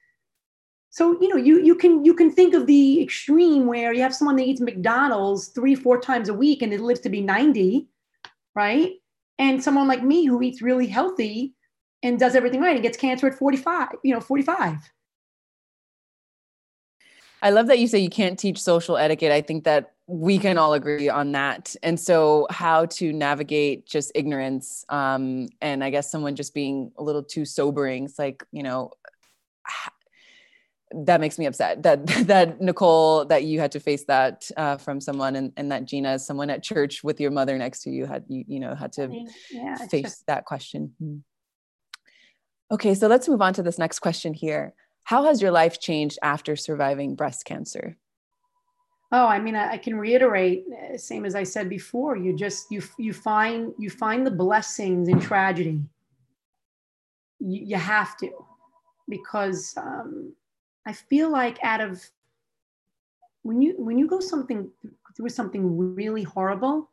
So 0.99 1.17
you 1.21 1.29
know, 1.29 1.37
you 1.37 1.63
you 1.63 1.77
can 1.77 2.05
you 2.05 2.13
can 2.13 2.29
think 2.29 2.55
of 2.55 2.67
the 2.67 3.01
extreme 3.01 3.67
where 3.67 3.93
you 3.93 4.03
have 4.03 4.13
someone 4.13 4.35
that 4.35 4.47
eats 4.49 4.61
McDonald's 4.61 5.47
three 5.47 5.77
four 5.77 6.01
times 6.01 6.29
a 6.29 6.35
week 6.35 6.61
and 6.61 6.73
it 6.73 6.81
lives 6.81 6.99
to 7.03 7.09
be 7.09 7.21
ninety, 7.21 7.87
right? 8.57 8.95
And 9.39 9.63
someone 9.63 9.87
like 9.87 10.03
me 10.03 10.25
who 10.25 10.43
eats 10.43 10.61
really 10.61 10.89
healthy 10.89 11.55
and 12.03 12.19
does 12.19 12.35
everything 12.35 12.61
right 12.61 12.75
and 12.75 12.83
gets 12.83 12.99
cancer 12.99 13.29
at 13.29 13.39
45, 13.39 13.91
you 14.03 14.13
know, 14.13 14.21
45 14.21 14.91
I 17.43 17.51
love 17.51 17.69
that 17.69 17.79
you 17.79 17.87
say 17.87 18.01
you 18.01 18.11
can't 18.11 18.37
teach 18.37 18.61
social 18.61 18.97
etiquette. 18.97 19.31
I 19.31 19.41
think 19.41 19.63
that 19.63 19.93
we 20.09 20.37
can 20.37 20.59
all 20.59 20.73
agree 20.73 21.09
on 21.09 21.31
that. 21.31 21.77
And 21.85 22.01
so, 22.01 22.49
how 22.51 22.87
to 22.87 23.13
navigate 23.13 23.87
just 23.87 24.11
ignorance, 24.17 24.85
um, 24.89 25.47
and 25.61 25.85
I 25.85 25.91
guess 25.91 26.11
someone 26.11 26.35
just 26.35 26.55
being 26.55 26.91
a 26.99 27.05
little 27.05 27.23
too 27.23 27.45
sobering. 27.45 28.07
It's 28.07 28.19
like 28.19 28.43
you 28.51 28.65
know, 28.65 28.91
that 30.95 31.21
makes 31.21 31.39
me 31.39 31.47
upset. 31.47 31.83
That 31.83 32.07
that 32.27 32.61
Nicole, 32.61 33.25
that 33.27 33.45
you 33.45 33.61
had 33.61 33.73
to 33.73 33.81
face 33.81 34.05
that 34.05 34.51
uh, 34.57 34.77
from 34.77 35.01
someone, 35.01 35.37
and, 35.37 35.53
and 35.57 35.71
that 35.73 35.85
Gina, 35.85 36.19
someone 36.19 36.51
at 36.51 36.63
church 36.63 37.05
with 37.05 37.21
your 37.21 37.31
mother 37.31 37.59
next 37.59 37.83
to 37.83 37.91
you, 37.91 38.07
had 38.07 38.25
you 38.29 38.45
you 38.47 38.61
know 38.61 38.75
had 38.75 38.93
to 38.93 39.25
yeah, 39.51 39.77
face 39.77 40.05
just- 40.05 40.27
that 40.27 40.45
question. 40.45 40.95
Hmm. 40.99 41.17
Okay, 42.71 42.95
so 42.95 43.07
let's 43.07 43.29
move 43.29 43.41
on 43.41 43.55
to 43.55 43.63
this 43.63 43.79
next 43.79 44.01
question 44.01 44.35
here. 44.35 44.75
How 45.05 45.25
has 45.25 45.41
your 45.41 45.51
life 45.51 45.81
changed 45.81 46.19
after 46.23 46.55
surviving 46.55 47.15
breast 47.15 47.47
cancer? 47.47 47.97
Oh, 49.11 49.27
I 49.27 49.39
mean, 49.41 49.57
I, 49.57 49.73
I 49.73 49.79
can 49.79 49.97
reiterate, 49.99 50.65
uh, 50.71 50.99
same 50.99 51.25
as 51.25 51.35
I 51.35 51.43
said 51.45 51.71
before. 51.71 52.17
You 52.17 52.37
just 52.37 52.71
you 52.71 52.83
you 52.99 53.15
find 53.15 53.73
you 53.79 53.89
find 53.89 54.27
the 54.27 54.31
blessings 54.31 55.09
in 55.09 55.19
tragedy. 55.19 55.81
You, 57.41 57.63
you 57.65 57.77
have 57.77 58.19
to, 58.19 58.31
because 59.09 59.73
um, 59.79 60.35
I 60.89 60.93
feel 60.93 61.31
like 61.31 61.59
out 61.63 61.83
of 61.83 62.03
when 63.43 63.61
you 63.61 63.75
when 63.77 63.99
you 63.99 64.07
go 64.07 64.21
something 64.21 64.71
through 65.15 65.29
something 65.29 65.77
really 65.95 66.23
horrible, 66.23 66.91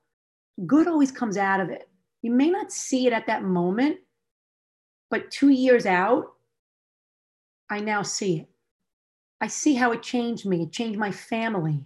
good 0.66 0.90
always 0.90 1.14
comes 1.14 1.38
out 1.38 1.62
of 1.62 1.70
it. 1.70 1.88
You 2.22 2.32
may 2.32 2.50
not 2.50 2.74
see 2.74 3.08
it 3.08 3.14
at 3.14 3.26
that 3.28 3.44
moment, 3.44 4.00
but 5.10 5.32
two 5.32 5.48
years 5.48 5.86
out, 5.86 6.34
I 7.70 7.80
now 7.80 8.02
see 8.02 8.40
it. 8.40 8.50
I 9.40 9.48
see 9.48 9.76
how 9.76 9.94
it 9.94 10.04
changed 10.04 10.46
me. 10.46 10.64
It 10.64 10.74
changed 10.74 11.00
my 11.00 11.12
family. 11.12 11.82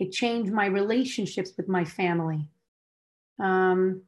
It 0.00 0.10
changed 0.10 0.52
my 0.52 0.66
relationships 0.66 1.52
with 1.56 1.68
my 1.68 1.84
family. 1.84 2.48
Um, 3.38 4.02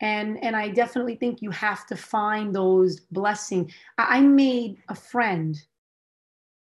and 0.00 0.38
and 0.40 0.54
I 0.54 0.68
definitely 0.68 1.16
think 1.16 1.42
you 1.42 1.50
have 1.50 1.84
to 1.88 1.96
find 1.96 2.54
those 2.54 3.00
blessings. 3.00 3.72
I, 3.98 4.18
I 4.18 4.20
made 4.20 4.76
a 4.88 4.94
friend 4.94 5.60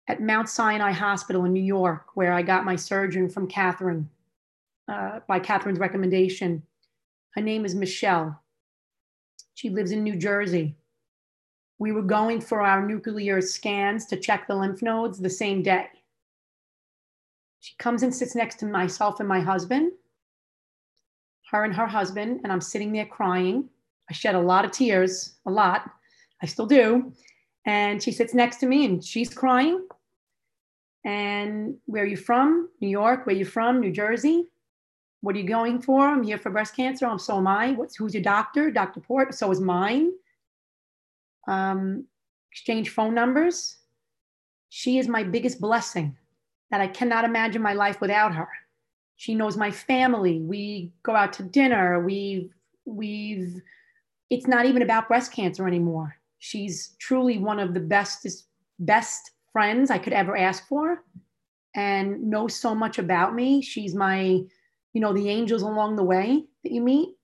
at 0.08 0.22
Mount 0.22 0.48
Sinai 0.48 0.92
Hospital 0.92 1.44
in 1.44 1.52
New 1.52 1.62
York, 1.62 2.06
where 2.14 2.32
I 2.32 2.42
got 2.42 2.64
my 2.64 2.76
surgeon 2.76 3.28
from 3.28 3.48
Katharine, 3.48 4.08
uh, 4.88 5.20
by 5.26 5.40
Katharine's 5.40 5.80
recommendation. 5.80 6.62
Her 7.30 7.42
name 7.42 7.64
is 7.64 7.74
Michelle. 7.74 8.40
She 9.54 9.70
lives 9.70 9.90
in 9.90 10.02
New 10.02 10.16
Jersey 10.16 10.76
we 11.78 11.92
were 11.92 12.02
going 12.02 12.40
for 12.40 12.62
our 12.62 12.86
nuclear 12.86 13.40
scans 13.40 14.06
to 14.06 14.16
check 14.16 14.46
the 14.46 14.54
lymph 14.54 14.82
nodes 14.82 15.18
the 15.18 15.30
same 15.30 15.62
day. 15.62 15.88
She 17.60 17.74
comes 17.78 18.02
and 18.02 18.14
sits 18.14 18.34
next 18.34 18.58
to 18.60 18.66
myself 18.66 19.20
and 19.20 19.28
my 19.28 19.40
husband, 19.40 19.92
her 21.50 21.64
and 21.64 21.74
her 21.74 21.86
husband, 21.86 22.40
and 22.42 22.52
I'm 22.52 22.60
sitting 22.60 22.92
there 22.92 23.06
crying. 23.06 23.68
I 24.08 24.14
shed 24.14 24.34
a 24.34 24.40
lot 24.40 24.64
of 24.64 24.70
tears, 24.70 25.34
a 25.46 25.50
lot. 25.50 25.90
I 26.42 26.46
still 26.46 26.66
do. 26.66 27.12
And 27.66 28.02
she 28.02 28.12
sits 28.12 28.34
next 28.34 28.58
to 28.58 28.66
me 28.66 28.84
and 28.84 29.04
she's 29.04 29.34
crying. 29.34 29.86
And 31.06 31.76
where 31.86 32.02
are 32.02 32.06
you 32.06 32.16
from? 32.16 32.68
New 32.80 32.88
York. 32.88 33.26
Where 33.26 33.34
are 33.34 33.38
you 33.38 33.44
from? 33.44 33.80
New 33.80 33.92
Jersey. 33.92 34.48
What 35.20 35.36
are 35.36 35.38
you 35.38 35.46
going 35.46 35.80
for? 35.80 36.00
I'm 36.00 36.24
here 36.24 36.36
for 36.36 36.50
breast 36.50 36.74
cancer. 36.74 37.06
I'm 37.06 37.20
so 37.20 37.38
am 37.38 37.46
I. 37.46 37.72
What's 37.72 37.94
who's 37.94 38.12
your 38.12 38.24
doctor? 38.24 38.72
Dr. 38.72 39.00
Port. 39.00 39.32
So 39.32 39.50
is 39.52 39.60
mine. 39.60 40.10
Um, 41.46 42.06
exchange 42.50 42.90
phone 42.90 43.14
numbers. 43.14 43.76
She 44.68 44.98
is 44.98 45.06
my 45.06 45.22
biggest 45.22 45.60
blessing 45.60 46.16
that 46.72 46.80
I 46.80 46.88
cannot 46.88 47.24
imagine 47.24 47.62
my 47.62 47.72
life 47.72 48.00
without 48.00 48.34
her. 48.34 48.48
She 49.14 49.32
knows 49.32 49.56
my 49.56 49.70
family. 49.70 50.40
We 50.40 50.92
go 51.04 51.14
out 51.14 51.32
to 51.34 51.44
dinner. 51.44 52.04
We've 52.04 52.52
we've 52.84 53.62
it's 54.28 54.48
not 54.48 54.66
even 54.66 54.82
about 54.82 55.06
breast 55.06 55.32
cancer 55.32 55.68
anymore. 55.68 56.16
She's 56.40 56.96
truly 56.98 57.38
one 57.38 57.60
of 57.60 57.74
the 57.74 57.80
bestest 57.80 58.48
best 58.80 59.30
friends 59.56 59.90
I 59.90 59.96
could 59.96 60.12
ever 60.12 60.36
ask 60.36 60.68
for 60.68 61.02
and 61.74 62.24
knows 62.24 62.54
so 62.54 62.74
much 62.74 62.98
about 62.98 63.34
me. 63.34 63.62
She's 63.62 63.94
my, 63.94 64.18
you 64.92 65.00
know, 65.00 65.14
the 65.14 65.30
angels 65.30 65.62
along 65.62 65.96
the 65.96 66.02
way 66.02 66.44
that 66.62 66.72
you 66.72 66.82
meet. 66.82 67.14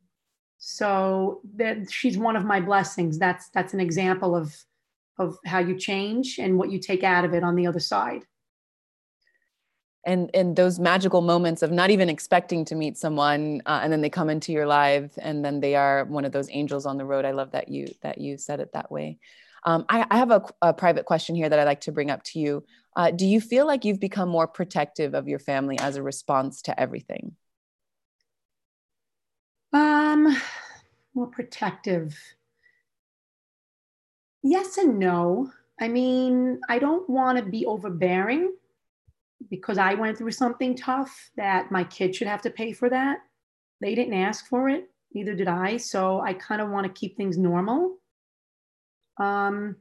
So 0.57 1.43
that 1.57 1.91
she's 1.91 2.17
one 2.17 2.37
of 2.37 2.47
my 2.47 2.59
blessings. 2.59 3.19
That's 3.19 3.51
that's 3.51 3.75
an 3.75 3.81
example 3.81 4.35
of 4.35 4.57
of 5.19 5.37
how 5.45 5.59
you 5.59 5.77
change 5.77 6.39
and 6.39 6.57
what 6.57 6.71
you 6.71 6.79
take 6.79 7.05
out 7.05 7.27
of 7.27 7.35
it 7.35 7.45
on 7.45 7.55
the 7.55 7.67
other 7.67 7.81
side 7.81 8.25
and 10.07 10.31
and 10.33 10.57
those 10.57 10.79
magical 10.79 11.21
moments 11.21 11.63
of 11.63 11.71
not 11.71 11.91
even 11.91 12.09
expecting 12.09 12.65
to 12.65 12.75
meet 12.75 12.97
someone 12.97 13.61
uh, 13.67 13.81
and 13.83 13.93
then 13.93 14.01
they 14.01 14.09
come 14.09 14.31
into 14.31 14.53
your 14.53 14.67
life 14.67 15.13
and 15.19 15.45
then 15.45 15.61
they 15.61 15.75
are 15.75 16.07
one 16.07 16.25
of 16.25 16.33
those 16.33 16.49
angels 16.51 16.87
on 16.87 16.97
the 16.97 17.05
road 17.05 17.27
i 17.27 17.31
love 17.31 17.51
that 17.51 17.69
you 17.69 17.87
that 18.01 18.19
you 18.19 18.39
said 18.39 18.59
it 18.59 18.73
that 18.73 18.91
way 18.91 19.19
um, 19.65 19.85
I, 19.89 20.05
I, 20.11 20.19
have 20.19 20.31
a, 20.31 20.43
a, 20.61 20.75
private 20.75 21.07
question 21.07 21.35
here 21.35 21.49
that 21.49 21.59
i'd 21.59 21.65
like 21.65 21.83
to 21.83 21.93
bring 21.93 22.11
up 22.11 22.23
to 22.25 22.39
you 22.39 22.65
uh, 22.97 23.11
do 23.11 23.27
you 23.27 23.41
feel 23.41 23.67
like 23.67 23.85
you've 23.85 24.01
become 24.01 24.29
more 24.29 24.47
protective 24.47 25.15
of 25.15 25.29
your 25.29 25.39
family 25.39 25.79
as 25.79 25.97
a 25.97 26.03
response 26.03 26.63
to 26.63 26.79
everything 26.79 27.37
um 29.73 30.37
more 31.15 31.27
protective 31.27 32.19
yes 34.43 34.79
and 34.79 34.99
no 34.99 35.51
i 35.81 35.89
mean 35.89 36.61
i 36.69 36.79
don't 36.79 37.09
want 37.09 37.39
to 37.39 37.45
be 37.45 37.65
overbearing 37.67 38.53
because 39.51 39.79
I 39.79 39.95
went 39.95 40.19
through 40.19 40.33
something 40.33 40.77
tough 40.77 41.31
that 41.37 41.71
my 41.71 41.85
kids 41.85 42.17
should 42.17 42.27
have 42.27 42.43
to 42.43 42.51
pay 42.51 42.73
for 42.73 42.89
that. 42.91 43.19
They 43.81 43.95
didn't 43.95 44.15
ask 44.15 44.47
for 44.47 44.69
it, 44.69 44.91
neither 45.13 45.35
did 45.35 45.49
I. 45.49 45.77
So 45.77 46.21
I 46.21 46.35
kind 46.35 46.61
of 46.61 46.71
want 46.71 46.87
to 46.87 47.01
keep 47.01 47.17
things 47.17 47.39
normal. 47.39 47.99
Um, 49.19 49.77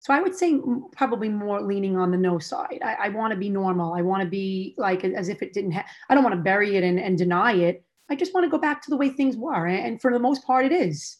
so 0.00 0.12
I 0.12 0.20
would 0.20 0.34
say 0.34 0.60
probably 0.92 1.30
more 1.30 1.62
leaning 1.62 1.96
on 1.96 2.10
the 2.10 2.18
no 2.18 2.38
side. 2.38 2.80
I, 2.84 2.94
I 3.04 3.08
want 3.08 3.30
to 3.30 3.38
be 3.38 3.48
normal. 3.48 3.94
I 3.94 4.02
want 4.02 4.22
to 4.22 4.28
be 4.28 4.74
like 4.76 5.02
as 5.02 5.30
if 5.30 5.40
it 5.40 5.54
didn't 5.54 5.72
have, 5.72 5.86
I 6.10 6.14
don't 6.14 6.22
want 6.22 6.36
to 6.36 6.42
bury 6.42 6.76
it 6.76 6.84
and, 6.84 7.00
and 7.00 7.16
deny 7.16 7.54
it. 7.54 7.84
I 8.10 8.14
just 8.14 8.34
want 8.34 8.44
to 8.44 8.50
go 8.50 8.58
back 8.58 8.82
to 8.82 8.90
the 8.90 8.98
way 8.98 9.08
things 9.08 9.34
were. 9.34 9.66
And 9.66 9.98
for 10.00 10.12
the 10.12 10.18
most 10.18 10.46
part, 10.46 10.66
it 10.66 10.72
is, 10.72 11.16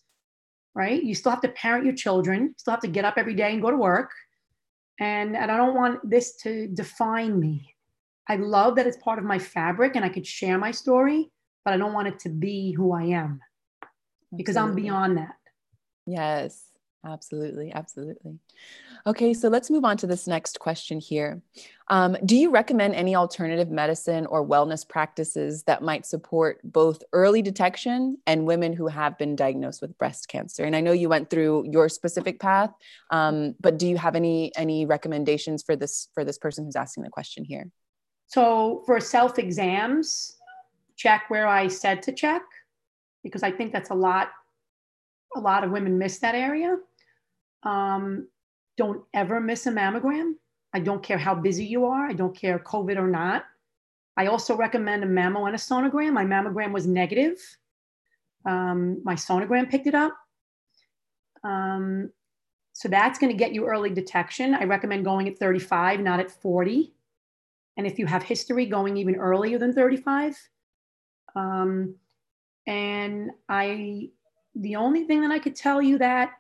right? 0.75 1.03
You 1.03 1.15
still 1.15 1.31
have 1.31 1.41
to 1.41 1.49
parent 1.49 1.87
your 1.87 1.95
children, 1.95 2.43
you 2.43 2.55
still 2.59 2.73
have 2.73 2.83
to 2.83 2.89
get 2.89 3.07
up 3.07 3.15
every 3.17 3.35
day 3.35 3.53
and 3.53 3.63
go 3.63 3.71
to 3.71 3.77
work. 3.77 4.11
And, 5.01 5.35
and 5.35 5.51
I 5.51 5.57
don't 5.57 5.75
want 5.75 5.99
this 6.09 6.37
to 6.43 6.69
define 6.69 7.41
me. 7.41 7.75
I 8.29 8.37
love 8.37 8.77
that 8.77 8.87
it's 8.87 8.99
part 8.99 9.19
of 9.19 9.25
my 9.25 9.39
fabric 9.39 9.97
and 9.97 10.05
I 10.05 10.11
could 10.11 10.27
share 10.27 10.59
my 10.59 10.73
story, 10.73 11.31
but 11.65 11.73
I 11.73 11.79
don't 11.79 11.95
want 11.95 12.09
it 12.09 12.19
to 12.21 12.29
be 12.29 12.73
who 12.73 12.93
I 12.93 13.05
am 13.05 13.41
because 14.37 14.59
absolutely. 14.59 14.83
I'm 14.83 14.85
beyond 14.85 15.19
that. 15.19 15.37
Yes, 16.07 16.65
absolutely. 17.05 17.73
Absolutely. 17.73 18.39
Okay, 19.07 19.35
so 19.35 19.49
let's 19.49 19.71
move 19.71 19.85
on 19.85 19.97
to 19.99 20.07
this 20.07 20.27
next 20.27 20.59
question 20.61 20.99
here. 20.99 21.43
Um, 21.89 22.17
do 22.25 22.37
you 22.37 22.51
recommend 22.51 22.95
any 22.95 23.15
alternative 23.15 23.71
medicine 23.71 24.25
or 24.27 24.47
wellness 24.47 24.89
practices 24.89 25.65
that 25.65 25.83
might 25.83 26.07
support 26.07 26.61
both 26.65 27.03
early 27.13 27.43
detection 27.43 28.17
and 28.27 28.47
women 28.47 28.73
who 28.73 28.87
have 28.87 29.19
been 29.19 29.37
diagnosed 29.37 29.83
with 29.83 29.99
breast 29.99 30.29
cancer? 30.29 30.65
And 30.65 30.75
I 30.75 30.81
know 30.81 30.93
you 30.93 31.11
went 31.11 31.29
through 31.29 31.67
your 31.71 31.91
specific 31.91 32.41
path, 32.41 32.71
um, 33.11 33.55
but 33.61 33.79
do 33.79 33.87
you 33.87 33.99
have 33.99 34.17
any 34.17 34.55
any 34.57 34.87
recommendations 34.87 35.63
for 35.63 35.77
this 35.77 36.09
for 36.15 36.25
this 36.25 36.39
person 36.39 36.65
who's 36.65 36.77
asking 36.77 37.05
the 37.05 37.11
question 37.11 37.45
here? 37.45 37.71
So 38.29 38.83
for 38.87 38.99
self 39.01 39.39
exams, 39.39 40.37
check 40.97 41.25
where 41.29 41.47
I 41.47 41.69
said 41.69 42.03
to 42.05 42.13
check 42.13 42.43
because 43.23 43.43
I 43.43 43.51
think 43.51 43.73
that's 43.73 43.91
a 43.91 43.95
lot. 43.95 44.29
A 45.37 45.41
lot 45.41 45.65
of 45.65 45.73
women 45.73 45.99
miss 45.99 46.19
that 46.21 46.37
area. 46.37 46.77
Um, 47.65 48.29
don't 48.77 49.03
ever 49.15 49.41
miss 49.41 49.67
a 49.67 49.71
mammogram. 49.71 50.35
I 50.73 50.81
don't 50.81 51.03
care 51.03 51.19
how 51.19 51.35
busy 51.35 51.65
you 51.65 51.87
are. 51.87 52.07
I 52.07 52.13
don't 52.13 52.37
care 52.37 52.59
COVID 52.59 52.97
or 52.97 53.07
not. 53.07 53.45
I 54.17 54.27
also 54.27 54.57
recommend 54.57 55.05
a 55.05 55.07
mammo 55.07 55.47
and 55.47 55.55
a 55.55 55.59
sonogram. 55.59 56.13
My 56.13 56.25
mammogram 56.25 56.73
was 56.73 56.87
negative. 56.87 57.39
Um, 58.45 59.01
my 59.05 59.15
sonogram 59.15 59.71
picked 59.71 59.87
it 59.87 59.95
up. 59.95 60.15
Um, 61.43 62.11
so 62.73 62.89
that's 62.89 63.19
going 63.19 63.33
to 63.33 63.39
get 63.39 63.53
you 63.53 63.67
early 63.67 63.91
detection. 63.91 64.55
I 64.55 64.65
recommend 64.65 65.05
going 65.05 65.29
at 65.29 65.39
35, 65.39 66.01
not 66.01 66.21
at 66.21 66.31
40 66.31 66.95
and 67.77 67.87
if 67.87 67.99
you 67.99 68.07
have 68.07 68.23
history 68.23 68.67
going 68.67 68.97
even 68.97 69.17
earlier 69.17 69.59
than 69.59 69.73
35 69.73 70.37
um, 71.37 71.95
and 72.67 73.31
i 73.49 74.09
the 74.55 74.77
only 74.77 75.05
thing 75.05 75.21
that 75.21 75.31
i 75.31 75.39
could 75.39 75.57
tell 75.57 75.83
you 75.83 75.99
that 75.99 76.33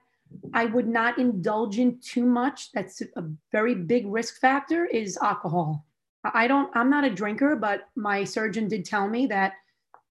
i 0.52 0.64
would 0.64 0.88
not 0.88 1.18
indulge 1.18 1.78
in 1.78 1.98
too 2.00 2.24
much. 2.24 2.70
That's 2.72 3.00
a 3.00 3.24
very 3.52 3.74
big 3.74 4.06
risk 4.06 4.40
factor 4.40 4.86
is 4.86 5.18
alcohol. 5.18 5.86
I 6.24 6.46
don't 6.46 6.70
i'm 6.74 6.90
not 6.90 7.04
a 7.04 7.10
drinker 7.10 7.56
but 7.56 7.82
my 7.96 8.24
surgeon 8.24 8.68
did 8.68 8.84
tell 8.84 9.08
me 9.08 9.26
that 9.26 9.52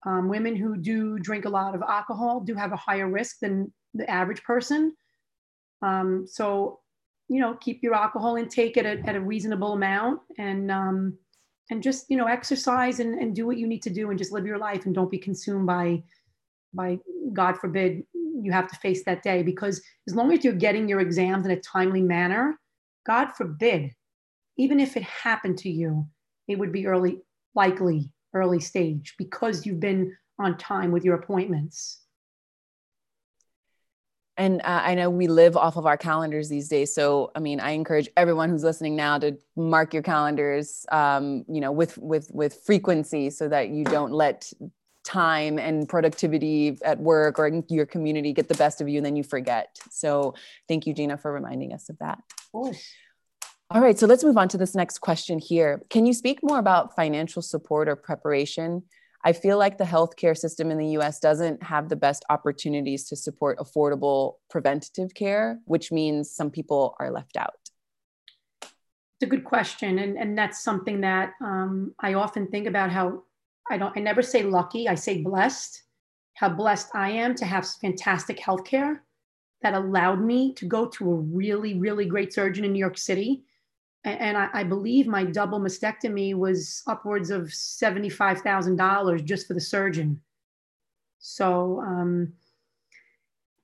um, 0.05 0.29
women 0.29 0.55
who 0.55 0.77
do 0.77 1.19
drink 1.19 1.45
a 1.45 1.49
lot 1.49 1.75
of 1.75 1.81
alcohol 1.81 2.39
do 2.39 2.55
have 2.55 2.71
a 2.71 2.77
higher 2.77 3.09
risk 3.09 3.39
than 3.39 3.71
the 3.93 4.09
average 4.09 4.43
person. 4.43 4.95
Um, 5.81 6.25
so 6.27 6.79
you 7.29 7.39
know, 7.39 7.53
keep 7.53 7.81
your 7.83 7.93
alcohol 7.93 8.35
intake 8.35 8.75
at 8.75 8.85
a, 8.85 8.99
at 9.07 9.15
a 9.15 9.21
reasonable 9.21 9.73
amount 9.73 10.19
and, 10.37 10.71
um, 10.71 11.17
and 11.69 11.83
just, 11.83 12.09
you 12.09 12.17
know, 12.17 12.25
exercise 12.25 12.99
and, 12.99 13.19
and 13.19 13.35
do 13.35 13.45
what 13.45 13.57
you 13.57 13.67
need 13.67 13.83
to 13.83 13.91
do 13.91 14.09
and 14.09 14.17
just 14.17 14.31
live 14.31 14.47
your 14.47 14.57
life 14.57 14.87
and 14.87 14.95
don't 14.95 15.11
be 15.11 15.19
consumed 15.19 15.67
by, 15.67 16.03
by 16.73 16.99
God 17.33 17.57
forbid 17.57 18.03
you 18.13 18.51
have 18.51 18.67
to 18.67 18.75
face 18.77 19.03
that 19.05 19.23
day 19.23 19.43
because 19.43 19.81
as 20.07 20.15
long 20.15 20.31
as 20.31 20.43
you're 20.43 20.53
getting 20.53 20.87
your 20.87 20.99
exams 20.99 21.45
in 21.45 21.51
a 21.51 21.59
timely 21.59 22.01
manner, 22.01 22.59
God 23.05 23.31
forbid, 23.35 23.91
even 24.57 24.79
if 24.79 24.95
it 24.95 25.03
happened 25.03 25.57
to 25.59 25.69
you, 25.69 26.07
it 26.47 26.57
would 26.57 26.71
be 26.71 26.87
early, 26.87 27.19
likely 27.55 28.11
early 28.33 28.59
stage 28.59 29.15
because 29.17 29.65
you've 29.65 29.79
been 29.79 30.15
on 30.37 30.57
time 30.57 30.91
with 30.91 31.03
your 31.03 31.15
appointments 31.15 32.01
and 34.39 34.61
uh, 34.61 34.81
I 34.83 34.95
know 34.95 35.09
we 35.09 35.27
live 35.27 35.57
off 35.57 35.75
of 35.75 35.85
our 35.85 35.97
calendars 35.97 36.47
these 36.47 36.69
days. 36.69 36.95
So, 36.95 37.29
I 37.35 37.39
mean, 37.41 37.59
I 37.59 37.71
encourage 37.71 38.07
everyone 38.15 38.49
who's 38.49 38.63
listening 38.63 38.95
now 38.95 39.19
to 39.19 39.37
mark 39.57 39.93
your 39.93 40.01
calendars, 40.01 40.85
um, 40.93 41.43
you 41.49 41.59
know, 41.59 41.73
with 41.73 41.97
with 41.97 42.31
with 42.31 42.53
frequency, 42.65 43.31
so 43.31 43.49
that 43.49 43.67
you 43.67 43.83
don't 43.83 44.13
let 44.13 44.49
time 45.09 45.57
and 45.57 45.89
productivity 45.89 46.77
at 46.83 46.99
work 46.99 47.39
or 47.39 47.47
in 47.47 47.63
your 47.67 47.85
community 47.85 48.31
get 48.31 48.47
the 48.47 48.55
best 48.55 48.79
of 48.79 48.87
you, 48.87 48.97
and 48.97 49.05
then 49.05 49.15
you 49.15 49.23
forget. 49.23 49.77
So, 49.89 50.35
thank 50.67 50.85
you, 50.85 50.93
Gina, 50.93 51.17
for 51.17 51.33
reminding 51.33 51.73
us 51.73 51.89
of 51.89 51.97
that. 51.99 52.19
Of. 52.53 52.77
All 53.71 53.81
right, 53.81 53.97
so 53.97 54.07
let's 54.07 54.23
move 54.23 54.37
on 54.37 54.47
to 54.49 54.57
this 54.57 54.75
next 54.75 54.99
question 54.99 55.39
here. 55.39 55.81
Can 55.89 56.05
you 56.05 56.13
speak 56.13 56.39
more 56.43 56.59
about 56.59 56.95
financial 56.95 57.41
support 57.41 57.89
or 57.89 57.95
preparation? 57.95 58.83
I 59.23 59.33
feel 59.33 59.57
like 59.57 59.77
the 59.77 59.83
healthcare 59.83 60.37
system 60.37 60.71
in 60.71 60.77
the 60.77 60.97
US 60.99 61.19
doesn't 61.19 61.61
have 61.63 61.89
the 61.89 61.95
best 61.95 62.23
opportunities 62.29 63.07
to 63.09 63.15
support 63.15 63.57
affordable 63.59 64.35
preventative 64.49 65.13
care, 65.13 65.59
which 65.65 65.91
means 65.91 66.31
some 66.31 66.49
people 66.49 66.95
are 66.99 67.11
left 67.11 67.35
out. 67.35 67.53
It's 68.61 69.23
a 69.23 69.27
good 69.27 69.43
question. 69.43 69.99
And, 69.99 70.17
and 70.17 70.37
that's 70.37 70.63
something 70.63 71.01
that 71.01 71.33
um, 71.41 71.93
I 71.99 72.13
often 72.13 72.47
think 72.47 72.67
about 72.67 72.89
how 72.89 73.23
I 73.69 73.77
don't, 73.77 73.95
I 73.97 74.01
never 74.01 74.21
say 74.21 74.43
lucky, 74.43 74.87
I 74.87 74.95
say 74.95 75.21
blessed, 75.21 75.83
how 76.35 76.49
blessed 76.49 76.89
I 76.93 77.11
am 77.11 77.35
to 77.35 77.45
have 77.45 77.67
fantastic 77.67 78.39
healthcare 78.39 78.99
that 79.61 79.73
allowed 79.73 80.21
me 80.21 80.53
to 80.53 80.65
go 80.65 80.87
to 80.87 81.11
a 81.11 81.15
really, 81.15 81.77
really 81.77 82.05
great 82.05 82.33
surgeon 82.33 82.65
in 82.65 82.73
New 82.73 82.79
York 82.79 82.97
City 82.97 83.43
and 84.05 84.37
I, 84.37 84.63
believe 84.63 85.07
my 85.07 85.25
double 85.25 85.59
mastectomy 85.59 86.33
was 86.33 86.83
upwards 86.87 87.29
of 87.29 87.47
$75,000 87.47 89.25
just 89.25 89.47
for 89.47 89.53
the 89.53 89.59
surgeon. 89.59 90.21
So, 91.19 91.81
um, 91.81 92.33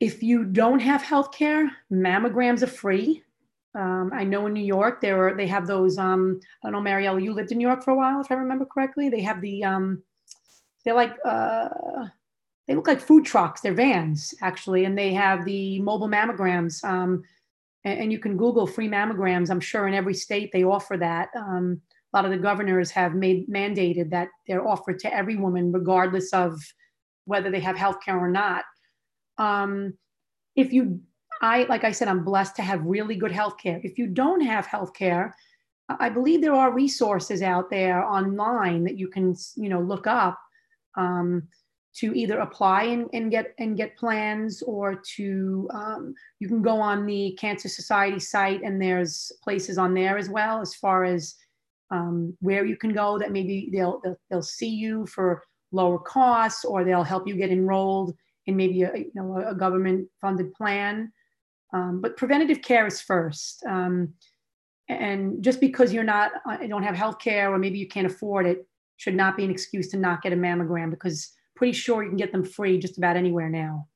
if 0.02 0.22
you 0.22 0.44
don't 0.44 0.80
have 0.80 1.02
health 1.02 1.32
care, 1.32 1.72
mammograms 1.92 2.62
are 2.64 2.68
free. 2.68 3.24
Um, 3.76 4.12
I 4.14 4.24
know 4.24 4.48
in 4.48 4.54
New 4.54 4.64
York 4.64 5.02
there 5.02 5.28
are 5.28 5.36
they 5.36 5.48
have 5.48 5.68
those. 5.68 5.98
Um, 5.98 6.40
I 6.64 6.70
don't 6.70 6.84
know, 6.84 6.90
Marielle, 6.90 7.22
you 7.22 7.34
lived 7.34 7.52
in 7.52 7.58
New 7.58 7.68
York 7.68 7.84
for 7.84 7.92
a 7.92 7.96
while, 7.96 8.22
if 8.22 8.32
I 8.32 8.36
remember 8.36 8.66
correctly. 8.66 9.10
They 9.10 9.22
have 9.22 9.42
the 9.42 9.64
um, 9.64 10.04
they're 10.84 10.94
like 10.94 11.16
uh, 11.26 11.70
they 12.68 12.76
look 12.76 12.88
like 12.88 13.02
food 13.02 13.26
trucks. 13.26 13.62
They're 13.62 13.74
vans 13.74 14.34
actually, 14.42 14.86
and 14.86 14.98
they 14.98 15.14
have 15.14 15.46
the 15.46 15.80
mobile 15.82 16.08
mammograms. 16.08 16.84
Um, 16.84 17.24
and, 17.84 18.00
and, 18.00 18.12
you 18.12 18.18
can 18.18 18.38
Google 18.38 18.66
free 18.66 18.88
mammograms. 18.88 19.52
I'm 19.52 19.60
sure 19.60 19.88
in 19.88 19.94
every 19.94 20.16
state 20.16 20.52
they 20.52 20.64
offer 20.64 20.98
that. 20.98 21.30
Um, 21.36 21.82
a 22.14 22.18
lot 22.18 22.26
of 22.26 22.32
the 22.32 22.38
governors 22.38 22.90
have 22.92 23.14
made 23.14 23.48
mandated 23.48 24.10
that 24.12 24.30
they're 24.48 24.68
offered 24.68 25.00
to 25.00 25.14
every 25.14 25.36
woman, 25.36 25.72
regardless 25.72 26.34
of 26.34 26.60
whether 27.26 27.52
they 27.52 27.60
have 27.60 27.76
health 27.76 27.98
care 28.04 28.18
or 28.18 28.30
not. 28.30 28.64
Um, 29.38 29.96
if 30.56 30.72
you 30.72 31.02
I, 31.42 31.64
like 31.64 31.84
I 31.84 31.92
said, 31.92 32.08
I'm 32.08 32.24
blessed 32.24 32.56
to 32.58 32.62
have 32.62 32.86
really 32.86 33.16
good 33.16 33.32
health 33.32 33.58
care. 33.58 33.80
If 33.84 33.98
you 33.98 34.08
don't 34.08 34.42
have 34.42 34.66
health 34.66 34.94
care, 34.94 35.36
I 35.88 36.10
believe 36.10 36.42
there 36.42 36.54
are 36.54 36.74
resources 36.74 37.42
out 37.42 37.70
there 37.70 38.04
online 38.04 38.84
that 38.86 38.98
you 38.98 39.08
can, 39.08 39.36
you 39.56 39.70
know, 39.70 39.82
look 39.82 40.08
up 40.08 40.40
um, 40.96 41.48
to 41.98 42.18
either 42.18 42.40
apply 42.40 42.84
and, 42.84 43.10
and, 43.14 43.30
get 43.30 43.54
and 43.60 43.78
get 43.78 43.96
plans, 43.98 44.64
or 44.64 45.02
to 45.16 45.70
um, 45.74 46.14
you 46.40 46.48
can 46.48 46.62
go 46.62 46.80
on 46.82 47.06
the 47.06 47.38
Cancer 47.40 47.70
Society 47.70 48.20
site 48.20 48.64
and 48.64 48.82
there's 48.82 49.32
places 49.44 49.78
on 49.78 49.94
there 49.94 50.18
as 50.18 50.30
well 50.30 50.62
as 50.62 50.74
far 50.76 51.04
as 51.04 51.36
um, 51.92 52.36
where 52.42 52.66
you 52.66 52.76
can 52.76 52.92
go 52.92 53.20
that 53.20 53.32
maybe 53.32 53.70
they'll, 53.72 54.02
they'll 54.04 54.18
they'll 54.30 54.42
see 54.42 54.70
you 54.70 55.06
for 55.06 55.44
lower 55.72 56.00
costs 56.00 56.66
or 56.66 56.84
they'll 56.84 57.04
help 57.04 57.28
you 57.28 57.36
get 57.36 57.52
enrolled 57.52 58.16
in 58.48 58.56
maybe 58.56 58.84
a 58.84 58.92
you 58.98 59.12
know 59.14 59.38
a 59.38 59.54
government 59.54 60.08
funded 60.20 60.54
plan. 60.54 61.12
Um, 61.74 62.02
but 62.02 62.18
preventative 62.18 62.62
care 62.62 62.88
is 62.88 63.02
first. 63.02 63.64
Um, 63.66 64.14
and 64.88 65.44
just 65.44 65.60
because 65.60 65.92
you're 65.94 66.04
not, 66.04 66.32
uh, 66.48 66.58
you 66.62 66.68
don't 66.68 66.84
have 66.84 66.96
health 66.96 67.20
care 67.20 67.54
or 67.54 67.58
maybe 67.58 67.80
you 67.80 67.88
can't 67.88 68.08
afford 68.08 68.46
it, 68.46 68.68
should 68.98 69.16
not 69.16 69.36
be 69.36 69.44
an 69.44 69.52
excuse 69.52 69.90
to 69.90 69.98
not 69.98 70.22
get 70.22 70.32
a 70.32 70.36
mammogram 70.36 70.90
because 70.90 71.32
pretty 71.56 71.74
sure 71.74 72.04
you 72.04 72.10
can 72.10 72.18
get 72.18 72.32
them 72.32 72.44
free 72.44 72.80
just 72.80 72.98
about 72.98 73.18
anywhere 73.18 73.50
now. 73.50 73.88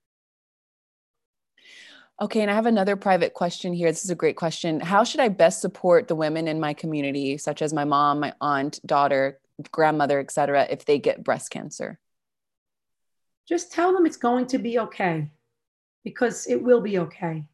Okay, 2.21 2.41
and 2.41 2.51
I 2.51 2.53
have 2.53 2.65
another 2.65 2.97
private 2.97 3.33
question 3.33 3.71
here. 3.71 3.89
This 3.89 4.03
is 4.03 4.09
a 4.09 4.15
great 4.15 4.35
question. 4.35 4.81
How 4.81 5.05
should 5.05 5.21
I 5.21 5.29
best 5.29 5.61
support 5.61 6.09
the 6.09 6.15
women 6.15 6.49
in 6.49 6.59
my 6.59 6.73
community, 6.73 7.37
such 7.37 7.61
as 7.61 7.71
my 7.71 7.85
mom, 7.85 8.19
my 8.19 8.33
aunt, 8.41 8.85
daughter, 8.85 9.39
grandmother, 9.71 10.19
etc., 10.19 10.67
if 10.69 10.83
they 10.83 10.99
get 10.99 11.23
breast 11.23 11.49
cancer? 11.49 11.97
Just 13.47 13.71
tell 13.71 13.93
them 13.93 14.05
it's 14.05 14.17
going 14.17 14.47
to 14.47 14.57
be 14.57 14.79
okay 14.79 15.31
because 16.03 16.45
it 16.47 16.61
will 16.61 16.81
be 16.81 16.99
okay. 16.99 17.45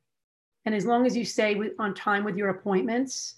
And 0.66 0.74
as 0.74 0.86
long 0.86 1.06
as 1.06 1.16
you 1.16 1.26
stay 1.26 1.56
with, 1.56 1.74
on 1.80 1.94
time 1.94 2.24
with 2.24 2.36
your 2.36 2.50
appointments, 2.50 3.36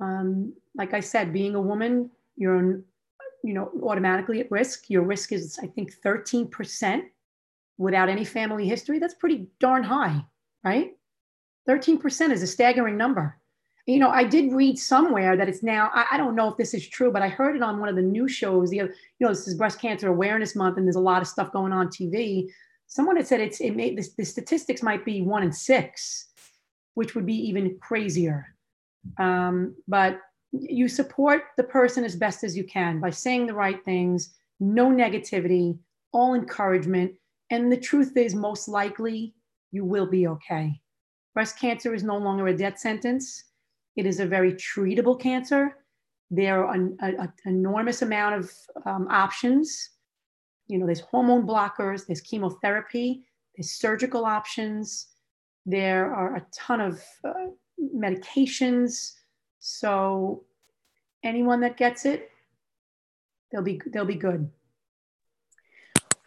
um, 0.00 0.52
like 0.74 0.94
I 0.94 1.00
said, 1.00 1.32
being 1.32 1.54
a 1.54 1.60
woman, 1.60 2.10
you're 2.36 2.82
you 3.44 3.54
know 3.54 3.70
automatically 3.82 4.40
at 4.40 4.50
risk. 4.50 4.90
Your 4.90 5.02
risk 5.02 5.32
is 5.32 5.58
I 5.62 5.66
think 5.66 5.94
13% 6.04 7.02
without 7.78 8.08
any 8.08 8.24
family 8.24 8.66
history. 8.66 8.98
That's 8.98 9.14
pretty 9.14 9.48
darn 9.60 9.82
high, 9.82 10.24
right? 10.64 10.92
13% 11.68 12.30
is 12.30 12.42
a 12.42 12.46
staggering 12.46 12.96
number. 12.96 13.38
You 13.86 13.98
know, 13.98 14.10
I 14.10 14.24
did 14.24 14.52
read 14.52 14.78
somewhere 14.78 15.36
that 15.36 15.48
it's 15.48 15.62
now, 15.62 15.90
I, 15.92 16.06
I, 16.12 16.16
don't 16.16 16.36
know 16.36 16.48
if 16.48 16.56
this 16.56 16.72
is 16.72 16.88
true, 16.88 17.10
but 17.10 17.22
I 17.22 17.28
heard 17.28 17.56
it 17.56 17.62
on 17.62 17.80
one 17.80 17.88
of 17.88 17.96
the 17.96 18.02
news 18.02 18.30
shows. 18.30 18.70
The 18.70 18.80
other, 18.80 18.94
you 19.18 19.26
know, 19.26 19.32
this 19.32 19.48
is 19.48 19.56
Breast 19.56 19.80
Cancer 19.80 20.08
Awareness 20.08 20.54
Month, 20.54 20.76
and 20.76 20.86
there's 20.86 20.94
a 20.94 21.00
lot 21.00 21.20
of 21.20 21.26
stuff 21.26 21.52
going 21.52 21.72
on 21.72 21.88
TV. 21.88 22.48
Someone 22.86 23.16
had 23.16 23.26
said 23.26 23.40
it's 23.40 23.60
it 23.60 23.74
made 23.74 23.98
the, 23.98 24.08
the 24.18 24.24
statistics 24.24 24.82
might 24.82 25.04
be 25.04 25.22
one 25.22 25.42
in 25.42 25.52
six 25.52 26.28
which 26.94 27.14
would 27.14 27.26
be 27.26 27.34
even 27.48 27.78
crazier. 27.80 28.54
Um, 29.18 29.74
but 29.88 30.20
you 30.52 30.88
support 30.88 31.44
the 31.56 31.64
person 31.64 32.04
as 32.04 32.14
best 32.14 32.44
as 32.44 32.56
you 32.56 32.64
can 32.64 33.00
by 33.00 33.10
saying 33.10 33.46
the 33.46 33.54
right 33.54 33.82
things, 33.84 34.34
no 34.60 34.88
negativity, 34.90 35.78
all 36.12 36.34
encouragement. 36.34 37.12
And 37.50 37.72
the 37.72 37.76
truth 37.76 38.16
is, 38.16 38.34
most 38.34 38.68
likely, 38.68 39.34
you 39.72 39.84
will 39.84 40.06
be 40.06 40.26
okay. 40.28 40.80
Breast 41.34 41.58
cancer 41.58 41.94
is 41.94 42.02
no 42.02 42.18
longer 42.18 42.48
a 42.48 42.56
death 42.56 42.78
sentence. 42.78 43.44
It 43.96 44.06
is 44.06 44.20
a 44.20 44.26
very 44.26 44.52
treatable 44.52 45.18
cancer. 45.18 45.76
There 46.30 46.64
are 46.64 46.74
an, 46.74 46.98
enormous 47.46 48.02
amount 48.02 48.36
of 48.36 48.52
um, 48.86 49.08
options. 49.10 49.90
You 50.68 50.78
know, 50.78 50.86
there's 50.86 51.00
hormone 51.00 51.46
blockers, 51.46 52.06
there's 52.06 52.20
chemotherapy, 52.20 53.24
there's 53.56 53.72
surgical 53.72 54.24
options, 54.24 55.08
there 55.66 56.12
are 56.14 56.36
a 56.36 56.46
ton 56.54 56.80
of 56.80 57.02
uh, 57.24 57.32
medications. 57.94 59.12
So 59.58 60.44
anyone 61.22 61.60
that 61.60 61.76
gets 61.76 62.04
it, 62.04 62.30
they'll 63.50 63.62
be 63.62 63.80
they'll 63.92 64.04
be 64.04 64.16
good. 64.16 64.50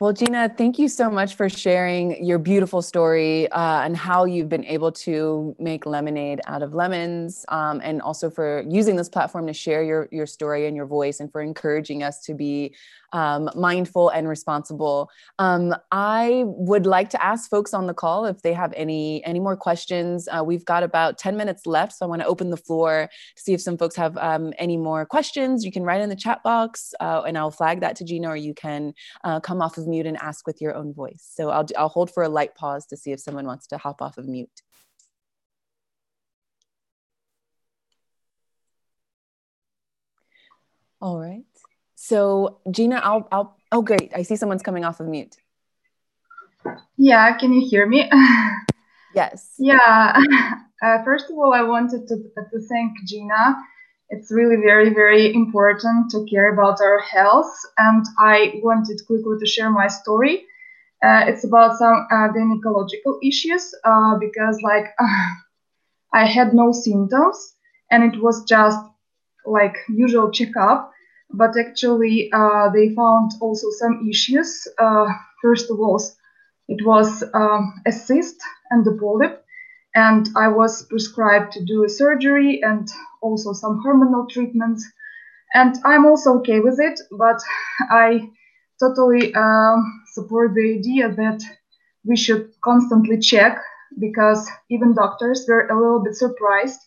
Well, 0.01 0.11
Gina, 0.11 0.53
thank 0.57 0.77
you 0.77 0.89
so 0.89 1.09
much 1.09 1.35
for 1.35 1.47
sharing 1.47 2.21
your 2.23 2.37
beautiful 2.37 2.81
story 2.81 3.49
uh, 3.49 3.83
and 3.83 3.95
how 3.95 4.25
you've 4.25 4.49
been 4.49 4.65
able 4.65 4.91
to 4.91 5.55
make 5.57 5.85
lemonade 5.85 6.41
out 6.47 6.61
of 6.61 6.73
lemons, 6.73 7.45
um, 7.47 7.79
and 7.81 8.01
also 8.01 8.29
for 8.29 8.65
using 8.67 8.97
this 8.97 9.07
platform 9.07 9.47
to 9.47 9.53
share 9.53 9.83
your 9.83 10.09
your 10.11 10.25
story 10.25 10.67
and 10.67 10.75
your 10.75 10.85
voice, 10.85 11.21
and 11.21 11.31
for 11.31 11.41
encouraging 11.41 12.03
us 12.03 12.21
to 12.23 12.33
be 12.33 12.75
um, 13.13 13.49
mindful 13.55 14.09
and 14.09 14.27
responsible. 14.27 15.09
Um, 15.39 15.75
I 15.91 16.43
would 16.45 16.85
like 16.85 17.09
to 17.11 17.23
ask 17.23 17.49
folks 17.49 17.73
on 17.73 17.87
the 17.87 17.93
call 17.93 18.25
if 18.25 18.41
they 18.41 18.53
have 18.53 18.73
any 18.75 19.23
any 19.25 19.39
more 19.39 19.55
questions. 19.55 20.27
Uh, 20.27 20.43
we've 20.43 20.65
got 20.65 20.83
about 20.83 21.17
10 21.17 21.37
minutes 21.37 21.65
left, 21.65 21.93
so 21.93 22.05
I 22.05 22.09
want 22.09 22.21
to 22.21 22.27
open 22.27 22.49
the 22.49 22.57
floor 22.57 23.09
to 23.35 23.41
see 23.41 23.53
if 23.53 23.61
some 23.61 23.77
folks 23.77 23.95
have 23.95 24.17
um, 24.17 24.53
any 24.57 24.77
more 24.77 25.05
questions. 25.05 25.63
You 25.63 25.71
can 25.71 25.83
write 25.83 26.01
in 26.01 26.09
the 26.09 26.15
chat 26.15 26.43
box, 26.43 26.93
uh, 26.99 27.23
and 27.27 27.37
I'll 27.37 27.51
flag 27.51 27.81
that 27.81 27.95
to 27.97 28.05
Gina, 28.05 28.29
or 28.29 28.35
you 28.35 28.53
can 28.53 28.93
uh, 29.23 29.39
come 29.39 29.61
off 29.61 29.77
of 29.77 29.87
mute 29.87 30.05
and 30.05 30.17
ask 30.17 30.45
with 30.47 30.61
your 30.61 30.75
own 30.75 30.93
voice. 30.93 31.29
So 31.35 31.49
I'll 31.49 31.67
I'll 31.77 31.89
hold 31.89 32.11
for 32.13 32.23
a 32.23 32.29
light 32.29 32.55
pause 32.55 32.85
to 32.87 32.97
see 32.97 33.11
if 33.11 33.19
someone 33.19 33.45
wants 33.45 33.67
to 33.67 33.77
hop 33.77 34.01
off 34.01 34.17
of 34.17 34.27
mute. 34.27 34.61
All 41.01 41.19
right. 41.19 41.43
So 41.95 42.59
Gina, 42.69 43.01
I'll, 43.03 43.27
I'll, 43.31 43.57
oh 43.71 43.81
great. 43.81 44.11
I 44.15 44.21
see 44.21 44.35
someone's 44.35 44.61
coming 44.61 44.85
off 44.85 44.99
of 44.99 45.07
mute. 45.07 45.37
Yeah, 46.97 47.37
can 47.37 47.53
you 47.53 47.67
hear 47.67 47.85
me? 47.85 48.09
yes. 49.15 49.53
Yeah. 49.57 50.21
Uh, 50.83 51.03
first 51.03 51.29
of 51.29 51.37
all, 51.37 51.53
I 51.53 51.61
wanted 51.61 52.07
to, 52.07 52.15
to 52.17 52.59
thank 52.67 52.91
Gina. 53.05 53.55
It's 54.09 54.31
really 54.31 54.57
very, 54.57 54.93
very 54.93 55.33
important 55.33 56.11
to 56.11 56.25
care 56.29 56.53
about 56.53 56.81
our 56.81 56.99
health. 56.99 57.51
And 57.77 58.05
I 58.19 58.59
wanted 58.63 59.01
quickly 59.07 59.37
to 59.39 59.45
share 59.45 59.71
my 59.71 59.87
story. 59.87 60.45
Uh, 61.03 61.23
it's 61.27 61.43
about 61.43 61.77
some 61.77 62.07
uh, 62.11 62.29
gynecological 62.29 63.19
issues 63.23 63.73
uh, 63.83 64.17
because, 64.19 64.59
like, 64.63 64.85
I 66.13 66.25
had 66.25 66.53
no 66.53 66.71
symptoms 66.71 67.55
and 67.91 68.03
it 68.03 68.21
was 68.21 68.43
just 68.45 68.79
like 69.45 69.75
usual 69.89 70.31
checkup 70.31 70.91
but 71.31 71.57
actually 71.57 72.29
uh, 72.33 72.69
they 72.71 72.93
found 72.95 73.31
also 73.41 73.67
some 73.71 74.07
issues. 74.09 74.67
Uh, 74.79 75.07
first 75.41 75.69
of 75.69 75.79
all, 75.79 76.01
it 76.67 76.85
was 76.85 77.23
um, 77.33 77.73
a 77.85 77.91
cyst 77.91 78.37
and 78.71 78.85
a 78.87 78.93
polyp, 78.99 79.43
and 79.95 80.29
I 80.35 80.47
was 80.49 80.85
prescribed 80.87 81.53
to 81.53 81.65
do 81.65 81.83
a 81.83 81.89
surgery 81.89 82.61
and 82.63 82.87
also 83.21 83.53
some 83.53 83.81
hormonal 83.85 84.29
treatments. 84.29 84.85
And 85.53 85.75
I'm 85.85 86.05
also 86.05 86.37
okay 86.39 86.59
with 86.59 86.79
it, 86.79 86.99
but 87.11 87.39
I 87.89 88.29
totally 88.79 89.33
um, 89.35 90.03
support 90.13 90.53
the 90.53 90.75
idea 90.79 91.09
that 91.11 91.41
we 92.05 92.15
should 92.17 92.51
constantly 92.63 93.19
check 93.19 93.57
because 93.99 94.49
even 94.69 94.93
doctors 94.93 95.45
were 95.47 95.67
a 95.67 95.79
little 95.79 96.03
bit 96.03 96.15
surprised 96.15 96.79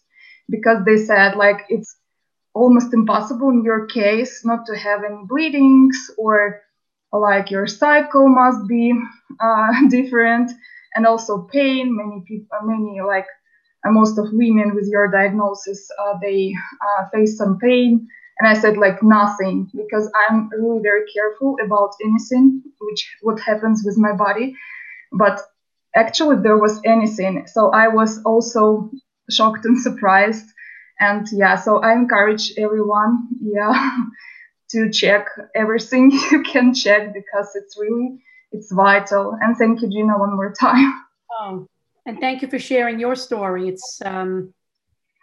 because 0.51 0.84
they 0.84 0.97
said 0.97 1.36
like 1.36 1.64
it's 1.68 1.97
almost 2.59 2.93
impossible 2.93 3.51
in 3.51 3.63
your 3.63 3.87
case 3.87 4.45
not 4.45 4.67
to 4.67 4.77
have 4.77 5.05
any 5.05 5.23
bleedings 5.29 6.11
or 6.19 6.61
like 7.13 7.51
your 7.51 7.67
cycle 7.67 8.29
must 8.29 8.67
be 8.69 8.93
uh, 9.41 9.69
different 9.89 10.51
and 10.95 11.07
also 11.07 11.49
pain. 11.53 11.97
Many 11.97 12.25
people 12.27 12.59
many 12.65 13.01
like 13.01 13.27
uh, 13.87 13.91
most 13.91 14.19
of 14.19 14.27
women 14.33 14.75
with 14.75 14.89
your 14.91 15.11
diagnosis 15.11 15.89
uh, 16.03 16.15
they 16.21 16.53
uh, 16.87 17.09
face 17.13 17.39
some 17.39 17.59
pain. 17.59 18.09
And 18.39 18.49
i 18.49 18.55
said 18.55 18.77
like 18.77 19.03
nothing 19.03 19.69
because 19.75 20.07
i'm 20.21 20.49
really 20.51 20.81
very 20.81 21.05
careful 21.17 21.57
about 21.65 21.91
anything 22.05 22.63
which 22.87 23.03
what 23.23 23.41
happens 23.41 23.83
with 23.85 23.97
my 23.97 24.13
body. 24.13 24.55
But 25.13 25.41
actually 25.95 26.37
there 26.43 26.59
was 26.59 26.81
anything. 26.85 27.47
So 27.55 27.71
i 27.71 27.89
was 27.89 28.23
also 28.25 28.91
shocked 29.31 29.65
and 29.65 29.79
surprised 29.89 30.49
and 31.01 31.26
yeah 31.32 31.57
so 31.57 31.80
i 31.82 31.92
encourage 31.92 32.53
everyone 32.59 33.28
yeah 33.40 33.99
to 34.70 34.90
check 34.90 35.26
everything 35.55 36.11
you 36.30 36.42
can 36.42 36.74
check 36.74 37.12
because 37.14 37.51
it's 37.55 37.76
really 37.78 38.18
it's 38.53 38.72
vital 38.72 39.36
and 39.40 39.57
thank 39.57 39.80
you 39.82 39.88
gina 39.88 40.18
one 40.18 40.34
more 40.34 40.53
time 40.53 40.92
oh 41.40 41.66
and 42.07 42.18
thank 42.20 42.42
you 42.42 42.49
for 42.49 42.59
sharing 42.59 42.99
your 42.99 43.14
story 43.14 43.68
it's 43.68 44.01
um 44.05 44.53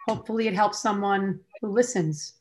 hopefully 0.06 0.46
it 0.46 0.54
helps 0.54 0.80
someone 0.80 1.40
who 1.60 1.68
listens. 1.68 2.34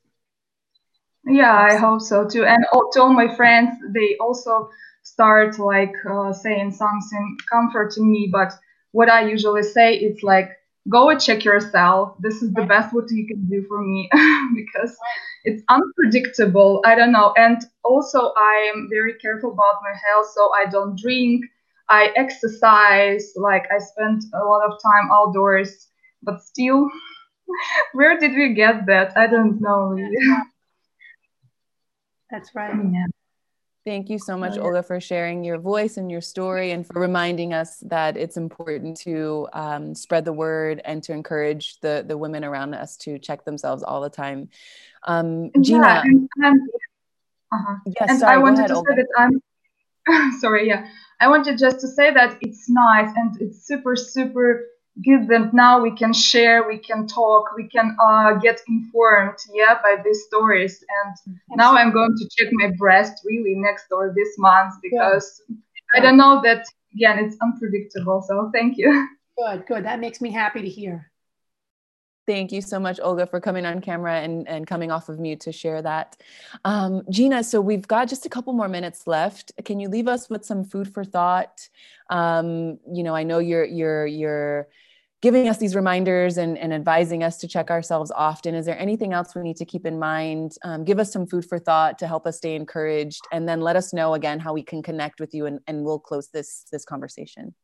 Yeah, 1.28 1.54
I 1.54 1.76
hope 1.76 2.02
so 2.02 2.28
too. 2.28 2.46
And 2.46 2.66
all, 2.72 2.90
to 2.92 3.02
all 3.02 3.14
my 3.14 3.34
friends, 3.36 3.76
they 3.94 4.16
also 4.20 4.70
start 5.02 5.58
like 5.58 5.94
uh, 6.10 6.32
saying 6.34 6.72
something 6.72 7.38
comforting 7.52 8.12
me. 8.12 8.30
But 8.32 8.54
what 8.92 9.10
I 9.10 9.28
usually 9.28 9.64
say 9.64 9.96
is 9.96 10.22
like, 10.22 10.50
go 10.90 11.10
and 11.10 11.20
check 11.20 11.44
yourself. 11.44 12.16
This 12.20 12.42
is 12.42 12.54
the 12.54 12.64
best 12.64 12.94
what 12.94 13.10
you 13.10 13.28
can 13.28 13.46
do 13.48 13.64
for 13.68 13.82
me 13.82 14.10
because 14.56 14.96
it's 15.44 15.64
unpredictable. 15.70 16.82
I 16.86 16.96
don't 16.96 17.12
know. 17.12 17.34
And 17.38 17.62
also, 17.84 18.34
I 18.38 18.72
am 18.74 18.88
very 18.92 19.16
careful 19.16 19.52
about 19.52 19.76
my 19.84 19.94
health, 20.08 20.28
so 20.34 20.52
I 20.54 20.66
don't 20.70 21.00
drink. 21.00 21.46
I 21.90 22.12
exercise. 22.16 23.34
Like 23.36 23.66
I 23.72 23.80
spend 23.80 24.24
a 24.34 24.44
lot 24.44 24.62
of 24.66 24.80
time 24.82 25.10
outdoors, 25.12 25.88
but 26.24 26.42
still, 26.42 26.90
where 27.94 28.18
did 28.20 28.32
we 28.32 28.54
get 28.54 28.86
that? 28.88 29.18
I 29.18 29.28
don't 29.28 29.60
know 29.62 29.88
really. 29.88 30.18
That's 32.32 32.54
right. 32.56 32.74
Yeah. 32.76 33.06
Thank 33.86 34.10
you 34.10 34.18
so 34.18 34.36
much, 34.36 34.58
Olga, 34.58 34.82
for 34.82 35.00
sharing 35.00 35.44
your 35.44 35.60
voice 35.60 35.98
and 35.98 36.10
your 36.10 36.22
story 36.22 36.72
and 36.72 36.88
for 36.88 37.00
reminding 37.00 37.54
us 37.54 37.78
that 37.82 38.18
it's 38.18 38.36
important 38.36 38.98
to 39.02 39.48
um, 39.54 39.94
spread 39.94 40.26
the 40.26 40.34
word 40.34 40.82
and 40.84 41.04
to 41.04 41.14
encourage 41.14 41.80
the, 41.82 42.04
the 42.08 42.18
women 42.18 42.44
around 42.44 42.74
us 42.74 42.98
to 42.98 43.20
check 43.20 43.46
themselves 43.46 43.84
all 43.84 44.02
the 44.02 44.10
time. 44.10 44.50
Um, 45.04 45.52
Gina. 45.62 45.86
Yeah, 45.86 46.02
and, 46.02 46.30
and, 46.38 46.62
uh-huh. 47.52 47.76
yes, 47.86 48.10
and 48.10 48.20
sorry, 48.20 48.34
I 48.34 48.38
wanted 48.40 48.58
ahead, 48.58 48.70
to 48.70 48.76
Olga. 48.78 48.92
say 48.96 49.04
that 49.04 49.40
I'm 50.08 50.32
sorry, 50.40 50.68
yeah. 50.68 50.88
I 51.20 51.28
wanted 51.28 51.60
just 51.60 51.80
to 51.82 51.88
say 51.88 52.12
that 52.12 52.40
it's 52.42 52.68
nice 52.68 53.12
and 53.16 53.40
it's 53.40 53.68
super, 53.68 53.96
super 53.96 54.66
good 55.04 55.28
that 55.28 55.54
now 55.54 55.82
we 55.82 55.92
can 55.92 56.14
share, 56.14 56.68
we 56.68 56.78
can 56.78 57.08
talk, 57.08 57.50
we 57.56 57.68
can 57.68 57.96
uh, 58.02 58.34
get 58.34 58.62
informed, 58.68 59.38
yeah, 59.54 59.76
by 59.82 59.98
these 60.04 60.24
stories. 60.26 60.84
And 61.04 61.38
now 61.58 61.76
I'm 61.76 61.92
going 61.92 62.16
to 62.18 62.30
check 62.38 62.52
my 62.54 62.72
breast 62.78 63.22
really 63.26 63.56
next 63.56 63.90
door 63.90 64.14
this 64.16 64.36
month 64.38 64.76
because 64.82 65.42
I 65.96 66.00
don't 66.00 66.18
know 66.18 66.42
that 66.44 66.66
again 66.94 67.20
it's 67.20 67.38
unpredictable. 67.42 68.24
So 68.28 68.52
thank 68.54 68.78
you. 68.78 69.08
Good, 69.38 69.66
good. 69.68 69.84
That 69.84 70.00
makes 70.00 70.22
me 70.22 70.32
happy 70.32 70.62
to 70.62 70.70
hear. 70.70 71.12
Thank 72.26 72.52
you 72.52 72.62
so 72.62 72.80
much, 72.80 73.00
Olga, 73.04 73.28
for 73.28 73.40
coming 73.40 73.66
on 73.66 73.82
camera 73.82 74.16
and, 74.22 74.48
and 74.48 74.66
coming 74.66 74.92
off 74.92 75.10
of 75.10 75.20
mute 75.20 75.42
to 75.42 75.52
share 75.52 75.82
that. 75.82 76.18
Um, 76.64 77.04
Gina, 77.12 77.44
so 77.44 77.60
we've 77.62 77.88
got 77.88 78.08
just 78.08 78.26
a 78.26 78.30
couple 78.30 78.54
more 78.54 78.70
minutes 78.70 79.08
left. 79.08 79.52
Can 79.64 79.80
you 79.80 79.90
leave 79.90 80.08
us 80.08 80.30
with 80.30 80.46
some 80.46 80.64
food 80.64 80.92
for 80.92 81.04
thought? 81.04 81.70
Um, 82.10 82.80
you 82.92 83.04
know, 83.04 83.14
I 83.14 83.24
know 83.24 83.40
you're 83.40 83.66
you're 83.66 84.08
you're 84.08 84.70
giving 85.26 85.50
us 85.50 85.58
these 85.58 85.76
reminders 85.76 86.38
and, 86.38 86.56
and 86.56 86.72
advising 86.72 87.24
us 87.24 87.38
to 87.40 87.48
check 87.48 87.72
ourselves 87.72 88.12
often. 88.16 88.54
Is 88.54 88.68
there 88.68 88.78
anything 88.78 89.12
else 89.12 89.34
we 89.34 89.42
need 89.42 89.58
to 89.58 89.66
keep 89.66 89.84
in 89.88 89.98
mind? 89.98 90.52
Um, 90.64 90.84
give 90.84 91.00
us 91.00 91.12
some 91.12 91.26
food 91.26 91.46
for 91.50 91.58
thought 91.58 91.98
to 91.98 92.08
help 92.08 92.28
us 92.28 92.38
stay 92.38 92.54
encouraged, 92.54 93.22
and 93.32 93.50
then 93.50 93.60
let 93.60 93.76
us 93.76 93.92
know 93.92 94.14
again 94.14 94.40
how 94.40 94.54
we 94.54 94.62
can 94.62 94.84
connect 94.84 95.20
with 95.20 95.34
you, 95.34 95.48
and, 95.48 95.62
and 95.66 95.84
we'll 95.84 95.98
close 95.98 96.28
this 96.30 96.66
this 96.72 96.86
conversation. 96.86 97.56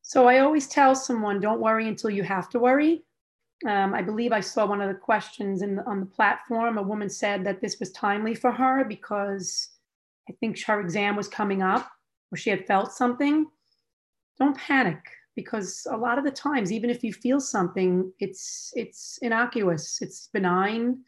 So 0.00 0.26
I 0.26 0.38
always 0.38 0.68
tell 0.68 0.94
someone, 0.94 1.38
don't 1.38 1.60
worry 1.60 1.86
until 1.86 2.08
you 2.08 2.22
have 2.22 2.48
to 2.50 2.58
worry. 2.60 3.04
Um, 3.66 3.92
I 3.92 4.00
believe 4.00 4.32
I 4.32 4.40
saw 4.40 4.64
one 4.64 4.80
of 4.80 4.88
the 4.88 4.94
questions 4.94 5.60
in 5.60 5.76
the, 5.76 5.84
on 5.84 6.00
the 6.00 6.06
platform. 6.06 6.78
A 6.78 6.82
woman 6.82 7.10
said 7.10 7.44
that 7.44 7.60
this 7.60 7.78
was 7.78 7.92
timely 7.92 8.34
for 8.34 8.52
her 8.52 8.86
because 8.86 9.68
I 10.30 10.32
think 10.40 10.62
her 10.62 10.80
exam 10.80 11.14
was 11.14 11.28
coming 11.28 11.60
up 11.60 11.90
or 12.32 12.38
she 12.38 12.48
had 12.48 12.66
felt 12.66 12.92
something. 12.92 13.48
Don't 14.38 14.56
panic 14.56 15.02
because 15.36 15.86
a 15.90 15.96
lot 15.96 16.18
of 16.18 16.24
the 16.24 16.30
times, 16.30 16.72
even 16.72 16.90
if 16.90 17.04
you 17.04 17.12
feel 17.12 17.38
something, 17.38 18.12
it's 18.18 18.72
it's 18.74 19.18
innocuous, 19.22 19.98
it's 20.00 20.28
benign, 20.32 20.98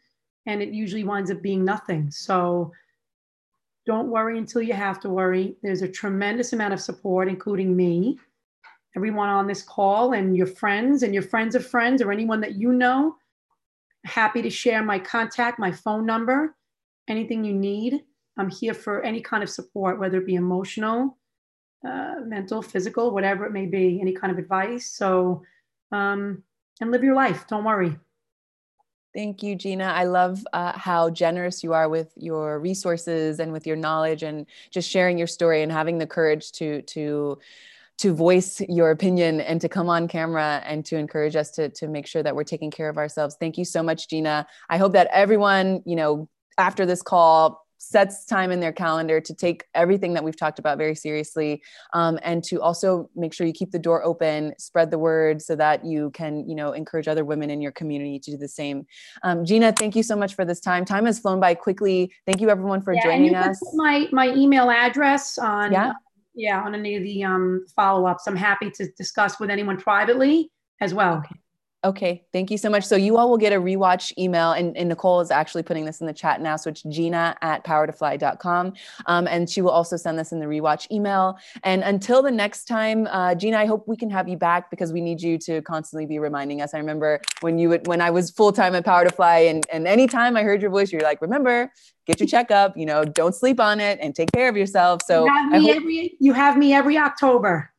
and 0.45 0.61
it 0.61 0.69
usually 0.69 1.03
winds 1.03 1.31
up 1.31 1.41
being 1.41 1.65
nothing. 1.65 2.09
So 2.11 2.71
don't 3.85 4.09
worry 4.09 4.37
until 4.37 4.61
you 4.61 4.73
have 4.73 4.99
to 5.01 5.09
worry. 5.09 5.57
There's 5.63 5.81
a 5.81 5.87
tremendous 5.87 6.53
amount 6.53 6.73
of 6.73 6.79
support, 6.79 7.27
including 7.27 7.75
me 7.75 8.19
everyone 8.95 9.29
on 9.29 9.47
this 9.47 9.61
call 9.61 10.13
and 10.13 10.35
your 10.35 10.47
friends 10.47 11.03
and 11.03 11.13
your 11.13 11.23
friends 11.23 11.55
of 11.55 11.65
friends 11.65 12.01
or 12.01 12.11
anyone 12.11 12.41
that 12.41 12.55
you 12.55 12.73
know. 12.73 13.15
Happy 14.05 14.41
to 14.41 14.49
share 14.49 14.83
my 14.83 14.97
contact, 14.97 15.59
my 15.59 15.71
phone 15.71 16.05
number, 16.05 16.55
anything 17.07 17.43
you 17.43 17.53
need. 17.53 18.03
I'm 18.37 18.49
here 18.49 18.73
for 18.73 19.01
any 19.01 19.21
kind 19.21 19.43
of 19.43 19.49
support, 19.49 19.99
whether 19.99 20.17
it 20.17 20.25
be 20.25 20.35
emotional, 20.35 21.17
uh, 21.87 22.15
mental, 22.25 22.61
physical, 22.61 23.11
whatever 23.11 23.45
it 23.45 23.51
may 23.51 23.65
be, 23.65 23.99
any 24.01 24.13
kind 24.13 24.31
of 24.31 24.37
advice. 24.37 24.91
So, 24.91 25.43
um, 25.91 26.43
and 26.81 26.91
live 26.91 27.03
your 27.03 27.15
life. 27.15 27.47
Don't 27.47 27.63
worry. 27.63 27.97
Thank 29.13 29.41
you, 29.41 29.55
Gina. 29.55 29.85
I 29.85 30.03
love 30.03 30.45
uh, 30.53 30.77
how 30.77 31.09
generous 31.09 31.63
you 31.63 31.73
are 31.73 31.89
with 31.89 32.13
your 32.15 32.59
resources 32.59 33.39
and 33.39 33.51
with 33.51 33.65
your 33.65 33.75
knowledge, 33.75 34.23
and 34.23 34.45
just 34.71 34.89
sharing 34.89 35.17
your 35.17 35.27
story 35.27 35.63
and 35.63 35.71
having 35.71 35.97
the 35.97 36.07
courage 36.07 36.51
to 36.53 36.83
to 36.83 37.39
to 37.97 38.13
voice 38.13 38.61
your 38.69 38.91
opinion 38.91 39.41
and 39.41 39.59
to 39.59 39.67
come 39.67 39.89
on 39.89 40.07
camera 40.07 40.61
and 40.63 40.85
to 40.85 40.95
encourage 40.95 41.35
us 41.35 41.51
to, 41.51 41.67
to 41.67 41.85
make 41.85 42.07
sure 42.07 42.23
that 42.23 42.33
we're 42.33 42.45
taking 42.45 42.71
care 42.71 42.87
of 42.87 42.97
ourselves. 42.97 43.35
Thank 43.37 43.57
you 43.57 43.65
so 43.65 43.83
much, 43.83 44.07
Gina. 44.07 44.47
I 44.69 44.77
hope 44.77 44.93
that 44.93 45.09
everyone, 45.11 45.83
you 45.85 45.97
know, 45.97 46.29
after 46.57 46.85
this 46.85 47.01
call 47.01 47.65
sets 47.79 48.25
time 48.25 48.51
in 48.51 48.59
their 48.59 48.71
calendar 48.71 49.19
to 49.19 49.33
take 49.33 49.65
everything 49.73 50.13
that 50.13 50.23
we've 50.23 50.37
talked 50.37 50.59
about 50.59 50.77
very 50.77 50.93
seriously 50.93 51.61
um, 51.93 52.19
and 52.21 52.43
to 52.43 52.61
also 52.61 53.09
make 53.15 53.33
sure 53.33 53.47
you 53.47 53.53
keep 53.53 53.71
the 53.71 53.79
door 53.79 54.03
open 54.03 54.53
spread 54.59 54.91
the 54.91 54.99
word 54.99 55.41
so 55.41 55.55
that 55.55 55.83
you 55.83 56.11
can 56.11 56.47
you 56.47 56.55
know 56.55 56.73
encourage 56.73 57.07
other 57.07 57.25
women 57.25 57.49
in 57.49 57.61
your 57.61 57.71
community 57.71 58.19
to 58.19 58.31
do 58.31 58.37
the 58.37 58.47
same 58.47 58.85
um, 59.23 59.43
gina 59.45 59.71
thank 59.71 59.95
you 59.95 60.03
so 60.03 60.15
much 60.15 60.35
for 60.35 60.45
this 60.45 60.59
time 60.59 60.85
time 60.85 61.05
has 61.05 61.19
flown 61.19 61.39
by 61.39 61.55
quickly 61.55 62.11
thank 62.25 62.39
you 62.41 62.49
everyone 62.49 62.81
for 62.81 62.93
Yeah, 62.93 63.03
joining 63.03 63.33
us 63.33 63.59
put 63.59 63.75
my 63.75 64.07
my 64.11 64.27
email 64.35 64.69
address 64.69 65.37
on 65.37 65.71
Yeah. 65.71 65.93
yeah 66.35 66.61
on 66.61 66.75
any 66.75 66.95
of 66.95 67.03
the 67.03 67.23
um, 67.23 67.65
follow-ups. 67.75 68.27
I'm 68.27 68.35
happy 68.35 68.69
to 68.71 68.91
discuss 68.97 69.39
with 69.39 69.49
anyone 69.49 69.77
privately 69.77 70.51
as 70.81 70.93
well. 70.93 71.17
Okay, 71.17 71.35
thank 72.33 72.51
you 72.51 72.57
so 72.57 72.69
much. 72.69 72.83
So 72.83 72.97
you 72.97 73.15
all 73.17 73.29
will 73.29 73.37
get 73.37 73.53
a 73.53 73.55
rewatch 73.55 74.11
email, 74.17 74.51
and, 74.51 74.75
and 74.75 74.89
Nicole 74.89 75.21
is 75.21 75.31
actually 75.31 75.63
putting 75.63 75.85
this 75.85 76.01
in 76.01 76.07
the 76.07 76.13
chat 76.13 76.41
now. 76.41 76.57
So 76.57 76.69
it's 76.71 76.83
Gina 76.83 77.37
at 77.41 77.63
powertofly.com. 77.63 78.73
Um, 79.05 79.27
and 79.27 79.49
she 79.49 79.61
will 79.61 79.71
also 79.71 79.95
send 79.95 80.19
this 80.19 80.33
in 80.33 80.39
the 80.39 80.45
rewatch 80.45 80.91
email. 80.91 81.37
And 81.63 81.81
until 81.83 82.21
the 82.21 82.31
next 82.31 82.65
time, 82.65 83.07
uh, 83.07 83.33
Gina, 83.35 83.57
I 83.57 83.65
hope 83.65 83.87
we 83.87 83.95
can 83.95 84.09
have 84.09 84.27
you 84.27 84.35
back 84.35 84.69
because 84.69 84.91
we 84.91 84.99
need 84.99 85.21
you 85.21 85.37
to 85.39 85.61
constantly 85.61 86.05
be 86.05 86.19
reminding 86.19 86.61
us. 86.61 86.73
I 86.73 86.79
remember 86.79 87.21
when 87.39 87.57
you 87.57 87.69
would, 87.69 87.87
when 87.87 88.01
I 88.01 88.11
was 88.11 88.29
full 88.29 88.51
time 88.51 88.75
at 88.75 88.85
PowerToFly, 88.85 89.49
and 89.49 89.65
and 89.71 89.87
anytime 89.87 90.35
I 90.35 90.43
heard 90.43 90.61
your 90.61 90.71
voice, 90.71 90.91
you're 90.91 91.01
like, 91.01 91.21
remember, 91.21 91.71
get 92.05 92.19
your 92.19 92.27
checkup. 92.27 92.75
You 92.75 92.87
know, 92.87 93.05
don't 93.05 93.33
sleep 93.33 93.59
on 93.59 93.79
it, 93.79 93.99
and 94.01 94.13
take 94.13 94.31
care 94.33 94.49
of 94.49 94.57
yourself. 94.57 95.01
So 95.05 95.25
you 95.25 95.33
have 95.33 95.53
I 95.53 95.59
me 95.59 95.67
hope- 95.67 95.75
every 95.77 96.17
you 96.19 96.33
have 96.33 96.57
me 96.57 96.73
every 96.73 96.97
October. 96.97 97.71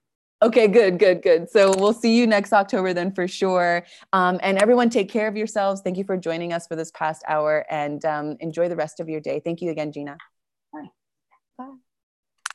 Okay, 0.43 0.68
good, 0.68 0.99
good, 0.99 1.20
good. 1.20 1.51
So 1.51 1.74
we'll 1.76 1.93
see 1.93 2.16
you 2.16 2.26
next 2.26 2.55
October 2.55 2.95
then 2.95 3.12
for 3.12 3.28
sure. 3.28 3.84
Um, 4.14 4.41
and 4.43 4.57
everyone, 4.57 4.88
take 4.88 5.11
care 5.11 5.28
of 5.28 5.36
yourselves. 5.36 5.82
Thank 5.82 5.99
you 5.99 6.05
for 6.05 6.16
joining 6.16 6.55
us 6.55 6.66
for 6.66 6.76
this 6.76 6.91
past 6.93 7.22
hour 7.28 7.66
and 7.70 8.03
um, 8.07 8.36
enjoy 8.41 8.70
the 8.70 8.76
rest 8.76 9.01
of 9.01 9.09
your 9.11 9.20
day. 9.20 9.41
Thank 9.45 9.61
you 9.61 9.70
again, 9.70 9.93
Gina. 9.93 10.16